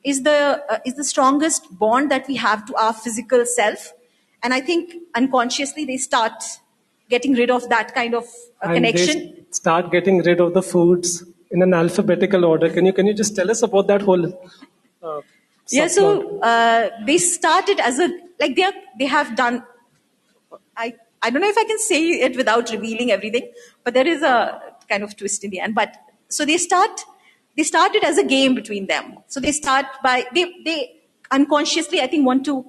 is 0.04 0.24
the 0.24 0.62
uh, 0.70 0.80
is 0.86 0.96
the 0.96 1.06
strongest 1.06 1.80
bond 1.80 2.12
that 2.12 2.28
we 2.28 2.36
have 2.36 2.66
to 2.66 2.76
our 2.76 2.92
physical 2.92 3.46
self, 3.46 3.94
and 4.44 4.54
I 4.54 4.60
think 4.60 4.96
unconsciously 5.16 5.86
they 5.86 5.96
start 5.96 6.44
getting 7.10 7.36
rid 7.36 7.50
of 7.50 7.70
that 7.70 7.96
kind 7.96 8.14
of 8.14 8.26
uh, 8.62 8.74
connection. 8.74 9.46
start 9.52 9.92
getting 9.94 10.18
rid 10.24 10.42
of 10.42 10.54
the 10.54 10.62
foods 10.62 11.24
in 11.56 11.64
an 11.68 11.74
alphabetical 11.74 12.46
order. 12.52 12.70
Can 12.70 12.86
you 12.92 12.94
can 13.00 13.08
you 13.12 13.16
just 13.24 13.36
tell 13.36 13.56
us 13.56 13.64
about 13.70 13.88
that 13.94 14.02
whole? 14.10 14.28
Uh, 15.02 15.22
yeah, 15.70 15.88
so 15.88 16.40
uh, 16.52 16.90
they 17.08 17.18
started 17.18 17.80
as 17.80 18.00
a 18.00 18.10
like 18.40 18.56
they 18.56 18.64
are, 18.64 18.74
they 19.00 19.10
have 19.18 19.36
done. 19.36 19.64
I 20.86 20.94
I 21.26 21.30
don't 21.32 21.42
know 21.42 21.50
if 21.50 21.58
I 21.58 21.66
can 21.66 21.80
say 21.80 22.02
it 22.30 22.36
without 22.36 22.70
revealing 22.70 23.12
everything, 23.12 23.52
but 23.84 23.96
there 23.96 24.08
is 24.08 24.22
a 24.22 24.62
kind 24.88 25.04
of 25.04 25.16
twist 25.16 25.44
in 25.44 25.50
the 25.50 25.60
end. 25.60 25.74
But 25.74 25.98
so 26.28 26.46
they 26.46 26.58
start, 26.58 27.02
they 27.58 27.64
started 27.64 28.04
as 28.04 28.18
a 28.18 28.24
game 28.24 28.54
between 28.54 28.86
them. 28.88 29.18
So 29.28 29.40
they 29.40 29.52
start 29.52 29.86
by, 30.04 30.26
they, 30.34 30.54
they 30.64 31.02
unconsciously, 31.32 32.02
I 32.02 32.08
think, 32.08 32.26
want 32.26 32.46
to 32.46 32.66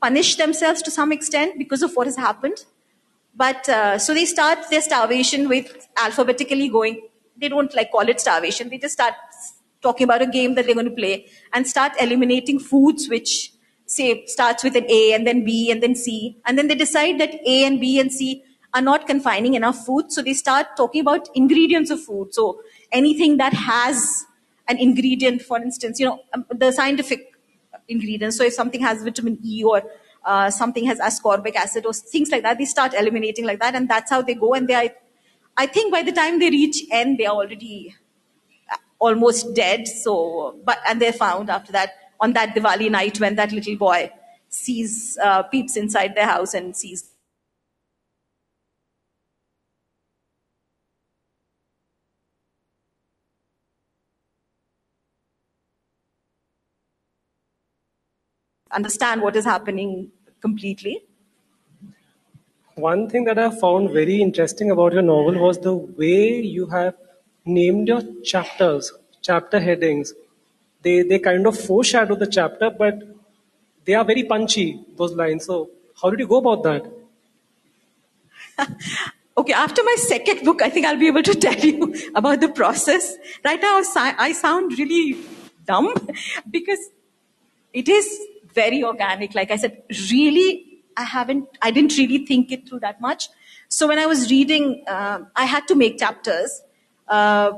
punish 0.00 0.36
themselves 0.36 0.82
to 0.82 0.90
some 0.90 1.12
extent 1.12 1.58
because 1.58 1.82
of 1.82 1.94
what 1.94 2.06
has 2.06 2.16
happened. 2.16 2.64
But 3.34 3.68
uh, 3.68 3.98
so 3.98 4.14
they 4.14 4.24
start 4.24 4.58
their 4.70 4.82
starvation 4.82 5.48
with 5.48 5.88
alphabetically 5.96 6.68
going, 6.68 7.08
they 7.40 7.48
don't 7.48 7.74
like 7.74 7.90
call 7.90 8.08
it 8.08 8.20
starvation. 8.20 8.68
They 8.68 8.78
just 8.78 8.94
start 8.94 9.14
talking 9.82 10.04
about 10.04 10.22
a 10.22 10.26
game 10.26 10.54
that 10.54 10.66
they're 10.66 10.74
going 10.74 10.88
to 10.88 10.94
play 10.94 11.26
and 11.52 11.66
start 11.66 11.92
eliminating 12.00 12.58
foods 12.58 13.08
which 13.08 13.52
say 13.86 14.24
starts 14.26 14.62
with 14.62 14.76
an 14.76 14.84
A 14.88 15.12
and 15.14 15.26
then 15.26 15.44
B 15.44 15.70
and 15.70 15.82
then 15.82 15.94
C. 15.94 16.36
And 16.46 16.58
then 16.58 16.68
they 16.68 16.74
decide 16.74 17.18
that 17.20 17.34
A 17.46 17.64
and 17.64 17.80
B 17.80 17.98
and 17.98 18.12
C 18.12 18.44
are 18.72 18.80
not 18.80 19.06
confining 19.06 19.54
enough 19.54 19.84
food. 19.84 20.12
So 20.12 20.22
they 20.22 20.34
start 20.34 20.76
talking 20.76 21.00
about 21.00 21.28
ingredients 21.34 21.90
of 21.90 22.02
food. 22.02 22.32
So 22.34 22.62
anything 22.92 23.38
that 23.38 23.52
has 23.52 24.24
an 24.68 24.78
ingredient, 24.78 25.42
for 25.42 25.58
instance, 25.58 25.98
you 25.98 26.06
know, 26.06 26.20
um, 26.32 26.46
the 26.50 26.70
scientific 26.70 27.32
ingredients. 27.88 28.36
So 28.36 28.44
if 28.44 28.52
something 28.52 28.80
has 28.80 29.02
vitamin 29.02 29.38
E 29.44 29.64
or 29.64 29.82
uh, 30.24 30.50
something 30.50 30.84
has 30.84 31.00
ascorbic 31.00 31.56
acid 31.56 31.86
or 31.86 31.92
things 31.92 32.30
like 32.30 32.42
that, 32.42 32.58
they 32.58 32.64
start 32.64 32.94
eliminating 32.94 33.44
like 33.44 33.58
that. 33.58 33.74
And 33.74 33.88
that's 33.88 34.10
how 34.10 34.22
they 34.22 34.34
go. 34.34 34.54
And 34.54 34.68
they 34.68 34.74
are, 34.74 34.90
I 35.60 35.66
think 35.66 35.92
by 35.92 36.02
the 36.02 36.12
time 36.12 36.38
they 36.38 36.50
reach 36.50 36.84
N, 36.90 37.16
they 37.18 37.26
are 37.26 37.34
already 37.34 37.94
uh, 38.72 38.76
almost 38.98 39.54
dead. 39.54 39.86
So, 39.88 40.58
but, 40.64 40.78
and 40.86 41.00
they're 41.02 41.12
found 41.12 41.50
after 41.50 41.72
that 41.72 41.90
on 42.20 42.32
that 42.34 42.54
Diwali 42.54 42.90
night 42.90 43.20
when 43.20 43.36
that 43.36 43.52
little 43.52 43.76
boy 43.76 44.10
sees, 44.48 45.18
uh, 45.22 45.42
peeps 45.44 45.76
inside 45.76 46.14
their 46.14 46.26
house 46.26 46.54
and 46.54 46.76
sees 46.76 47.10
understand 58.72 59.22
what 59.22 59.36
is 59.36 59.44
happening 59.44 60.10
completely. 60.40 61.02
One 62.80 63.08
thing 63.08 63.24
that 63.24 63.38
I 63.38 63.50
found 63.50 63.90
very 63.90 64.20
interesting 64.22 64.70
about 64.70 64.92
your 64.92 65.02
novel 65.02 65.38
was 65.38 65.58
the 65.58 65.74
way 65.74 66.40
you 66.40 66.66
have 66.66 66.94
named 67.44 67.88
your 67.88 68.02
chapters, 68.22 68.92
chapter 69.22 69.60
headings 69.60 70.12
they 70.82 71.02
they 71.02 71.18
kind 71.18 71.46
of 71.46 71.58
foreshadow 71.58 72.14
the 72.14 72.26
chapter, 72.26 72.70
but 72.70 73.02
they 73.84 73.94
are 73.94 74.04
very 74.04 74.24
punchy 74.24 74.80
those 74.96 75.12
lines. 75.12 75.44
So 75.44 75.70
how 76.00 76.10
did 76.10 76.20
you 76.20 76.26
go 76.26 76.38
about 76.38 76.62
that? 76.62 76.82
okay, 79.36 79.52
after 79.52 79.82
my 79.82 79.96
second 79.98 80.44
book, 80.44 80.62
I 80.62 80.70
think 80.70 80.86
I'll 80.86 80.98
be 80.98 81.08
able 81.08 81.22
to 81.22 81.34
tell 81.46 81.58
you 81.58 81.94
about 82.14 82.40
the 82.40 82.48
process. 82.48 83.16
Right 83.44 83.60
now, 83.60 83.82
I 83.96 84.32
sound 84.32 84.78
really 84.78 85.18
dumb 85.66 85.94
because 86.50 86.78
it 87.72 87.88
is 87.88 88.20
very 88.54 88.82
organic. 88.82 89.34
Like 89.34 89.50
I 89.50 89.56
said, 89.56 89.82
really, 90.10 90.69
I 91.00 91.04
haven't, 91.04 91.48
I 91.62 91.70
didn't 91.70 91.96
really 91.96 92.24
think 92.26 92.52
it 92.52 92.68
through 92.68 92.80
that 92.80 93.00
much. 93.00 93.28
So 93.68 93.88
when 93.88 93.98
I 93.98 94.06
was 94.06 94.30
reading, 94.30 94.84
uh, 94.86 95.20
I 95.34 95.44
had 95.46 95.66
to 95.68 95.74
make 95.74 95.98
chapters. 95.98 96.62
Uh, 97.08 97.52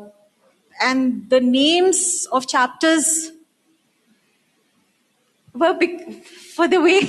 and 0.80 1.28
the 1.28 1.40
names 1.40 2.26
of 2.32 2.46
chapters 2.46 3.32
were 5.54 5.74
big, 5.74 6.24
for 6.56 6.68
the 6.68 6.80
way 6.80 7.00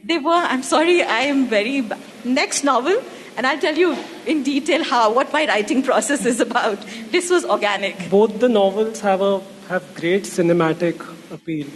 they 0.04 0.18
were. 0.18 0.42
I'm 0.52 0.62
sorry, 0.62 1.02
I 1.02 1.20
am 1.32 1.46
very 1.46 1.88
next 2.24 2.62
novel, 2.62 3.02
and 3.36 3.46
I'll 3.46 3.58
tell 3.58 3.76
you 3.76 3.96
in 4.26 4.42
detail 4.42 4.84
how 4.84 5.12
what 5.12 5.32
my 5.32 5.46
writing 5.46 5.82
process 5.82 6.26
is 6.26 6.40
about. 6.40 6.78
This 7.10 7.30
was 7.30 7.44
organic. 7.44 8.10
Both 8.10 8.38
the 8.38 8.48
novels 8.48 9.00
have 9.00 9.20
a 9.20 9.40
have 9.68 9.94
great 9.94 10.24
cinematic 10.24 11.06
appeal. 11.30 11.66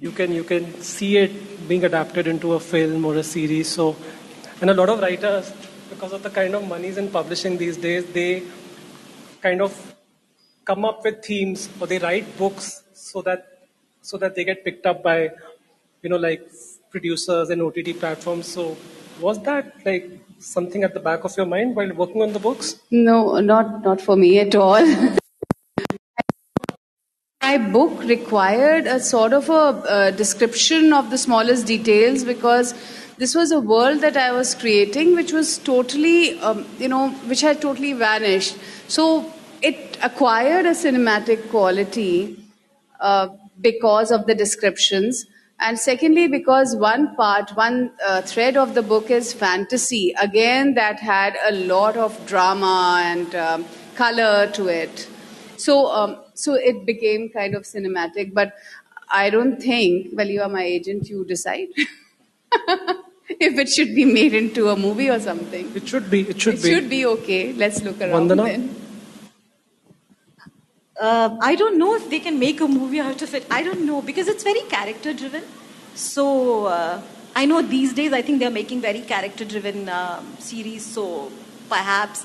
You 0.00 0.10
can 0.10 0.32
you 0.32 0.42
can 0.42 0.80
see 0.82 1.16
it 1.16 1.68
being 1.68 1.84
adapted 1.84 2.26
into 2.26 2.54
a 2.54 2.60
film 2.60 3.04
or 3.04 3.14
a 3.16 3.22
series. 3.22 3.68
So, 3.68 3.96
and 4.60 4.70
a 4.70 4.74
lot 4.74 4.88
of 4.88 5.00
writers, 5.00 5.52
because 5.90 6.12
of 6.12 6.22
the 6.22 6.30
kind 6.30 6.54
of 6.54 6.66
monies 6.66 6.98
in 6.98 7.08
publishing 7.08 7.56
these 7.56 7.76
days, 7.76 8.04
they 8.06 8.42
kind 9.40 9.62
of 9.62 9.72
come 10.64 10.84
up 10.84 11.04
with 11.04 11.24
themes 11.24 11.68
or 11.80 11.86
they 11.86 11.98
write 11.98 12.36
books 12.36 12.82
so 12.94 13.22
that 13.22 13.68
so 14.02 14.18
that 14.18 14.34
they 14.34 14.44
get 14.44 14.64
picked 14.64 14.86
up 14.86 15.02
by 15.02 15.30
you 16.02 16.10
know 16.10 16.16
like 16.16 16.50
producers 16.90 17.50
and 17.50 17.62
OTT 17.62 17.98
platforms. 18.00 18.48
So 18.48 18.76
was 19.20 19.40
that 19.44 19.74
like 19.84 20.10
something 20.38 20.82
at 20.82 20.94
the 20.94 21.00
back 21.00 21.22
of 21.22 21.36
your 21.36 21.46
mind 21.46 21.76
while 21.76 21.92
working 21.92 22.22
on 22.22 22.32
the 22.32 22.40
books? 22.40 22.80
No, 22.90 23.38
not 23.38 23.84
not 23.84 24.00
for 24.00 24.16
me 24.16 24.40
at 24.40 24.56
all. 24.56 25.14
My 27.54 27.70
book 27.70 28.02
required 28.02 28.88
a 28.88 28.98
sort 28.98 29.32
of 29.32 29.48
a, 29.48 30.10
description 30.10 30.92
of 30.92 31.10
the 31.10 31.16
smallest 31.16 31.66
details 31.66 32.24
because 32.24 32.74
this 33.16 33.32
was 33.32 33.52
a 33.52 33.60
world 33.60 34.00
that 34.00 34.16
I 34.16 34.32
was 34.32 34.56
creating, 34.56 35.14
which 35.14 35.32
was 35.32 35.58
totally, 35.58 36.36
um, 36.40 36.66
you 36.80 36.88
know, 36.88 37.10
which 37.30 37.42
had 37.42 37.62
totally 37.62 37.92
vanished. 37.92 38.56
So 38.88 39.32
it 39.62 39.96
acquired 40.02 40.66
a 40.66 40.70
cinematic 40.70 41.48
quality 41.50 42.44
uh, 42.98 43.28
because 43.60 44.10
of 44.10 44.26
the 44.26 44.34
descriptions. 44.34 45.24
And 45.60 45.78
secondly, 45.78 46.26
because 46.26 46.74
one 46.74 47.14
part, 47.14 47.50
one 47.50 47.92
uh, 48.04 48.22
thread 48.22 48.56
of 48.56 48.74
the 48.74 48.82
book 48.82 49.12
is 49.12 49.32
fantasy. 49.32 50.12
Again, 50.20 50.74
that 50.74 50.98
had 50.98 51.38
a 51.46 51.52
lot 51.52 51.96
of 51.96 52.26
drama 52.26 53.00
and 53.04 53.32
um, 53.36 53.64
color 53.94 54.50
to 54.54 54.66
it. 54.66 55.08
So, 55.56 55.86
um, 55.86 56.23
so 56.34 56.54
it 56.54 56.84
became 56.84 57.28
kind 57.28 57.54
of 57.54 57.62
cinematic. 57.62 58.34
But 58.34 58.54
I 59.10 59.30
don't 59.30 59.60
think, 59.60 60.08
well, 60.12 60.28
you 60.28 60.42
are 60.42 60.48
my 60.48 60.62
agent, 60.62 61.08
you 61.08 61.24
decide. 61.24 61.68
if 63.28 63.58
it 63.58 63.68
should 63.68 63.94
be 63.94 64.04
made 64.04 64.34
into 64.34 64.68
a 64.68 64.76
movie 64.76 65.10
or 65.10 65.20
something. 65.20 65.72
It 65.74 65.88
should 65.88 66.10
be. 66.10 66.22
It 66.22 66.40
should 66.40 66.54
it 66.54 66.62
be. 66.62 66.68
It 66.68 66.74
should 66.74 66.90
be 66.90 67.06
okay. 67.06 67.52
Let's 67.52 67.82
look 67.82 68.00
around 68.00 68.28
Vandana? 68.28 68.44
then. 68.44 68.76
Uh, 71.00 71.36
I 71.40 71.56
don't 71.56 71.78
know 71.78 71.94
if 71.96 72.08
they 72.08 72.20
can 72.20 72.38
make 72.38 72.60
a 72.60 72.68
movie 72.68 73.00
out 73.00 73.20
of 73.20 73.34
it. 73.34 73.46
I 73.50 73.62
don't 73.62 73.84
know 73.84 74.00
because 74.00 74.28
it's 74.28 74.44
very 74.44 74.60
character 74.62 75.12
driven. 75.12 75.42
So 75.94 76.66
uh, 76.66 77.02
I 77.34 77.46
know 77.46 77.62
these 77.62 77.92
days 77.94 78.12
I 78.12 78.22
think 78.22 78.38
they're 78.38 78.50
making 78.50 78.80
very 78.80 79.00
character 79.00 79.44
driven 79.44 79.88
um, 79.88 80.36
series. 80.38 80.84
So 80.84 81.32
perhaps, 81.68 82.24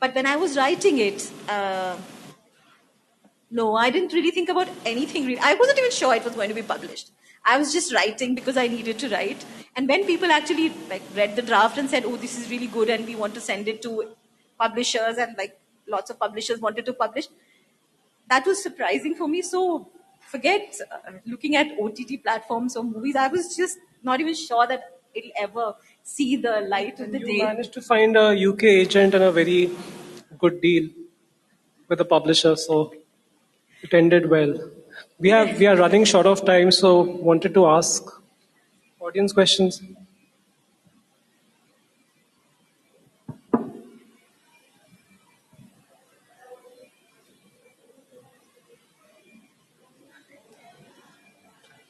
but 0.00 0.14
when 0.14 0.26
I 0.26 0.36
was 0.36 0.56
writing 0.56 0.98
it, 0.98 1.30
uh, 1.48 1.96
no, 3.52 3.76
I 3.76 3.90
didn't 3.90 4.12
really 4.14 4.30
think 4.30 4.48
about 4.48 4.68
anything. 4.86 5.38
I 5.40 5.54
wasn't 5.54 5.78
even 5.78 5.90
sure 5.90 6.14
it 6.14 6.24
was 6.24 6.34
going 6.34 6.48
to 6.48 6.54
be 6.54 6.62
published. 6.62 7.10
I 7.44 7.58
was 7.58 7.72
just 7.72 7.92
writing 7.94 8.34
because 8.34 8.56
I 8.56 8.66
needed 8.66 8.98
to 9.00 9.08
write. 9.08 9.44
And 9.76 9.88
when 9.88 10.06
people 10.06 10.30
actually 10.30 10.72
like 10.88 11.02
read 11.14 11.36
the 11.36 11.42
draft 11.42 11.76
and 11.78 11.90
said, 11.90 12.04
"Oh, 12.06 12.16
this 12.16 12.38
is 12.38 12.50
really 12.50 12.68
good," 12.76 12.88
and 12.88 13.06
we 13.06 13.16
want 13.22 13.34
to 13.34 13.40
send 13.40 13.68
it 13.68 13.82
to 13.82 13.94
publishers, 14.58 15.18
and 15.18 15.36
like 15.36 15.58
lots 15.96 16.10
of 16.10 16.18
publishers 16.18 16.60
wanted 16.60 16.86
to 16.86 16.94
publish, 17.02 17.28
that 18.28 18.46
was 18.46 18.62
surprising 18.62 19.14
for 19.14 19.28
me. 19.28 19.42
So 19.42 19.88
forget 20.20 20.80
uh, 20.90 21.12
looking 21.26 21.56
at 21.56 21.76
OTT 21.86 22.22
platforms 22.22 22.76
or 22.76 22.84
movies. 22.84 23.16
I 23.16 23.28
was 23.28 23.56
just 23.56 23.78
not 24.02 24.20
even 24.20 24.34
sure 24.34 24.66
that 24.66 24.88
it'll 25.14 25.38
ever 25.46 25.74
see 26.02 26.36
the 26.36 26.60
light 26.74 27.00
of 27.00 27.12
the 27.12 27.18
you 27.18 27.26
day. 27.26 27.38
managed 27.42 27.72
to 27.74 27.82
find 27.82 28.16
a 28.16 28.26
UK 28.48 28.64
agent 28.84 29.14
and 29.14 29.24
a 29.24 29.32
very 29.32 29.70
good 30.38 30.60
deal 30.60 30.88
with 31.88 32.00
a 32.00 32.04
publisher, 32.04 32.56
so 32.56 32.92
it 33.82 33.92
ended 33.92 34.30
well. 34.30 34.54
We 35.18 35.30
have 35.30 35.58
we 35.58 35.66
are 35.66 35.76
running 35.76 36.04
short 36.04 36.26
of 36.26 36.44
time, 36.44 36.70
so 36.70 37.02
wanted 37.02 37.54
to 37.54 37.66
ask 37.66 38.04
audience 39.00 39.32
questions. 39.32 39.82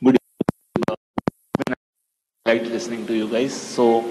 Good 0.02 0.18
liked 2.46 2.66
listening 2.66 3.06
to 3.06 3.14
you 3.14 3.28
guys. 3.28 3.54
So, 3.54 4.04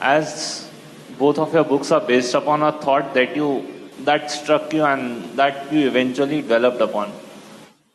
as 0.00 0.68
both 1.18 1.38
of 1.38 1.54
your 1.54 1.64
books 1.64 1.90
are 1.90 2.00
based 2.00 2.34
upon 2.34 2.62
a 2.62 2.72
thought 2.72 3.14
that 3.14 3.34
you 3.34 3.79
that 4.04 4.30
struck 4.30 4.72
you 4.72 4.84
and 4.84 5.24
that 5.36 5.72
you 5.72 5.86
eventually 5.86 6.42
developed 6.42 6.80
upon. 6.80 7.12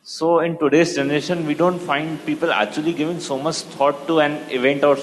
So, 0.02 0.38
in 0.38 0.56
today's 0.56 0.94
generation, 0.94 1.46
we 1.46 1.54
don't 1.54 1.80
find 1.80 2.24
people 2.24 2.52
actually 2.52 2.92
giving 2.92 3.18
so 3.18 3.38
much 3.38 3.62
thought 3.76 4.06
to 4.06 4.20
an 4.20 4.34
event 4.50 4.84
or 4.84 4.98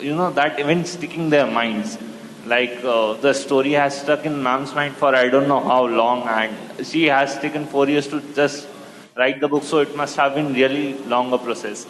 you 0.00 0.14
know 0.14 0.30
that 0.30 0.60
event 0.60 0.86
sticking 0.86 1.30
their 1.30 1.46
minds. 1.46 1.98
Like 2.46 2.78
uh, 2.84 3.14
the 3.14 3.32
story 3.32 3.72
has 3.72 4.00
stuck 4.00 4.24
in 4.24 4.40
ma'am's 4.42 4.72
mind 4.72 4.94
for 4.94 5.14
I 5.14 5.28
don't 5.28 5.48
know 5.48 5.60
how 5.60 5.86
long, 5.86 6.28
and 6.28 6.86
she 6.86 7.06
has 7.06 7.38
taken 7.40 7.66
four 7.66 7.88
years 7.88 8.06
to 8.08 8.20
just 8.34 8.68
write 9.16 9.40
the 9.40 9.48
book, 9.48 9.64
so 9.64 9.80
it 9.80 9.96
must 9.96 10.16
have 10.16 10.34
been 10.36 10.52
really 10.54 10.94
long 11.14 11.32
a 11.32 11.38
process. 11.38 11.86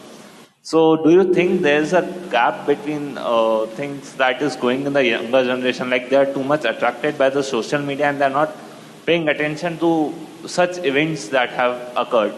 So, 0.66 0.96
do 0.96 1.10
you 1.10 1.32
think 1.32 1.62
there's 1.62 1.92
a 1.92 2.02
gap 2.28 2.66
between 2.66 3.16
uh, 3.18 3.66
things 3.76 4.14
that 4.14 4.42
is 4.42 4.56
going 4.56 4.84
in 4.84 4.94
the 4.94 5.04
younger 5.04 5.44
generation? 5.44 5.88
Like 5.88 6.10
they 6.10 6.16
are 6.16 6.26
too 6.26 6.42
much 6.42 6.64
attracted 6.64 7.16
by 7.16 7.30
the 7.30 7.44
social 7.44 7.80
media 7.80 8.06
and 8.06 8.20
they're 8.20 8.36
not 8.36 8.52
paying 9.06 9.28
attention 9.28 9.78
to 9.78 10.12
such 10.44 10.78
events 10.78 11.28
that 11.28 11.50
have 11.50 11.92
occurred? 11.96 12.34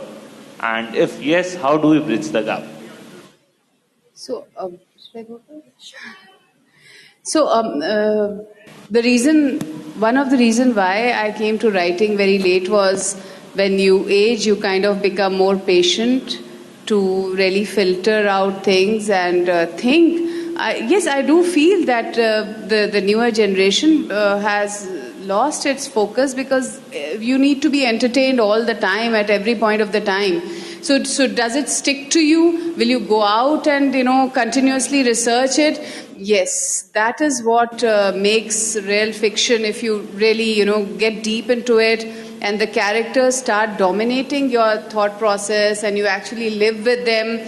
And 0.61 0.95
if 0.95 1.23
yes, 1.23 1.55
how 1.55 1.79
do 1.79 1.89
we 1.89 2.01
bridge 2.01 2.29
the 2.29 2.43
gap? 2.43 2.65
So, 4.13 4.47
um? 4.59 4.79
So, 7.23 7.49
um, 7.49 7.81
uh, 7.81 8.45
the 8.91 9.03
reason, 9.03 9.61
one 10.01 10.19
of 10.19 10.29
the 10.29 10.37
reason 10.37 10.75
why 10.75 11.13
I 11.13 11.33
came 11.33 11.59
to 11.61 11.71
writing 11.71 12.19
very 12.19 12.39
late 12.39 12.69
was 12.69 13.15
when 13.55 13.79
you 13.79 14.07
age, 14.07 14.47
you 14.47 14.57
kind 14.57 14.85
of 14.85 15.01
become 15.01 15.35
more 15.35 15.57
patient 15.57 16.41
to 16.89 17.35
really 17.37 17.65
filter 17.65 18.27
out 18.27 18.65
things 18.65 19.09
and 19.11 19.49
uh, 19.49 19.67
think. 19.67 20.27
I, 20.59 20.77
yes, 20.77 21.07
I 21.07 21.23
do 21.23 21.45
feel 21.45 21.85
that 21.87 22.19
uh, 22.19 22.67
the 22.67 22.89
the 22.93 23.01
newer 23.01 23.31
generation 23.31 24.11
uh, 24.11 24.39
has 24.41 24.89
lost 25.21 25.67
its 25.67 25.87
focus 25.87 26.35
because 26.35 26.79
uh, 26.79 27.19
you 27.31 27.39
need 27.39 27.63
to 27.63 27.71
be 27.71 27.87
entertained 27.87 28.41
all 28.41 28.65
the 28.65 28.75
time 28.75 29.15
at 29.15 29.31
every 29.31 29.55
point 29.55 29.81
of 29.81 29.93
the 29.93 30.01
time. 30.01 30.41
So, 30.83 31.03
so 31.05 31.27
does 31.27 31.55
it 31.57 31.69
stick 31.69 32.11
to 32.11 32.21
you? 32.21 32.75
Will 32.77 32.89
you 32.89 33.01
go 33.01 33.23
out 33.23 33.67
and 33.67 33.95
you 33.95 34.05
know 34.05 34.31
continuously 34.31 35.05
research 35.05 35.59
it? 35.59 35.81
Yes, 36.17 36.83
that 36.95 37.21
is 37.21 37.43
what 37.43 37.83
makes 38.17 38.77
real 38.77 39.13
fiction. 39.13 39.65
If 39.65 39.83
you 39.85 40.01
really 40.25 40.53
you 40.53 40.65
know 40.65 40.85
get 41.05 41.23
deep 41.23 41.51
into 41.51 41.79
it, 41.79 42.28
and 42.41 42.61
the 42.61 42.67
characters 42.67 43.37
start 43.37 43.79
dominating 43.79 44.51
your 44.51 44.79
thought 44.83 45.19
process, 45.19 45.83
and 45.83 45.97
you 45.97 46.07
actually 46.07 46.51
live 46.51 46.85
with 46.85 47.05
them 47.05 47.39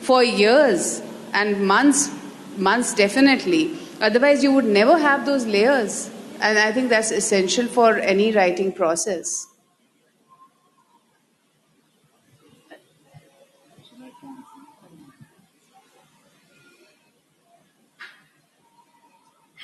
for 0.00 0.24
years 0.24 1.02
and 1.32 1.66
months, 1.66 2.10
months 2.56 2.94
definitely. 2.94 3.76
Otherwise, 4.00 4.42
you 4.42 4.52
would 4.52 4.64
never 4.64 4.98
have 4.98 5.26
those 5.26 5.46
layers, 5.46 6.10
and 6.40 6.58
I 6.58 6.72
think 6.72 6.88
that's 6.88 7.10
essential 7.10 7.66
for 7.66 7.98
any 7.98 8.32
writing 8.32 8.72
process. 8.72 9.46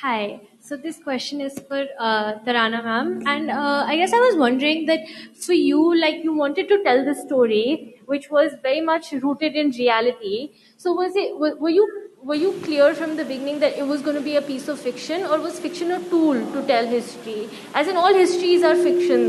Hi. 0.03 0.41
So 0.61 0.77
this 0.77 0.99
question 1.03 1.41
is 1.41 1.59
for 1.69 1.87
uh, 1.99 2.35
Tarana 2.47 2.83
ma'am, 2.85 3.23
and 3.27 3.51
uh, 3.51 3.85
I 3.87 3.97
guess 3.97 4.13
I 4.13 4.19
was 4.19 4.37
wondering 4.37 4.85
that 4.87 5.01
for 5.45 5.55
you, 5.55 5.99
like 5.99 6.23
you 6.23 6.35
wanted 6.35 6.69
to 6.69 6.83
tell 6.85 7.05
the 7.05 7.15
story, 7.15 7.95
which 8.07 8.29
was 8.31 8.53
very 8.63 8.81
much 8.83 9.13
rooted 9.13 9.55
in 9.57 9.71
reality. 9.71 10.51
So 10.77 10.93
was 10.93 11.17
it? 11.17 11.39
Were 11.39 11.55
were 11.57 11.71
you 11.71 11.87
were 12.23 12.35
you 12.35 12.53
clear 12.65 12.95
from 12.95 13.17
the 13.17 13.25
beginning 13.25 13.61
that 13.61 13.79
it 13.79 13.87
was 13.87 14.03
going 14.03 14.17
to 14.17 14.23
be 14.29 14.37
a 14.37 14.43
piece 14.43 14.69
of 14.69 14.79
fiction, 14.79 15.25
or 15.25 15.41
was 15.41 15.59
fiction 15.61 15.91
a 15.93 16.01
tool 16.11 16.45
to 16.57 16.67
tell 16.67 16.87
history? 16.87 17.49
As 17.75 17.89
in, 17.89 17.97
all 17.97 18.13
histories 18.23 18.63
are 18.63 18.75
fiction, 18.77 19.27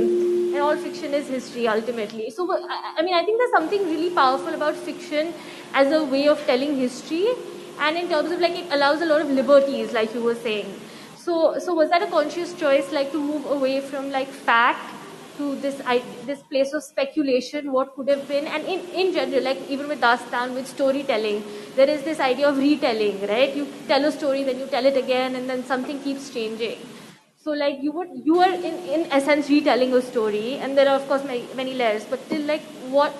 and 0.53 0.57
all 0.69 0.75
fiction 0.75 1.13
is 1.13 1.29
history 1.37 1.67
ultimately. 1.77 2.29
So 2.31 2.51
I 2.51 2.81
I 2.97 3.03
mean, 3.03 3.13
I 3.13 3.23
think 3.23 3.39
there's 3.43 3.55
something 3.59 3.85
really 3.95 4.09
powerful 4.21 4.53
about 4.61 4.75
fiction 4.89 5.33
as 5.73 5.93
a 6.01 6.03
way 6.15 6.27
of 6.27 6.45
telling 6.51 6.75
history 6.87 7.27
and 7.79 7.97
in 7.97 8.09
terms 8.09 8.31
of 8.31 8.39
like 8.39 8.55
it 8.55 8.71
allows 8.71 9.01
a 9.01 9.05
lot 9.05 9.21
of 9.21 9.29
liberties 9.29 9.93
like 9.93 10.13
you 10.13 10.23
were 10.23 10.35
saying. 10.35 10.79
So 11.17 11.59
so 11.59 11.73
was 11.73 11.89
that 11.89 12.03
a 12.03 12.07
conscious 12.07 12.53
choice 12.53 12.91
like 12.91 13.11
to 13.11 13.19
move 13.19 13.45
away 13.45 13.81
from 13.81 14.11
like 14.11 14.29
fact 14.29 14.93
to 15.37 15.55
this 15.55 15.81
I, 15.85 16.01
this 16.25 16.41
place 16.41 16.73
of 16.73 16.83
speculation? 16.83 17.71
What 17.71 17.95
could 17.95 18.09
have 18.09 18.27
been? 18.27 18.47
And 18.47 18.65
in, 18.65 18.79
in 19.01 19.13
general 19.13 19.43
like 19.43 19.69
even 19.69 19.87
with 19.87 20.01
dastan 20.01 20.53
with 20.55 20.67
storytelling 20.67 21.43
there 21.75 21.89
is 21.89 22.03
this 22.03 22.19
idea 22.19 22.49
of 22.49 22.57
retelling 22.57 23.21
right? 23.27 23.55
You 23.55 23.67
tell 23.87 24.05
a 24.05 24.11
story 24.11 24.43
then 24.43 24.59
you 24.59 24.67
tell 24.67 24.85
it 24.85 24.97
again 24.97 25.35
and 25.35 25.49
then 25.49 25.63
something 25.65 25.99
keeps 26.01 26.29
changing. 26.29 26.77
So 27.43 27.51
like 27.51 27.77
you 27.81 27.91
would 27.91 28.09
you 28.25 28.39
are 28.39 28.53
in, 28.53 28.75
in 28.95 29.11
essence 29.11 29.49
retelling 29.49 29.93
a 29.93 30.01
story 30.01 30.55
and 30.55 30.77
there 30.77 30.89
are 30.89 30.95
of 30.95 31.07
course 31.07 31.23
many, 31.23 31.45
many 31.55 31.73
layers. 31.73 32.05
But 32.05 32.25
still 32.25 32.41
like 32.41 32.63
what 32.97 33.13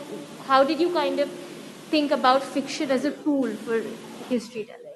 how 0.48 0.64
did 0.64 0.80
you 0.80 0.92
kind 0.94 1.20
of 1.20 1.30
think 1.92 2.12
about 2.12 2.44
fiction 2.44 2.92
as 2.92 3.06
a 3.06 3.12
tool 3.12 3.54
for 3.66 3.82
history 4.28 4.66
telling? 4.66 4.88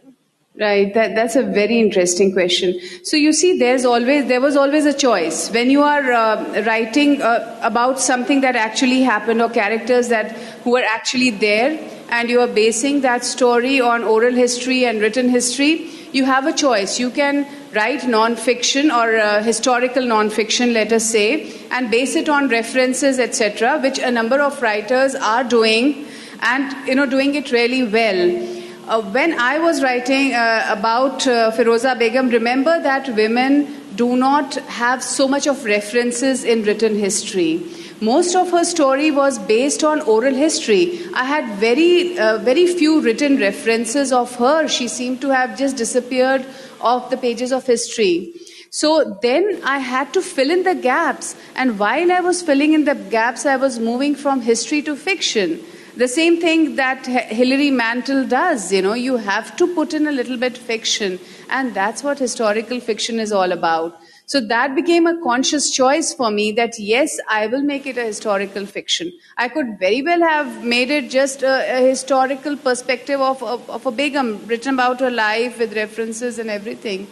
Right, 0.59 0.93
that, 0.93 1.15
that's 1.15 1.37
a 1.37 1.43
very 1.43 1.79
interesting 1.79 2.33
question. 2.33 2.77
So 3.03 3.15
you 3.15 3.31
see, 3.31 3.57
there's 3.57 3.85
always 3.85 4.27
there 4.27 4.41
was 4.41 4.57
always 4.57 4.85
a 4.85 4.93
choice 4.93 5.49
when 5.49 5.71
you 5.71 5.81
are 5.81 6.11
uh, 6.11 6.63
writing 6.67 7.21
uh, 7.21 7.57
about 7.63 8.01
something 8.01 8.41
that 8.41 8.57
actually 8.57 9.01
happened 9.01 9.41
or 9.41 9.49
characters 9.49 10.09
that 10.09 10.33
who 10.65 10.75
are 10.75 10.83
actually 10.83 11.29
there, 11.29 11.79
and 12.09 12.29
you 12.29 12.41
are 12.41 12.47
basing 12.47 12.99
that 13.01 13.23
story 13.23 13.79
on 13.79 14.03
oral 14.03 14.33
history 14.33 14.85
and 14.85 14.99
written 14.99 15.29
history. 15.29 15.89
You 16.11 16.25
have 16.25 16.45
a 16.45 16.51
choice. 16.51 16.99
You 16.99 17.11
can 17.11 17.47
write 17.73 18.05
non-fiction 18.05 18.91
or 18.91 19.17
uh, 19.17 19.41
historical 19.41 20.05
non-fiction, 20.05 20.73
let 20.73 20.91
us 20.91 21.05
say, 21.05 21.49
and 21.71 21.89
base 21.89 22.17
it 22.17 22.27
on 22.27 22.49
references, 22.49 23.19
etc., 23.19 23.79
which 23.79 23.99
a 23.99 24.11
number 24.11 24.41
of 24.41 24.61
writers 24.61 25.15
are 25.15 25.45
doing, 25.45 26.05
and 26.41 26.87
you 26.89 26.93
know, 26.93 27.05
doing 27.05 27.35
it 27.35 27.53
really 27.53 27.83
well. 27.83 28.60
Uh, 28.87 28.99
when 28.99 29.39
I 29.39 29.59
was 29.59 29.83
writing 29.83 30.33
uh, 30.33 30.65
about 30.69 31.27
uh, 31.27 31.51
Firoza 31.51 31.97
Begum, 31.97 32.29
remember 32.29 32.81
that 32.81 33.15
women 33.15 33.95
do 33.95 34.15
not 34.15 34.55
have 34.55 35.03
so 35.03 35.27
much 35.27 35.45
of 35.45 35.63
references 35.65 36.43
in 36.43 36.63
written 36.63 36.95
history. 36.95 37.63
Most 38.01 38.35
of 38.35 38.49
her 38.49 38.63
story 38.63 39.11
was 39.11 39.37
based 39.37 39.83
on 39.83 40.01
oral 40.01 40.33
history. 40.33 40.99
I 41.13 41.25
had 41.25 41.59
very, 41.59 42.17
uh, 42.17 42.39
very 42.39 42.65
few 42.65 43.01
written 43.01 43.37
references 43.37 44.11
of 44.11 44.35
her. 44.37 44.67
She 44.67 44.87
seemed 44.87 45.21
to 45.21 45.29
have 45.29 45.55
just 45.55 45.77
disappeared 45.77 46.43
off 46.81 47.11
the 47.11 47.17
pages 47.17 47.51
of 47.51 47.67
history. 47.67 48.33
So 48.71 49.19
then 49.21 49.61
I 49.63 49.77
had 49.77 50.11
to 50.13 50.23
fill 50.23 50.49
in 50.49 50.63
the 50.63 50.73
gaps. 50.73 51.35
And 51.55 51.77
while 51.77 52.11
I 52.11 52.21
was 52.21 52.41
filling 52.41 52.73
in 52.73 52.85
the 52.85 52.95
gaps, 52.95 53.45
I 53.45 53.57
was 53.57 53.77
moving 53.77 54.15
from 54.15 54.41
history 54.41 54.81
to 54.83 54.95
fiction. 54.95 55.63
The 55.97 56.07
same 56.07 56.39
thing 56.39 56.77
that 56.77 57.05
Hilary 57.05 57.69
Mantel 57.69 58.25
does, 58.25 58.71
you 58.71 58.81
know, 58.81 58.93
you 58.93 59.17
have 59.17 59.57
to 59.57 59.67
put 59.75 59.93
in 59.93 60.07
a 60.07 60.11
little 60.11 60.37
bit 60.37 60.57
fiction, 60.57 61.19
and 61.49 61.73
that's 61.73 62.01
what 62.01 62.17
historical 62.17 62.79
fiction 62.79 63.19
is 63.19 63.33
all 63.33 63.51
about. 63.51 63.99
So 64.25 64.39
that 64.39 64.73
became 64.73 65.05
a 65.05 65.21
conscious 65.21 65.69
choice 65.69 66.13
for 66.13 66.31
me 66.31 66.53
that 66.53 66.79
yes, 66.79 67.19
I 67.27 67.47
will 67.47 67.61
make 67.61 67.85
it 67.85 67.97
a 67.97 68.05
historical 68.05 68.65
fiction. 68.65 69.11
I 69.37 69.49
could 69.49 69.77
very 69.79 70.01
well 70.01 70.21
have 70.21 70.63
made 70.63 70.89
it 70.89 71.09
just 71.09 71.43
a, 71.43 71.77
a 71.77 71.85
historical 71.85 72.55
perspective 72.55 73.19
of, 73.19 73.43
of, 73.43 73.69
of, 73.69 73.85
a 73.85 73.91
Begum, 73.91 74.39
written 74.47 74.75
about 74.75 75.01
her 75.01 75.11
life 75.11 75.59
with 75.59 75.75
references 75.75 76.39
and 76.39 76.49
everything. 76.49 77.07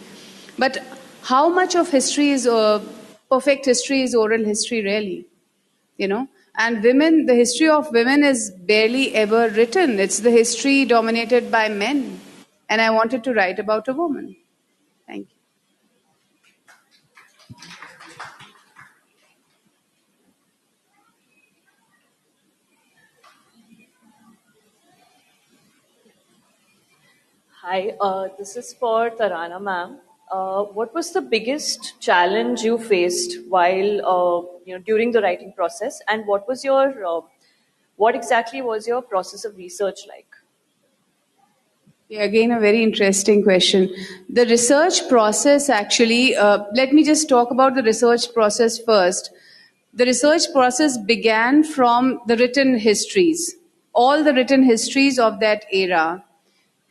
But 0.56 0.78
how 1.20 1.50
much 1.50 1.76
of 1.76 1.90
history 1.90 2.30
is, 2.30 2.46
uh, 2.46 2.82
perfect 3.30 3.66
history 3.66 4.00
is 4.00 4.14
oral 4.14 4.42
history, 4.42 4.82
really? 4.82 5.26
You 5.98 6.08
know? 6.08 6.28
And 6.62 6.82
women, 6.82 7.24
the 7.24 7.34
history 7.34 7.70
of 7.70 7.90
women 7.90 8.22
is 8.22 8.50
barely 8.50 9.14
ever 9.14 9.48
written. 9.48 9.98
It's 9.98 10.18
the 10.18 10.30
history 10.30 10.84
dominated 10.84 11.50
by 11.50 11.70
men. 11.70 12.20
And 12.68 12.82
I 12.82 12.90
wanted 12.90 13.24
to 13.24 13.32
write 13.32 13.58
about 13.58 13.88
a 13.88 13.94
woman. 13.94 14.36
Thank 15.06 15.28
you. 15.30 15.36
Hi, 27.62 27.94
uh, 27.98 28.28
this 28.36 28.56
is 28.56 28.74
for 28.74 29.08
Tarana 29.08 29.62
ma'am. 29.62 29.98
Uh, 30.30 30.62
what 30.64 30.94
was 30.94 31.12
the 31.12 31.20
biggest 31.20 32.00
challenge 32.00 32.62
you 32.62 32.78
faced 32.78 33.38
while 33.48 33.90
uh, 34.14 34.40
you 34.64 34.74
know 34.74 34.82
during 34.90 35.10
the 35.12 35.20
writing 35.20 35.52
process, 35.52 36.00
and 36.08 36.26
what 36.26 36.46
was 36.48 36.64
your 36.64 37.04
uh, 37.04 37.20
what 37.96 38.14
exactly 38.14 38.62
was 38.62 38.86
your 38.86 39.02
process 39.02 39.44
of 39.44 39.56
research 39.56 40.06
like? 40.08 40.26
Yeah, 42.08 42.22
again, 42.24 42.50
a 42.50 42.58
very 42.58 42.82
interesting 42.82 43.42
question. 43.42 43.88
The 44.28 44.44
research 44.46 45.08
process 45.08 45.68
actually, 45.68 46.34
uh, 46.34 46.64
let 46.74 46.92
me 46.92 47.04
just 47.04 47.28
talk 47.28 47.50
about 47.52 47.74
the 47.76 47.82
research 47.84 48.32
process 48.34 48.78
first. 48.78 49.30
The 49.94 50.06
research 50.06 50.42
process 50.52 50.98
began 50.98 51.62
from 51.62 52.20
the 52.26 52.36
written 52.36 52.78
histories, 52.78 53.54
all 53.92 54.24
the 54.24 54.34
written 54.34 54.64
histories 54.64 55.18
of 55.20 55.38
that 55.40 55.64
era, 55.72 56.24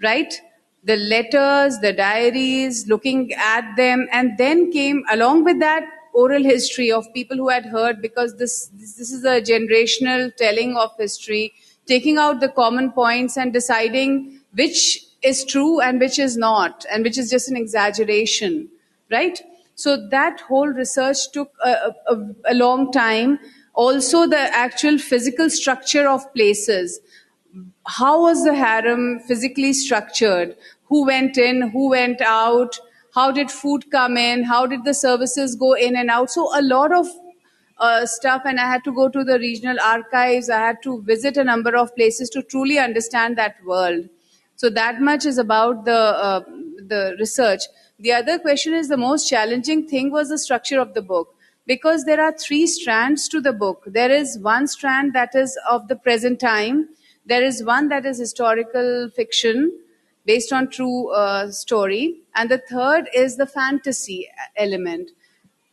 right? 0.01 0.33
The 0.83 0.95
letters, 0.95 1.79
the 1.79 1.93
diaries, 1.93 2.87
looking 2.87 3.33
at 3.33 3.75
them, 3.75 4.07
and 4.11 4.37
then 4.37 4.71
came 4.71 5.03
along 5.11 5.43
with 5.43 5.59
that 5.59 5.83
oral 6.13 6.43
history 6.43 6.91
of 6.91 7.11
people 7.13 7.37
who 7.37 7.49
had 7.49 7.65
heard 7.65 8.01
because 8.01 8.35
this, 8.37 8.67
this, 8.73 8.93
this 8.93 9.11
is 9.11 9.23
a 9.23 9.41
generational 9.41 10.35
telling 10.35 10.75
of 10.77 10.91
history, 10.97 11.53
taking 11.85 12.17
out 12.17 12.39
the 12.39 12.49
common 12.49 12.91
points 12.91 13.37
and 13.37 13.53
deciding 13.53 14.39
which 14.53 15.05
is 15.21 15.43
true 15.45 15.79
and 15.81 15.99
which 15.99 16.17
is 16.17 16.37
not, 16.37 16.85
and 16.91 17.03
which 17.03 17.17
is 17.17 17.29
just 17.29 17.49
an 17.49 17.57
exaggeration, 17.57 18.69
right? 19.11 19.41
So 19.75 20.07
that 20.09 20.41
whole 20.41 20.67
research 20.67 21.31
took 21.31 21.53
a, 21.63 21.93
a, 22.07 22.27
a 22.45 22.53
long 22.53 22.91
time. 22.91 23.39
Also, 23.73 24.27
the 24.27 24.39
actual 24.39 24.97
physical 24.97 25.49
structure 25.49 26.07
of 26.07 26.33
places 26.33 26.99
how 27.97 28.21
was 28.21 28.43
the 28.43 28.53
harem 28.53 29.19
physically 29.19 29.73
structured? 29.73 30.55
Who 30.85 31.05
went 31.05 31.37
in? 31.37 31.69
Who 31.69 31.89
went 31.89 32.21
out? 32.21 32.79
How 33.15 33.31
did 33.31 33.49
food 33.49 33.89
come 33.91 34.15
in? 34.15 34.43
How 34.43 34.67
did 34.67 34.83
the 34.83 34.93
services 34.93 35.55
go 35.55 35.73
in 35.73 35.95
and 35.95 36.09
out? 36.09 36.29
So 36.29 36.47
a 36.57 36.61
lot 36.61 36.91
of 36.91 37.07
uh, 37.79 38.05
stuff, 38.05 38.43
and 38.45 38.59
I 38.59 38.69
had 38.69 38.83
to 38.83 38.93
go 38.93 39.09
to 39.09 39.23
the 39.23 39.39
regional 39.39 39.77
archives. 39.81 40.49
I 40.49 40.59
had 40.59 40.83
to 40.83 41.01
visit 41.01 41.37
a 41.37 41.43
number 41.43 41.75
of 41.75 41.95
places 41.95 42.29
to 42.31 42.43
truly 42.43 42.77
understand 42.77 43.37
that 43.37 43.55
world. 43.65 44.07
So 44.55 44.69
that 44.69 45.01
much 45.01 45.25
is 45.25 45.37
about 45.37 45.85
the 45.85 45.97
uh, 45.97 46.41
the 46.93 47.15
research. 47.19 47.61
The 47.97 48.11
other 48.11 48.37
question 48.37 48.73
is 48.73 48.87
the 48.87 48.97
most 48.97 49.27
challenging 49.29 49.87
thing 49.87 50.11
was 50.11 50.29
the 50.29 50.37
structure 50.37 50.79
of 50.79 50.93
the 50.93 51.01
book 51.01 51.35
because 51.65 52.03
there 52.03 52.21
are 52.21 52.33
three 52.33 52.67
strands 52.67 53.27
to 53.29 53.41
the 53.41 53.53
book. 53.53 53.83
There 53.87 54.11
is 54.11 54.37
one 54.39 54.67
strand 54.67 55.13
that 55.13 55.35
is 55.35 55.57
of 55.69 55.87
the 55.87 55.95
present 55.95 56.39
time 56.39 56.89
there 57.29 57.43
is 57.43 57.63
one 57.63 57.89
that 57.89 58.05
is 58.05 58.17
historical 58.17 59.09
fiction 59.15 59.71
based 60.25 60.51
on 60.51 60.69
true 60.69 61.11
uh, 61.13 61.51
story, 61.51 62.21
and 62.35 62.49
the 62.51 62.57
third 62.57 63.09
is 63.15 63.37
the 63.37 63.45
fantasy 63.45 64.27
element. 64.57 65.11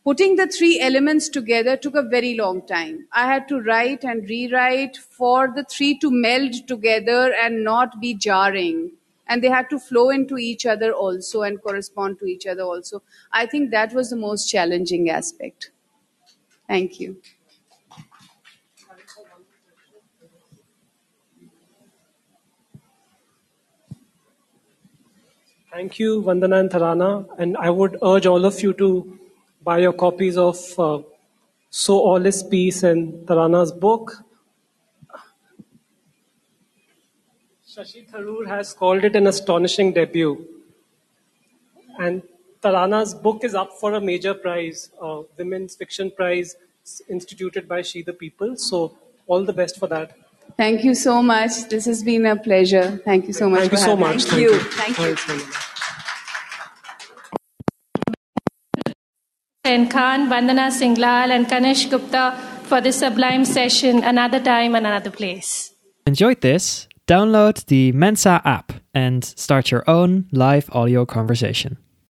Putting 0.03 0.37
the 0.37 0.47
three 0.47 0.79
elements 0.79 1.27
together 1.27 1.75
took 1.75 1.95
a 1.95 2.01
very 2.01 2.35
long 2.35 2.65
time. 2.65 3.07
I 3.11 3.25
had 3.25 3.47
to 3.49 3.59
write 3.59 4.03
and 4.05 4.29
rewrite 4.29 4.95
for 4.97 5.51
the 5.53 5.65
three 5.65 5.97
to 5.99 6.09
meld 6.09 6.67
together 6.67 7.33
and 7.33 7.63
not 7.63 7.99
be 7.99 8.13
jarring. 8.13 8.91
And 9.27 9.43
they 9.43 9.49
had 9.49 9.69
to 9.71 9.79
flow 9.79 10.09
into 10.09 10.37
each 10.37 10.65
other 10.65 10.93
also 10.93 11.41
and 11.41 11.61
correspond 11.61 12.19
to 12.19 12.25
each 12.25 12.47
other 12.47 12.63
also. 12.63 13.03
I 13.33 13.45
think 13.45 13.71
that 13.71 13.93
was 13.93 14.09
the 14.09 14.15
most 14.15 14.49
challenging 14.49 15.09
aspect. 15.09 15.71
Thank 16.67 16.99
you. 17.01 17.17
Thank 25.77 25.99
you, 25.99 26.23
Vandana 26.23 26.59
and 26.59 26.71
Tarana. 26.71 27.27
And 27.37 27.55
I 27.55 27.69
would 27.69 27.97
urge 28.01 28.25
all 28.25 28.45
of 28.45 28.63
you 28.63 28.73
to 28.73 29.19
buy 29.63 29.77
your 29.77 29.93
copies 29.93 30.35
of 30.35 30.57
uh, 30.79 31.03
So 31.69 31.99
All 31.99 32.25
Is 32.25 32.41
Peace 32.41 32.81
and 32.81 33.13
Tarana's 33.27 33.71
book. 33.71 34.23
Shashi 37.69 38.09
Tharoor 38.09 38.47
has 38.47 38.73
called 38.73 39.03
it 39.03 39.15
an 39.15 39.27
astonishing 39.27 39.93
debut. 39.93 40.47
And 41.99 42.23
Tarana's 42.63 43.13
book 43.13 43.43
is 43.43 43.53
up 43.53 43.73
for 43.79 43.93
a 43.93 44.01
major 44.01 44.33
prize, 44.33 44.89
a 44.99 45.21
Women's 45.37 45.75
Fiction 45.75 46.09
Prize 46.09 46.55
instituted 47.07 47.67
by 47.67 47.83
She 47.83 48.01
the 48.01 48.13
People. 48.13 48.57
So, 48.57 48.97
all 49.27 49.43
the 49.43 49.53
best 49.53 49.77
for 49.77 49.85
that. 49.89 50.17
Thank 50.57 50.83
you 50.83 50.95
so 50.95 51.21
much. 51.21 51.69
This 51.69 51.85
has 51.85 52.03
been 52.03 52.25
a 52.25 52.35
pleasure. 52.35 52.99
Thank 53.05 53.27
you 53.27 53.33
so 53.33 53.49
much. 53.49 53.59
Thank 53.59 53.71
you 53.73 53.77
so 53.77 53.95
much. 53.95 54.23
Thank, 54.23 54.41
you. 54.41 54.59
Thank 54.59 54.97
you. 54.97 55.15
Thank 55.15 55.15
you. 55.15 55.15
Thank, 55.15 55.39
you. 55.39 55.45
Thank 55.45 55.47
you. 55.47 55.77
And 59.63 59.91
Khan, 59.91 60.29
Vandana 60.29 60.71
Singh 60.71 60.95
Lal, 60.95 61.29
and 61.29 61.45
Kanishka 61.45 61.91
Gupta 61.91 62.37
for 62.63 62.81
this 62.81 62.99
sublime 62.99 63.45
session, 63.45 64.03
another 64.03 64.39
time 64.39 64.75
and 64.75 64.87
another 64.87 65.11
place. 65.11 65.73
Enjoyed 66.05 66.41
this? 66.41 66.87
Download 67.05 67.65
the 67.65 67.91
Mentza 67.91 68.41
app 68.45 68.73
and 68.93 69.23
start 69.23 69.69
your 69.69 69.83
own 69.89 70.27
live 70.31 70.69
audio 70.71 71.05
conversation. 71.05 71.77